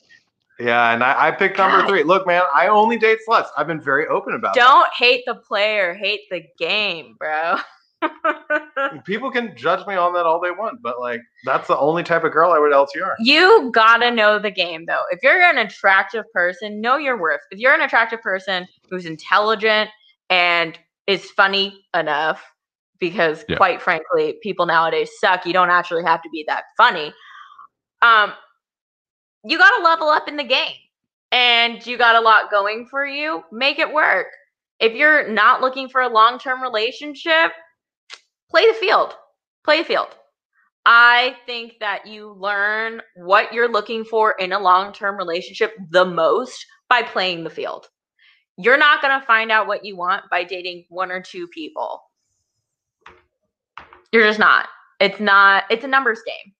Yeah, 0.59 0.93
and 0.93 1.03
I, 1.03 1.29
I 1.29 1.31
picked 1.31 1.57
number 1.57 1.79
God. 1.81 1.89
three. 1.89 2.03
Look, 2.03 2.27
man, 2.27 2.43
I 2.55 2.69
only 2.69 2.99
date 2.99 3.19
sluts. 3.27 3.49
I've 3.57 3.67
been 3.67 3.81
very 3.81 4.07
open 4.09 4.35
about 4.35 4.55
that. 4.55 4.61
Don't 4.61 4.93
hate 4.93 5.23
the 5.27 5.37
player, 5.37 5.95
hate 5.95 6.23
the 6.31 6.43
game, 6.59 7.17
bro. 7.19 7.57
People 9.05 9.31
can 9.31 9.57
judge 9.57 9.87
me 9.87 9.95
on 9.95 10.13
that 10.15 10.27
all 10.27 10.41
they 10.41 10.51
want, 10.51 10.81
but 10.83 11.01
like 11.01 11.21
that's 11.45 11.69
the 11.69 11.79
only 11.79 12.03
type 12.03 12.25
of 12.25 12.33
girl 12.33 12.51
I 12.53 12.59
would 12.59 12.73
LTR. 12.73 13.15
you 13.21 13.71
gotta 13.73 14.11
know 14.11 14.39
the 14.39 14.51
game 14.51 14.87
though. 14.87 15.03
If 15.11 15.21
you're 15.23 15.43
an 15.43 15.59
attractive 15.59 16.25
person, 16.33 16.81
know 16.81 16.97
your 16.97 17.19
worth. 17.21 17.41
If 17.51 17.59
you're 17.59 17.75
an 17.75 17.83
attractive 17.83 18.21
person 18.23 18.67
who's 18.91 19.07
intelligent 19.07 19.91
and 20.29 20.79
is 21.07 21.31
funny 21.33 21.85
enough, 21.95 22.43
because 22.99 23.45
Yeah. 23.49 23.57
quite 23.57 23.81
frankly, 23.83 24.39
people 24.43 24.67
nowadays 24.67 25.11
suck. 25.19 25.47
You 25.47 25.53
don't 25.53 25.71
actually 25.71 26.05
have 26.05 26.23
to 26.23 26.29
be 26.31 26.45
that 26.49 26.65
funny. 26.77 27.13
Um, 28.03 28.33
you 29.45 29.59
gotta 29.59 29.83
level 29.83 30.09
up 30.09 30.29
in 30.29 30.37
the 30.37 30.45
game. 30.45 30.75
And 31.33 31.87
you 31.87 31.97
got 31.97 32.17
a 32.17 32.21
lot 32.21 32.51
going 32.51 32.89
for 32.91 33.07
you. 33.07 33.45
Make 33.53 33.79
it 33.79 33.93
work. 33.93 34.27
If 34.81 34.95
you're 34.95 35.29
not 35.29 35.61
looking 35.61 35.89
for 35.89 36.01
a 36.01 36.09
long-term 36.09 36.61
relationship, 36.61 37.53
play 38.51 38.67
the 38.67 38.75
field. 38.75 39.15
Play 39.65 39.79
the 39.79 39.85
field. 39.85 40.09
I 40.87 41.37
think 41.47 41.75
that 41.81 42.07
you 42.07 42.35
learn 42.39 43.03
what 43.17 43.53
you're 43.53 43.71
looking 43.71 44.05
for 44.05 44.33
in 44.33 44.53
a 44.53 44.59
long 44.59 44.93
term 44.93 45.17
relationship 45.17 45.75
the 45.91 46.05
most 46.05 46.65
by 46.89 47.03
playing 47.03 47.45
the 47.45 47.51
field. 47.51 47.87
You're 48.57 48.79
not 48.79 49.03
going 49.03 49.19
to 49.19 49.27
find 49.27 49.51
out 49.51 49.67
what 49.67 49.85
you 49.85 49.97
want 49.97 50.25
by 50.31 50.45
dating 50.45 50.85
one 50.89 51.11
or 51.11 51.21
two 51.21 51.47
people. 51.49 52.03
You're 54.13 54.25
just 54.25 54.39
not. 54.39 54.69
It's 54.99 55.21
not, 55.21 55.65
it's 55.71 55.85
a 55.85 55.89
numbers 55.89 56.21
game. 56.27 56.53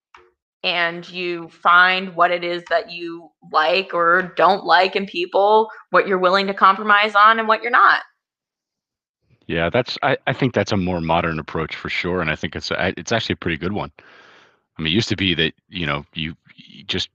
And 0.63 1.09
you 1.09 1.49
find 1.49 2.15
what 2.15 2.31
it 2.31 2.45
is 2.45 2.63
that 2.69 2.91
you 2.91 3.31
like 3.53 3.93
or 3.95 4.33
don't 4.37 4.65
like 4.65 4.95
in 4.95 5.07
people, 5.07 5.71
what 5.91 6.07
you're 6.07 6.19
willing 6.19 6.47
to 6.47 6.55
compromise 6.55 7.15
on, 7.15 7.39
and 7.39 7.49
what 7.49 7.63
you're 7.63 7.71
not. 7.71 8.03
Yeah, 9.51 9.69
that's. 9.69 9.99
I, 10.05 10.17
I 10.29 10.33
think 10.33 10.55
that's 10.55 10.71
a 10.71 10.77
more 10.77 11.01
modern 11.01 11.41
approach 11.41 11.75
for 11.75 11.89
sure, 11.89 12.21
and 12.21 12.31
I 12.31 12.37
think 12.37 12.55
it's 12.55 12.71
a, 12.71 12.95
it's 12.97 13.11
actually 13.11 13.33
a 13.33 13.37
pretty 13.39 13.57
good 13.57 13.73
one. 13.73 13.91
I 14.79 14.83
mean, 14.83 14.93
it 14.93 14.95
used 14.95 15.09
to 15.09 15.17
be 15.17 15.35
that 15.35 15.55
you 15.69 15.87
know 15.87 16.07
you, 16.15 16.37
you 16.55 16.85
just 16.85 17.11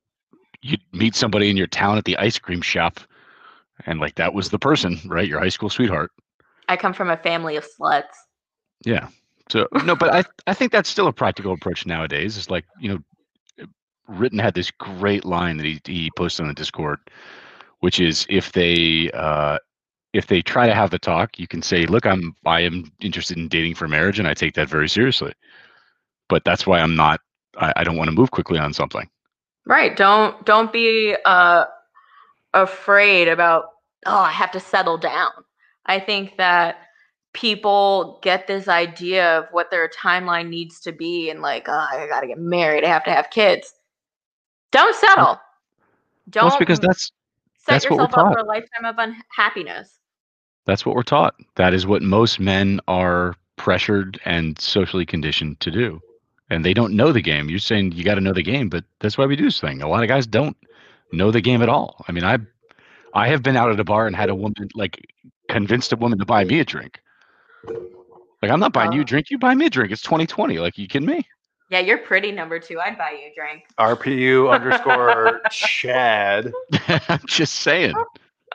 you 0.62 0.78
meet 0.92 1.16
somebody 1.16 1.50
in 1.50 1.56
your 1.56 1.68
town 1.68 1.98
at 1.98 2.04
the 2.04 2.18
ice 2.18 2.38
cream 2.38 2.62
shop, 2.62 3.00
and 3.86 4.02
like 4.02 4.16
that 4.16 4.34
was 4.34 4.50
the 4.50 4.60
person, 4.60 5.00
right? 5.06 5.30
Your 5.30 5.40
high 5.40 5.48
school 5.48 5.70
sweetheart. 5.70 6.12
I 6.68 6.76
come 6.76 6.92
from 6.92 7.10
a 7.10 7.16
family 7.16 7.56
of 7.56 7.66
sluts. 7.80 8.04
Yeah. 8.84 9.08
So 9.50 9.70
no, 9.86 9.96
but 9.96 10.14
I 10.14 10.26
I 10.46 10.54
think 10.54 10.74
that's 10.74 10.90
still 10.90 11.08
a 11.08 11.14
practical 11.14 11.54
approach 11.54 11.86
nowadays. 11.86 12.38
It's 12.38 12.50
like 12.50 12.66
you 12.82 12.90
know, 12.90 13.68
Written 14.10 14.40
had 14.40 14.56
this 14.56 14.72
great 14.72 15.24
line 15.24 15.56
that 15.56 15.66
he 15.66 15.80
he 15.86 16.12
posted 16.18 16.44
on 16.44 16.48
the 16.50 16.54
Discord, 16.54 17.00
which 17.80 18.02
is 18.02 18.26
if 18.30 18.52
they 18.52 19.10
uh 19.14 19.58
if 20.16 20.28
they 20.28 20.42
try 20.42 20.66
to 20.66 20.74
have 20.74 20.92
the 20.92 20.98
talk, 20.98 21.38
you 21.38 21.46
can 21.46 21.62
say, 21.62 21.86
look, 21.86 22.06
I'm 22.06 22.36
I 22.46 22.62
am 22.62 22.90
interested 23.02 23.38
in 23.38 23.50
dating 23.50 23.76
for 23.76 23.88
marriage, 23.88 24.18
and 24.18 24.28
I 24.28 24.34
take 24.34 24.54
that 24.56 24.70
very 24.70 24.88
seriously. 24.88 25.34
But 26.30 26.46
that's 26.46 26.66
why 26.66 26.80
I'm 26.80 26.96
not. 26.96 27.20
I, 27.58 27.74
I 27.76 27.84
don't 27.84 27.98
want 27.98 28.08
to 28.08 28.16
move 28.16 28.32
quickly 28.32 28.58
on 28.58 28.72
something. 28.74 29.10
Right. 29.66 29.96
Don't 29.96 30.44
don't 30.46 30.72
be 30.72 31.18
uh 31.26 31.66
afraid 32.54 33.28
about 33.28 33.66
oh, 34.06 34.18
I 34.18 34.32
have 34.32 34.52
to 34.52 34.60
settle 34.60 34.98
down. 34.98 35.32
I 35.86 36.00
think 36.00 36.38
that 36.38 36.78
people 37.34 38.20
get 38.24 38.48
this 38.48 38.70
idea 38.70 39.40
of 39.40 39.48
what 39.52 39.70
their 39.70 39.90
timeline 39.90 40.48
needs 40.48 40.80
to 40.82 40.94
be 40.94 41.30
and 41.30 41.42
like, 41.42 41.68
oh, 41.68 41.88
I 41.92 42.08
got 42.08 42.22
to 42.22 42.28
get 42.28 42.40
married, 42.40 42.86
I 42.86 42.88
have 42.88 43.04
to 43.04 43.12
have 43.12 43.30
kids. 43.30 43.74
Don't 44.72 44.96
settle. 44.96 45.40
Don't 46.30 46.50
Well, 46.50 46.60
because 46.60 46.80
that's 46.80 47.12
set 47.58 47.74
that's 47.74 47.90
what 47.90 47.98
we're 47.98 48.06
yourself 48.06 48.28
up 48.28 48.34
for 48.34 48.40
a 48.40 48.46
lifetime 48.46 48.86
of 48.86 48.96
unhappiness. 48.98 50.00
That's 50.66 50.86
what 50.86 50.96
we're 50.96 51.04
taught. 51.04 51.36
That 51.56 51.74
is 51.74 51.86
what 51.88 52.02
most 52.02 52.40
men 52.40 52.80
are 52.88 53.36
pressured 53.58 54.20
and 54.26 54.60
socially 54.60 55.06
conditioned 55.06 55.60
to 55.62 55.72
do. 55.72 56.02
And 56.50 56.64
they 56.64 56.74
don't 56.74 56.94
know 56.94 57.12
the 57.12 57.22
game. 57.22 57.50
You're 57.50 57.60
saying 57.60 57.94
you 57.94 58.04
got 58.04 58.16
to 58.16 58.22
know 58.22 58.34
the 58.34 58.44
game, 58.44 58.70
but 58.70 58.84
that's 59.00 59.18
why 59.18 59.26
we 59.26 59.36
do 59.36 59.46
this 59.46 59.60
thing. 59.60 59.82
A 59.82 59.88
lot 59.88 60.04
of 60.04 60.10
guys 60.10 60.28
don't 60.28 60.56
know 61.12 61.32
the 61.32 61.42
game 61.42 61.62
at 61.62 61.70
all. 61.70 62.04
I 62.08 62.12
mean, 62.12 62.24
I 62.24 62.38
I 63.14 63.28
have 63.30 63.42
been 63.42 63.56
out 63.56 63.72
at 63.72 63.80
a 63.80 63.84
bar 63.84 64.06
and 64.08 64.16
had 64.16 64.30
a 64.30 64.36
woman 64.36 64.54
like 64.76 65.06
convinced 65.50 65.94
a 65.94 65.96
woman 65.96 66.20
to 66.20 66.26
buy 66.26 66.44
me 66.44 66.60
a 66.60 66.66
drink. 66.66 67.00
Like 68.42 68.52
I'm 68.52 68.60
not 68.60 68.74
buying 68.74 68.92
you 68.92 69.00
a 69.00 69.04
Uh, 69.04 69.08
drink, 69.08 69.30
you 69.32 69.40
buy 69.40 69.56
me 69.56 69.66
a 69.68 69.70
drink. 69.70 69.92
It's 69.92 70.02
2020. 70.04 70.60
Like 70.60 70.78
you 70.78 70.88
kidding 70.88 71.08
me? 71.08 71.26
Yeah, 71.72 71.80
you're 71.80 71.98
pretty 71.98 72.32
number 72.32 72.60
two. 72.60 72.80
I'd 72.80 72.96
buy 72.98 73.12
you 73.12 73.32
a 73.32 73.34
drink. 73.36 73.64
RPU 73.80 74.52
underscore 74.52 75.42
Chad. 75.52 76.54
I'm 77.10 77.22
just 77.26 77.56
saying. 77.56 77.96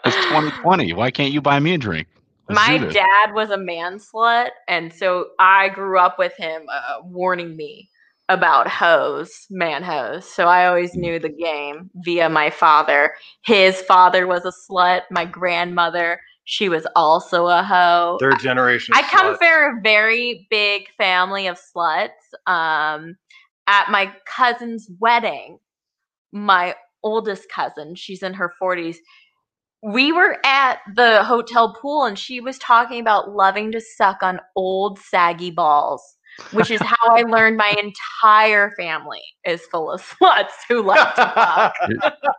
It's 0.05 0.17
2020. 0.17 0.93
Why 0.95 1.11
can't 1.11 1.33
you 1.33 1.41
buy 1.41 1.61
me 1.61 1.75
a 1.75 1.79
drink? 1.79 2.09
Let's 2.49 2.57
My 2.69 2.79
dad 2.79 3.33
was 3.33 3.51
a 3.51 3.59
man 3.59 3.99
slut, 3.99 4.51
and 4.67 4.93
so 4.93 5.29
I 5.39 5.69
grew 5.69 5.99
up 5.99 6.19
with 6.19 6.35
him 6.37 6.63
uh, 6.71 7.03
warning 7.05 7.57
me 7.57 7.89
about 8.29 8.69
hoes, 8.69 9.47
man 9.51 9.83
hoes. 9.83 10.25
So 10.25 10.47
I 10.47 10.67
always 10.67 10.95
knew 10.95 11.19
the 11.19 11.29
game 11.29 11.91
via 11.97 12.29
my 12.29 12.51
father. 12.51 13.15
His 13.43 13.83
father 13.83 14.27
was 14.27 14.45
a 14.45 14.53
slut. 14.53 15.03
My 15.11 15.25
grandmother, 15.25 16.21
she 16.45 16.69
was 16.69 16.87
also 16.97 17.47
a 17.47 17.63
hoe. 17.63 18.19
Third 18.21 18.41
generation. 18.41 18.95
I 18.97 19.03
come 19.03 19.37
from 19.37 19.79
a 19.79 19.81
very 19.83 20.47
big 20.51 20.89
family 20.97 21.47
of 21.47 21.59
sluts. 21.59 22.09
Um, 22.47 23.17
at 23.67 23.91
my 23.91 24.13
cousin's 24.27 24.89
wedding, 24.99 25.59
my 26.33 26.75
oldest 27.03 27.49
cousin, 27.49 27.95
she's 27.95 28.23
in 28.23 28.35
her 28.35 28.53
40s. 28.61 28.97
We 29.83 30.13
were 30.13 30.37
at 30.45 30.81
the 30.95 31.25
hotel 31.25 31.75
pool 31.81 32.05
and 32.05 32.19
she 32.19 32.41
was 32.41 32.59
talking 32.59 33.01
about 33.01 33.35
loving 33.35 33.73
to 33.73 33.81
suck 33.81 34.23
on 34.23 34.41
old 34.55 34.99
saggy 34.99 35.51
balls, 35.51 36.03
which 36.53 36.71
is 36.71 36.81
how 36.81 37.17
I 37.17 37.23
learned 37.29 37.57
my 37.57 37.75
entire 37.83 38.73
family 38.77 39.23
is 39.47 39.63
full 39.67 39.91
of 39.91 40.03
sluts 40.21 40.53
who 40.69 40.83
like 40.83 41.15
to 41.15 41.33
fuck. 41.35 41.75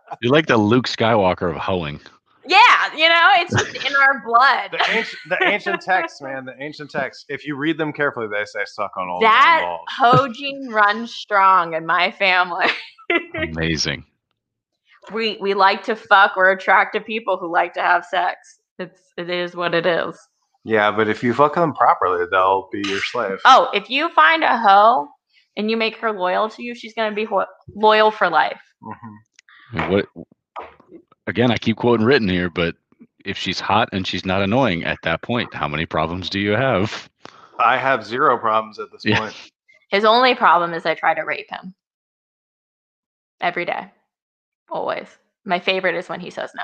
You're 0.21 0.31
like 0.31 0.45
the 0.45 0.57
Luke 0.57 0.87
Skywalker 0.87 1.49
of 1.49 1.57
hoeing. 1.57 1.99
Yeah, 2.45 2.95
you 2.95 3.07
know, 3.07 3.29
it's 3.37 3.53
just 3.53 3.85
in 3.85 3.95
our 3.95 4.23
blood. 4.25 4.71
the 4.71 4.83
ancient, 4.89 5.19
the 5.29 5.47
ancient 5.47 5.81
texts, 5.81 6.21
man. 6.21 6.45
The 6.45 6.55
ancient 6.59 6.89
texts. 6.89 7.25
If 7.29 7.45
you 7.45 7.55
read 7.55 7.77
them 7.77 7.93
carefully, 7.93 8.27
they 8.27 8.45
say 8.45 8.61
suck 8.65 8.91
on 8.97 9.07
all 9.07 9.21
that 9.21 9.59
the 9.59 9.65
balls. 9.65 9.87
hoe 9.89 10.33
gene 10.33 10.69
runs 10.69 11.13
strong 11.13 11.73
in 11.73 11.85
my 11.85 12.11
family. 12.11 12.65
Amazing. 13.35 14.05
We 15.13 15.37
we 15.41 15.53
like 15.53 15.83
to 15.83 15.95
fuck. 15.95 16.35
We're 16.35 16.51
attracted 16.51 16.99
to 16.99 17.05
people 17.05 17.37
who 17.37 17.51
like 17.51 17.73
to 17.73 17.81
have 17.81 18.05
sex. 18.05 18.59
It's 18.79 19.01
it 19.17 19.29
is 19.29 19.55
what 19.55 19.73
it 19.73 19.85
is. 19.85 20.17
Yeah, 20.63 20.91
but 20.91 21.07
if 21.09 21.23
you 21.23 21.33
fuck 21.33 21.55
them 21.55 21.73
properly, 21.73 22.25
they'll 22.29 22.69
be 22.71 22.83
your 22.87 22.99
slave. 23.01 23.39
Oh, 23.45 23.69
if 23.73 23.89
you 23.89 24.09
find 24.13 24.43
a 24.43 24.57
hoe 24.57 25.07
and 25.57 25.69
you 25.71 25.75
make 25.77 25.97
her 25.97 26.11
loyal 26.11 26.49
to 26.49 26.63
you, 26.63 26.75
she's 26.75 26.93
gonna 26.93 27.15
be 27.15 27.25
ho- 27.25 27.45
loyal 27.73 28.11
for 28.11 28.29
life. 28.29 28.61
Mhm. 28.83 29.89
What? 29.89 30.07
Again, 31.27 31.51
I 31.51 31.57
keep 31.57 31.77
quoting 31.77 32.05
written 32.05 32.27
here, 32.29 32.49
but 32.49 32.75
if 33.25 33.37
she's 33.37 33.59
hot 33.59 33.89
and 33.91 34.05
she's 34.05 34.25
not 34.25 34.41
annoying 34.41 34.83
at 34.83 34.99
that 35.03 35.21
point, 35.21 35.53
how 35.53 35.67
many 35.67 35.85
problems 35.85 36.29
do 36.29 36.39
you 36.39 36.51
have? 36.51 37.09
I 37.59 37.77
have 37.77 38.03
zero 38.05 38.37
problems 38.37 38.79
at 38.79 38.91
this 38.91 39.05
Yeah. 39.05 39.19
point. 39.19 39.51
His 39.89 40.03
only 40.05 40.35
problem 40.35 40.73
is 40.73 40.85
I 40.85 40.95
try 40.95 41.13
to 41.13 41.21
rape 41.21 41.49
him 41.49 41.73
every 43.39 43.65
day, 43.65 43.91
always. 44.71 45.07
My 45.45 45.59
favorite 45.59 45.95
is 45.95 46.07
when 46.09 46.19
he 46.19 46.29
says 46.29 46.51
no, 46.55 46.63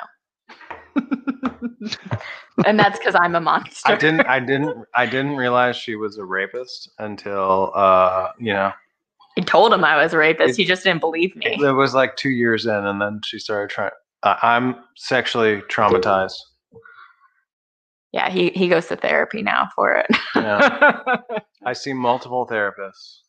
and 2.66 2.80
that's 2.80 2.98
because 3.00 3.16
I'm 3.16 3.36
a 3.36 3.42
monster. 3.42 3.92
I 3.92 3.96
didn't. 3.96 4.22
I 4.22 4.40
didn't. 4.40 4.86
I 4.96 5.06
didn't 5.06 5.36
realize 5.36 5.76
she 5.76 5.96
was 5.96 6.18
a 6.18 6.26
rapist 6.26 6.90
until 7.00 7.72
uh, 7.76 8.30
you 8.40 8.54
know, 8.54 8.72
I 9.38 9.42
told 9.42 9.74
him 9.74 9.84
I 9.84 9.96
was 10.02 10.14
a 10.14 10.18
rapist. 10.18 10.58
It- 10.60 10.62
he 10.62 10.68
just 10.68 10.84
didn't 10.84 11.02
believe 11.02 11.36
me. 11.36 11.46
it, 11.48 11.62
it 11.62 11.72
was 11.74 11.94
like 11.94 12.16
two 12.18 12.30
years 12.30 12.66
in, 12.66 12.74
and 12.86 13.02
then 13.02 13.22
she 13.24 13.40
started 13.40 13.70
trying. 13.72 13.92
Uh, 14.24 14.36
I'm 14.42 14.76
sexually 14.96 15.62
traumatized. 15.64 16.34
Yeah, 18.14 18.30
he 18.30 18.50
he 18.50 18.68
goes 18.68 18.88
to 18.88 18.96
therapy 18.96 19.42
now 19.42 19.70
for 19.76 19.94
it. 19.96 20.08
Yeah. 20.36 21.18
I 21.66 21.74
see 21.74 21.94
multiple 21.94 22.48
therapists. 22.48 23.20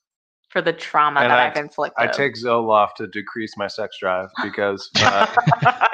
For 0.49 0.63
the 0.63 0.73
trauma 0.73 1.21
And 1.21 1.31
that 1.31 1.39
I- 1.39 1.49
I've 1.49 1.57
inflicted. 1.57 2.09
I 2.09 2.11
take 2.11 2.35
Zoloft 2.35 2.95
to 2.97 3.07
decrease 3.07 3.57
my 3.57 3.67
sex 3.67 3.97
drive 4.01 4.31
because 4.43 4.91
uh, 5.03 5.27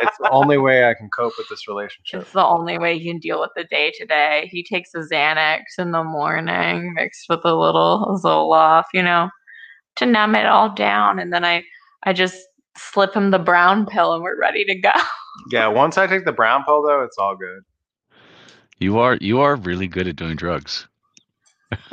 it's 0.00 0.16
the 0.18 0.28
only 0.30 0.58
way 0.58 0.88
I 0.88 0.94
can 0.94 1.10
cope 1.10 1.32
with 1.36 1.48
this 1.48 1.66
relationship. 1.66 2.22
It's 2.22 2.32
the 2.32 2.44
only 2.44 2.78
way 2.78 2.94
you 2.94 3.10
can 3.12 3.18
deal 3.20 3.40
with 3.40 3.50
the 3.56 3.64
day 3.64 3.92
to 3.96 4.06
day. 4.06 4.48
He 4.52 4.62
takes 4.62 4.94
a 4.94 4.98
Xanax 4.98 5.62
in 5.78 5.90
the 5.90 6.04
morning 6.04 6.94
mixed 6.94 7.26
with 7.28 7.44
a 7.44 7.54
little 7.54 8.20
Zoloft, 8.22 8.84
you 8.94 9.02
know, 9.02 9.28
to 9.96 10.06
numb 10.06 10.34
it 10.36 10.46
all 10.46 10.72
down. 10.72 11.18
And 11.18 11.32
then 11.32 11.44
I, 11.44 11.64
I 12.04 12.12
just 12.12 12.46
slip 12.76 13.14
him 13.14 13.30
the 13.30 13.38
brown 13.38 13.86
pill 13.86 14.14
and 14.14 14.22
we're 14.22 14.38
ready 14.38 14.64
to 14.64 14.74
go. 14.74 14.92
Yeah, 15.50 15.66
once 15.66 15.98
I 15.98 16.06
take 16.06 16.24
the 16.24 16.30
brown 16.32 16.62
pill 16.64 16.80
though, 16.80 17.02
it's 17.02 17.18
all 17.18 17.34
good. 17.34 17.62
You 18.78 19.00
are 19.00 19.18
you 19.20 19.40
are 19.40 19.56
really 19.56 19.88
good 19.88 20.06
at 20.06 20.14
doing 20.14 20.36
drugs. 20.36 20.86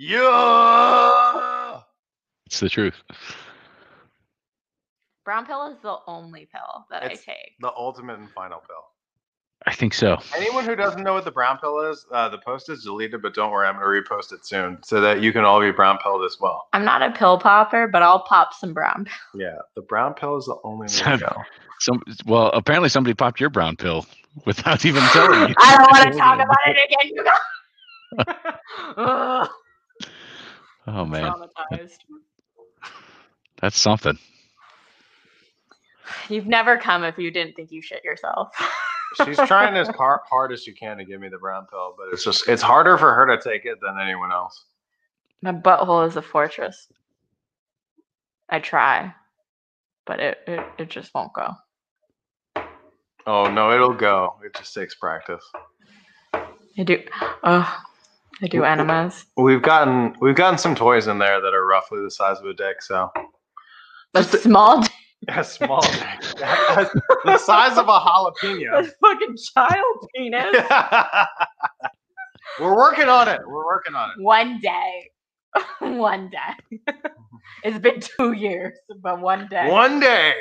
yeah. 0.00 1.80
It's 2.46 2.58
the 2.60 2.68
truth. 2.68 2.94
brown 5.24 5.46
pill 5.46 5.66
is 5.70 5.76
the 5.82 5.96
only 6.08 6.48
pill 6.52 6.86
that 6.90 7.04
It's- 7.04 7.22
I 7.28 7.32
take. 7.32 7.54
The 7.60 7.70
ultimate 7.76 8.18
and 8.18 8.30
final 8.32 8.58
pill. 8.60 8.84
I 9.66 9.74
think 9.74 9.92
so. 9.92 10.16
Anyone 10.34 10.64
who 10.64 10.74
doesn't 10.74 11.02
know 11.02 11.12
what 11.12 11.24
the 11.26 11.30
brown 11.30 11.58
pill 11.58 11.80
is, 11.80 12.06
uh, 12.10 12.30
the 12.30 12.38
post 12.38 12.70
is 12.70 12.82
deleted, 12.82 13.20
but 13.20 13.34
don't 13.34 13.50
worry, 13.52 13.68
I'm 13.68 13.78
going 13.78 13.84
to 14.02 14.10
repost 14.10 14.32
it 14.32 14.46
soon 14.46 14.82
so 14.82 15.02
that 15.02 15.20
you 15.20 15.34
can 15.34 15.44
all 15.44 15.60
be 15.60 15.70
brown 15.70 15.98
pilled 15.98 16.24
as 16.24 16.38
well. 16.40 16.68
I'm 16.72 16.82
not 16.84 17.02
a 17.02 17.10
pill 17.12 17.38
popper, 17.38 17.86
but 17.86 18.02
I'll 18.02 18.20
pop 18.22 18.54
some 18.54 18.72
brown 18.72 19.04
pill. 19.04 19.40
Yeah, 19.42 19.58
the 19.76 19.82
brown 19.82 20.14
pill 20.14 20.38
is 20.38 20.46
the 20.46 20.56
only 20.64 20.84
way 20.84 20.88
So- 20.88 21.10
to 21.18 21.18
go. 21.18 21.36
Some 21.80 22.02
well, 22.26 22.46
apparently 22.54 22.88
somebody 22.88 23.12
popped 23.14 23.38
your 23.38 23.50
brown 23.50 23.76
pill 23.76 24.06
without 24.46 24.84
even 24.86 25.02
telling 25.12 25.50
you. 25.50 25.54
I 25.58 25.76
don't 25.76 25.90
want 25.92 26.12
to 26.12 26.18
talk 26.18 26.36
about 26.40 26.56
it 26.66 26.78
again, 26.86 27.12
you 27.14 27.24
guys. 27.24 28.36
Ugh, 28.96 29.48
Oh 30.86 31.04
man, 31.04 31.32
traumatized. 31.32 31.98
that's 33.60 33.78
something. 33.78 34.18
You've 36.28 36.46
never 36.46 36.76
come 36.76 37.04
if 37.04 37.18
you 37.18 37.30
didn't 37.30 37.54
think 37.54 37.70
you 37.70 37.82
shit 37.82 38.04
yourself. 38.04 38.48
She's 39.24 39.36
trying 39.38 39.76
as 39.76 39.88
car- 39.88 40.22
hard 40.28 40.52
as 40.52 40.62
she 40.62 40.72
can 40.72 40.96
to 40.98 41.04
give 41.04 41.20
me 41.20 41.28
the 41.28 41.38
brown 41.38 41.66
pill, 41.70 41.94
but 41.96 42.08
it's 42.12 42.24
just 42.24 42.48
it's 42.48 42.62
harder 42.62 42.96
for 42.96 43.12
her 43.14 43.26
to 43.26 43.42
take 43.42 43.64
it 43.64 43.78
than 43.80 43.98
anyone 44.00 44.30
else. 44.30 44.64
My 45.42 45.52
butthole 45.52 46.06
is 46.06 46.16
a 46.16 46.22
fortress. 46.22 46.88
I 48.48 48.60
try, 48.60 49.12
but 50.06 50.20
it, 50.20 50.38
it, 50.46 50.66
it 50.78 50.90
just 50.90 51.14
won't 51.14 51.32
go. 51.32 51.54
Oh 53.26 53.50
no, 53.50 53.72
it'll 53.72 53.94
go. 53.94 54.36
It 54.44 54.54
just 54.54 54.74
takes 54.74 54.94
practice. 54.94 55.44
I 56.32 56.82
do. 56.84 57.02
Oh, 57.42 57.82
I 58.42 58.46
do 58.46 58.64
enemas. 58.64 59.26
We've 59.36 59.62
gotten 59.62 60.16
we've 60.20 60.34
gotten 60.34 60.58
some 60.58 60.74
toys 60.74 61.06
in 61.06 61.18
there 61.18 61.40
that 61.40 61.52
are 61.54 61.66
roughly 61.66 62.00
the 62.02 62.10
size 62.10 62.38
of 62.38 62.46
a 62.46 62.54
dick, 62.54 62.80
so 62.82 63.10
A 64.14 64.24
small, 64.24 64.84
a 65.28 65.44
small 65.44 65.82
dick. 65.82 66.20
the 67.24 67.38
size 67.38 67.76
of 67.76 67.88
a 67.88 67.98
jalapeno, 68.00 68.80
a 68.80 68.84
fucking 68.84 69.36
child 69.54 70.08
penis. 70.14 70.56
We're 72.60 72.76
working 72.76 73.08
on 73.08 73.28
it. 73.28 73.40
We're 73.46 73.66
working 73.66 73.94
on 73.94 74.10
it. 74.10 74.22
One 74.22 74.60
day, 74.60 75.10
one 75.80 76.30
day. 76.30 76.94
it's 77.62 77.78
been 77.78 78.00
two 78.00 78.32
years, 78.32 78.78
but 79.02 79.20
one 79.20 79.48
day. 79.48 79.70
One 79.70 80.00
day. 80.00 80.34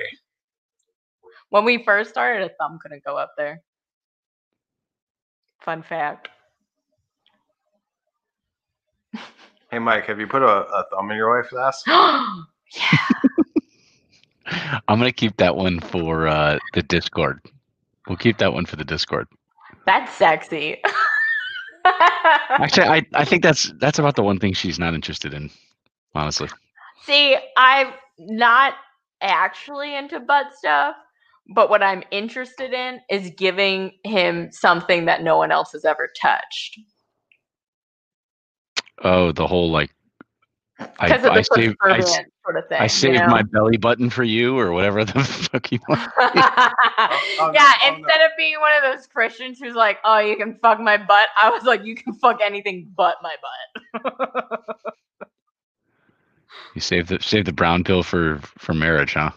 When 1.49 1.65
we 1.65 1.83
first 1.83 2.11
started, 2.11 2.49
a 2.49 2.53
thumb 2.59 2.79
couldn't 2.81 3.03
go 3.03 3.17
up 3.17 3.33
there. 3.37 3.61
Fun 5.61 5.83
fact. 5.83 6.29
Hey 9.71 9.77
Mike, 9.77 10.05
have 10.05 10.19
you 10.19 10.25
put 10.25 10.41
a, 10.41 10.47
a 10.47 10.85
thumb 10.91 11.11
in 11.11 11.17
your 11.17 11.35
wife's 11.35 11.53
ass? 11.55 11.83
yeah. 11.87 12.97
I'm 14.87 14.97
gonna 14.97 15.11
keep 15.11 15.37
that 15.37 15.55
one 15.55 15.79
for 15.79 16.27
uh, 16.27 16.57
the 16.73 16.81
Discord. 16.81 17.39
We'll 18.07 18.17
keep 18.17 18.39
that 18.39 18.51
one 18.51 18.65
for 18.65 18.77
the 18.77 18.83
Discord. 18.83 19.27
That's 19.85 20.11
sexy. 20.11 20.81
Actually, 21.85 22.87
I, 22.87 23.05
I 23.13 23.25
think 23.25 23.43
that's 23.43 23.71
that's 23.79 23.99
about 23.99 24.15
the 24.15 24.23
one 24.23 24.39
thing 24.39 24.53
she's 24.53 24.79
not 24.79 24.95
interested 24.95 25.33
in, 25.33 25.51
honestly. 26.15 26.49
See, 27.05 27.37
I'm 27.55 27.93
not 28.17 28.73
actually 29.21 29.95
into 29.95 30.19
butt 30.19 30.47
stuff, 30.57 30.95
but 31.53 31.69
what 31.69 31.83
I'm 31.83 32.03
interested 32.09 32.73
in 32.73 32.99
is 33.09 33.31
giving 33.37 33.91
him 34.03 34.51
something 34.51 35.05
that 35.05 35.21
no 35.21 35.37
one 35.37 35.51
else 35.51 35.73
has 35.73 35.85
ever 35.85 36.09
touched. 36.19 36.79
Oh, 39.03 39.31
the 39.31 39.47
whole 39.47 39.69
like 39.71 39.91
I, 40.99 41.07
Because 41.07 41.25
of 41.25 41.31
I 41.31 41.37
the 41.39 41.43
saved 41.43 41.77
I, 41.81 41.97
s- 41.99 42.19
sort 42.45 42.57
of 42.57 42.67
thing. 42.67 42.79
I 42.81 42.87
you 43.13 43.19
know? 43.19 43.27
my 43.27 43.41
belly 43.43 43.77
button 43.77 44.09
for 44.09 44.23
you 44.23 44.57
or 44.57 44.71
whatever 44.71 45.03
the 45.03 45.23
fuck 45.51 45.71
you 45.71 45.79
want. 45.89 46.01
oh, 46.17 47.51
yeah, 47.53 47.73
no, 47.81 47.85
oh, 47.91 47.95
instead 47.97 48.21
of 48.21 48.31
being 48.37 48.59
one 48.59 48.71
of 48.77 48.83
those 48.83 49.05
Christians 49.07 49.59
who's 49.59 49.75
like, 49.75 49.97
"Oh, 50.05 50.19
you 50.19 50.37
can 50.37 50.57
fuck 50.61 50.79
my 50.79 50.95
butt," 50.97 51.27
I 51.41 51.49
was 51.49 51.63
like, 51.63 51.83
"You 51.83 51.95
can 51.95 52.13
fuck 52.13 52.39
anything 52.41 52.91
but 52.95 53.17
my 53.21 53.35
butt." 53.93 54.77
You 56.75 56.81
saved 56.81 57.09
the 57.09 57.19
saved 57.21 57.47
the 57.47 57.53
brown 57.53 57.83
pill 57.83 58.03
for 58.03 58.37
for 58.43 58.73
marriage, 58.73 59.13
huh? 59.13 59.31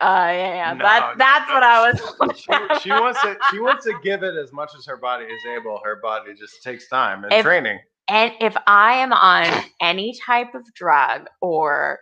Uh, 0.00 0.04
yeah, 0.32 0.54
yeah. 0.54 0.72
No, 0.74 0.84
that 0.84 1.12
no, 1.12 1.18
that's 1.18 1.48
no. 1.48 1.54
what 1.54 1.62
I 1.62 1.90
was. 1.90 2.38
she, 2.38 2.80
she 2.82 2.90
wants 2.90 3.20
to 3.22 3.36
she 3.50 3.58
wants 3.58 3.84
to 3.86 3.94
give 4.02 4.22
it 4.22 4.34
as 4.36 4.52
much 4.52 4.72
as 4.76 4.84
her 4.86 4.96
body 4.98 5.24
is 5.24 5.42
able. 5.46 5.80
Her 5.82 5.96
body 5.96 6.34
just 6.34 6.62
takes 6.62 6.88
time 6.88 7.24
and 7.24 7.32
If- 7.32 7.42
training. 7.44 7.78
And 8.08 8.32
if 8.40 8.56
I 8.66 8.94
am 8.98 9.12
on 9.12 9.64
any 9.80 10.14
type 10.26 10.54
of 10.54 10.62
drug 10.74 11.26
or 11.40 11.98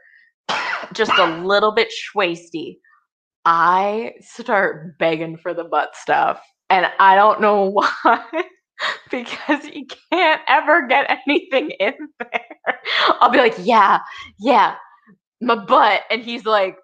just 0.92 1.12
a 1.18 1.26
little 1.44 1.72
bit 1.72 1.92
schwasty, 1.92 2.78
I 3.44 4.12
start 4.20 4.98
begging 4.98 5.36
for 5.36 5.55
the 5.55 5.64
butt 5.64 5.96
stuff. 5.96 6.42
And 6.70 6.86
I 6.98 7.16
don't 7.16 7.40
know 7.40 7.66
why. 7.70 8.24
because 9.11 9.64
you 9.66 9.86
can't 10.12 10.40
ever 10.48 10.86
get 10.86 11.20
anything 11.26 11.70
in 11.78 11.94
there. 12.18 12.80
I'll 13.20 13.30
be 13.30 13.38
like, 13.38 13.55
yeah, 13.61 14.00
yeah, 14.40 14.76
my 15.40 15.57
butt. 15.57 16.03
And 16.11 16.22
he's 16.22 16.44
like, 16.44 16.76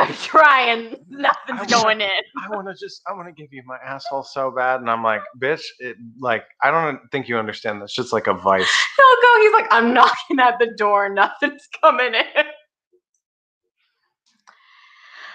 I'm 0.00 0.14
trying, 0.14 0.96
nothing's 1.08 1.60
I 1.60 1.66
going 1.66 2.00
in. 2.00 2.08
I 2.42 2.48
want 2.54 2.68
to 2.68 2.74
just, 2.74 3.02
I 3.08 3.12
want 3.12 3.28
to 3.28 3.32
give 3.32 3.52
you 3.52 3.62
my 3.66 3.76
asshole 3.84 4.22
so 4.22 4.50
bad. 4.50 4.80
And 4.80 4.88
I'm 4.90 5.02
like, 5.02 5.20
bitch, 5.38 5.62
it, 5.78 5.96
like, 6.18 6.44
I 6.62 6.70
don't 6.70 7.00
think 7.12 7.28
you 7.28 7.36
understand. 7.38 7.82
That's 7.82 7.94
just 7.94 8.12
like 8.12 8.26
a 8.26 8.34
vice. 8.34 8.70
He'll 8.96 9.22
go, 9.22 9.40
he's 9.42 9.52
like, 9.52 9.66
I'm 9.70 9.92
knocking 9.92 10.38
at 10.40 10.58
the 10.58 10.72
door, 10.76 11.08
nothing's 11.10 11.68
coming 11.82 12.14
in. 12.14 12.44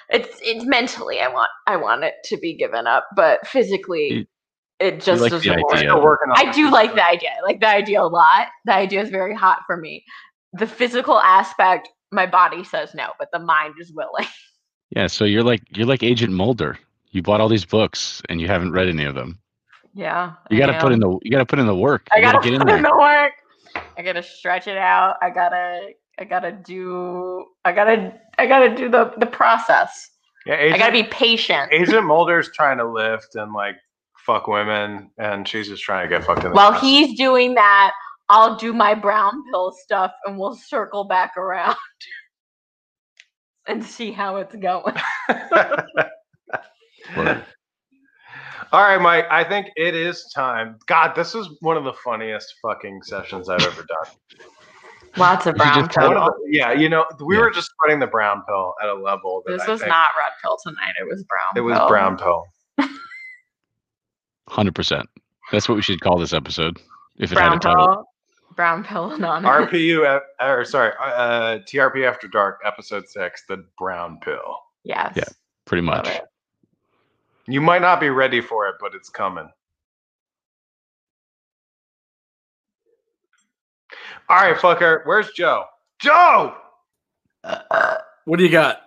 It's 0.09 0.37
it's 0.43 0.63
mentally 0.65 1.19
I 1.19 1.27
want 1.29 1.49
I 1.65 1.77
want 1.77 2.03
it 2.03 2.13
to 2.25 2.37
be 2.37 2.55
given 2.55 2.85
up, 2.85 3.07
but 3.15 3.45
physically 3.47 4.13
You- 4.13 4.25
it 4.79 4.99
just 5.01 5.21
like 5.21 5.31
doesn't 5.31 5.61
work. 5.61 5.73
idea. 5.73 5.95
Working 5.97 6.29
on 6.31 6.47
I 6.47 6.51
do 6.51 6.69
like 6.69 6.93
the 6.93 7.03
idea. 7.03 7.29
I 7.39 7.41
like 7.43 7.59
the 7.59 7.69
idea 7.69 8.01
a 8.01 8.05
lot. 8.05 8.47
The 8.65 8.73
idea 8.75 9.01
is 9.01 9.09
very 9.09 9.33
hot 9.33 9.59
for 9.65 9.77
me. 9.77 10.03
The 10.53 10.67
physical 10.67 11.17
aspect, 11.19 11.87
my 12.11 12.25
body 12.25 12.63
says 12.63 12.93
no, 12.93 13.11
but 13.17 13.29
the 13.33 13.39
mind 13.39 13.75
is 13.79 13.91
willing. 13.93 14.27
Yeah, 14.91 15.07
so 15.07 15.25
you're 15.25 15.43
like 15.43 15.61
you're 15.75 15.87
like 15.87 16.03
Agent 16.03 16.33
Mulder. 16.33 16.77
You 17.11 17.21
bought 17.21 17.41
all 17.41 17.49
these 17.49 17.65
books 17.65 18.21
and 18.29 18.41
you 18.41 18.47
haven't 18.47 18.71
read 18.71 18.87
any 18.87 19.05
of 19.05 19.15
them. 19.15 19.39
Yeah. 19.93 20.33
You 20.49 20.57
got 20.57 20.67
to 20.67 20.79
put 20.79 20.91
in 20.91 20.99
the 20.99 21.17
you 21.23 21.31
got 21.31 21.39
to 21.39 21.45
put 21.45 21.59
in 21.59 21.65
the 21.65 21.75
work. 21.75 22.07
I 22.11 22.17
You 22.17 22.23
gotta 22.23 22.37
got 22.37 22.43
to 22.43 22.49
get 22.51 22.59
put 22.59 22.69
in 22.69 22.77
in 22.77 22.83
the 22.83 22.97
work. 22.97 23.31
I 23.97 24.01
gotta 24.03 24.23
stretch 24.23 24.67
it 24.67 24.77
out. 24.77 25.15
I 25.21 25.29
gotta 25.29 25.89
I 26.19 26.23
gotta 26.25 26.51
do 26.51 27.45
I 27.65 27.71
gotta 27.71 28.13
I 28.37 28.45
gotta 28.45 28.73
do 28.75 28.89
the 28.89 29.13
the 29.17 29.25
process. 29.25 30.11
Yeah, 30.45 30.55
I 30.73 30.77
gotta 30.77 30.91
be 30.91 31.03
patient. 31.03 31.71
Agent 31.73 32.05
Mulder's 32.05 32.51
trying 32.53 32.77
to 32.77 32.85
lift 32.85 33.35
and 33.35 33.53
like 33.53 33.75
fuck 34.25 34.47
women, 34.47 35.11
and 35.17 35.47
she's 35.47 35.67
just 35.67 35.83
trying 35.83 36.09
to 36.09 36.15
get 36.15 36.25
fucked 36.25 36.43
in 36.43 36.51
the 36.51 36.55
While 36.55 36.73
ass. 36.73 36.81
he's 36.81 37.17
doing 37.17 37.53
that, 37.55 37.93
I'll 38.29 38.55
do 38.55 38.73
my 38.73 38.93
brown 38.95 39.43
pill 39.51 39.71
stuff 39.71 40.11
and 40.25 40.37
we'll 40.37 40.55
circle 40.55 41.03
back 41.03 41.35
around 41.37 41.75
and 43.67 43.83
see 43.83 44.11
how 44.11 44.37
it's 44.37 44.55
going. 44.55 44.95
All 48.71 48.81
right, 48.81 48.99
Mike. 49.01 49.25
I 49.29 49.43
think 49.43 49.67
it 49.75 49.95
is 49.95 50.31
time. 50.35 50.77
God, 50.87 51.13
this 51.15 51.35
is 51.35 51.47
one 51.61 51.77
of 51.77 51.83
the 51.83 51.93
funniest 52.03 52.53
fucking 52.61 53.01
sessions 53.03 53.47
I've 53.49 53.61
ever 53.61 53.83
done. 53.83 54.13
Lots 55.17 55.45
of 55.45 55.55
brown 55.55 55.75
just 55.75 55.91
tell 55.91 56.09
pill. 56.11 56.23
of 56.23 56.33
the- 56.43 56.49
yeah, 56.51 56.73
you 56.73 56.89
know, 56.89 57.05
we 57.23 57.35
Yeah. 57.35 57.41
were 57.43 57.51
just 57.51 57.69
spreading 57.71 57.99
the 57.99 58.07
brown 58.07 58.41
pill 58.47 58.73
at 58.83 58.89
a 58.89 58.93
level 58.93 59.43
that 59.45 59.53
This 59.53 59.61
I 59.67 59.71
was 59.71 59.81
think 59.81 59.89
not 59.89 60.09
red 60.17 60.31
pill 60.43 60.57
tonight. 60.65 60.93
It 60.99 61.07
was 61.07 61.23
brown. 61.23 61.41
it 61.55 61.61
was 61.61 61.77
pill. 61.77 61.87
brown 61.87 62.17
pill. 62.17 62.43
Hundred 64.49 64.75
percent. 64.75 65.07
That's 65.51 65.69
what 65.69 65.75
we 65.75 65.81
should 65.81 66.01
call 66.01 66.17
this 66.19 66.33
episode. 66.33 66.79
If 67.17 67.31
it 67.31 67.37
had 67.37 67.53
a 67.53 67.59
title. 67.59 68.03
Pill. 68.55 68.65
Brown 68.65 68.83
pill 68.83 69.11
anonymous. 69.13 69.69
RPU, 69.71 70.05
uh, 70.05 70.19
or 70.45 70.65
sorry, 70.65 70.91
uh, 70.99 71.59
TRP 71.65 72.07
After 72.07 72.27
Dark, 72.27 72.61
episode 72.65 73.07
six, 73.07 73.43
the 73.47 73.65
brown 73.77 74.19
pill. 74.21 74.57
Yes. 74.83 75.13
Yeah. 75.15 75.23
Pretty 75.65 75.81
much. 75.81 76.09
You 77.47 77.61
might 77.61 77.81
not 77.81 77.99
be 77.99 78.09
ready 78.09 78.41
for 78.41 78.67
it, 78.67 78.75
but 78.79 78.93
it's 78.95 79.09
coming. 79.09 79.49
All 84.29 84.37
right, 84.37 84.55
fucker. 84.57 85.01
Where's 85.05 85.29
Joe? 85.31 85.65
Joe, 85.99 86.55
What 88.25 88.37
do 88.37 88.43
you 88.43 88.49
got? 88.49 88.81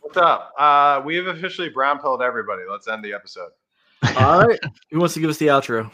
what's 0.00 0.16
up? 0.16 0.52
Uh, 0.58 1.00
we 1.04 1.16
have 1.16 1.26
officially 1.28 1.68
brown 1.68 1.98
pilled 2.00 2.20
everybody. 2.22 2.62
Let's 2.68 2.88
end 2.88 3.04
the 3.04 3.12
episode. 3.12 3.50
All 4.16 4.44
right. 4.46 4.58
Who 4.90 4.98
wants 4.98 5.14
to 5.14 5.20
give 5.20 5.30
us 5.30 5.38
the 5.38 5.46
outro? 5.46 5.90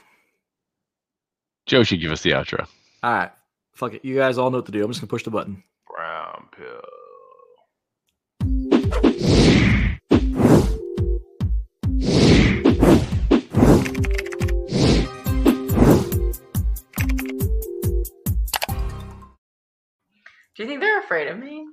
Joe 1.67 1.83
should 1.83 2.01
give 2.01 2.13
us 2.13 2.23
the 2.23 2.31
outro. 2.31 2.67
All 3.03 3.13
right. 3.13 3.33
Fuck 3.73 3.95
it. 3.95 4.05
You 4.05 4.15
guys 4.15 4.39
all 4.39 4.51
know 4.51 4.59
what 4.59 4.67
to 4.67 4.73
do. 4.73 4.83
I'm 4.83 4.91
just 4.91 5.01
going 5.01 5.09
to 5.09 5.11
push 5.11 5.25
the 5.25 5.31
button. 5.31 5.63
Brown 5.89 6.49
pill. 6.57 6.81
Do 20.55 20.63
you 20.63 20.69
think 20.69 20.81
they're 20.81 21.01
afraid 21.01 21.29
of 21.29 21.39
me? 21.39 21.67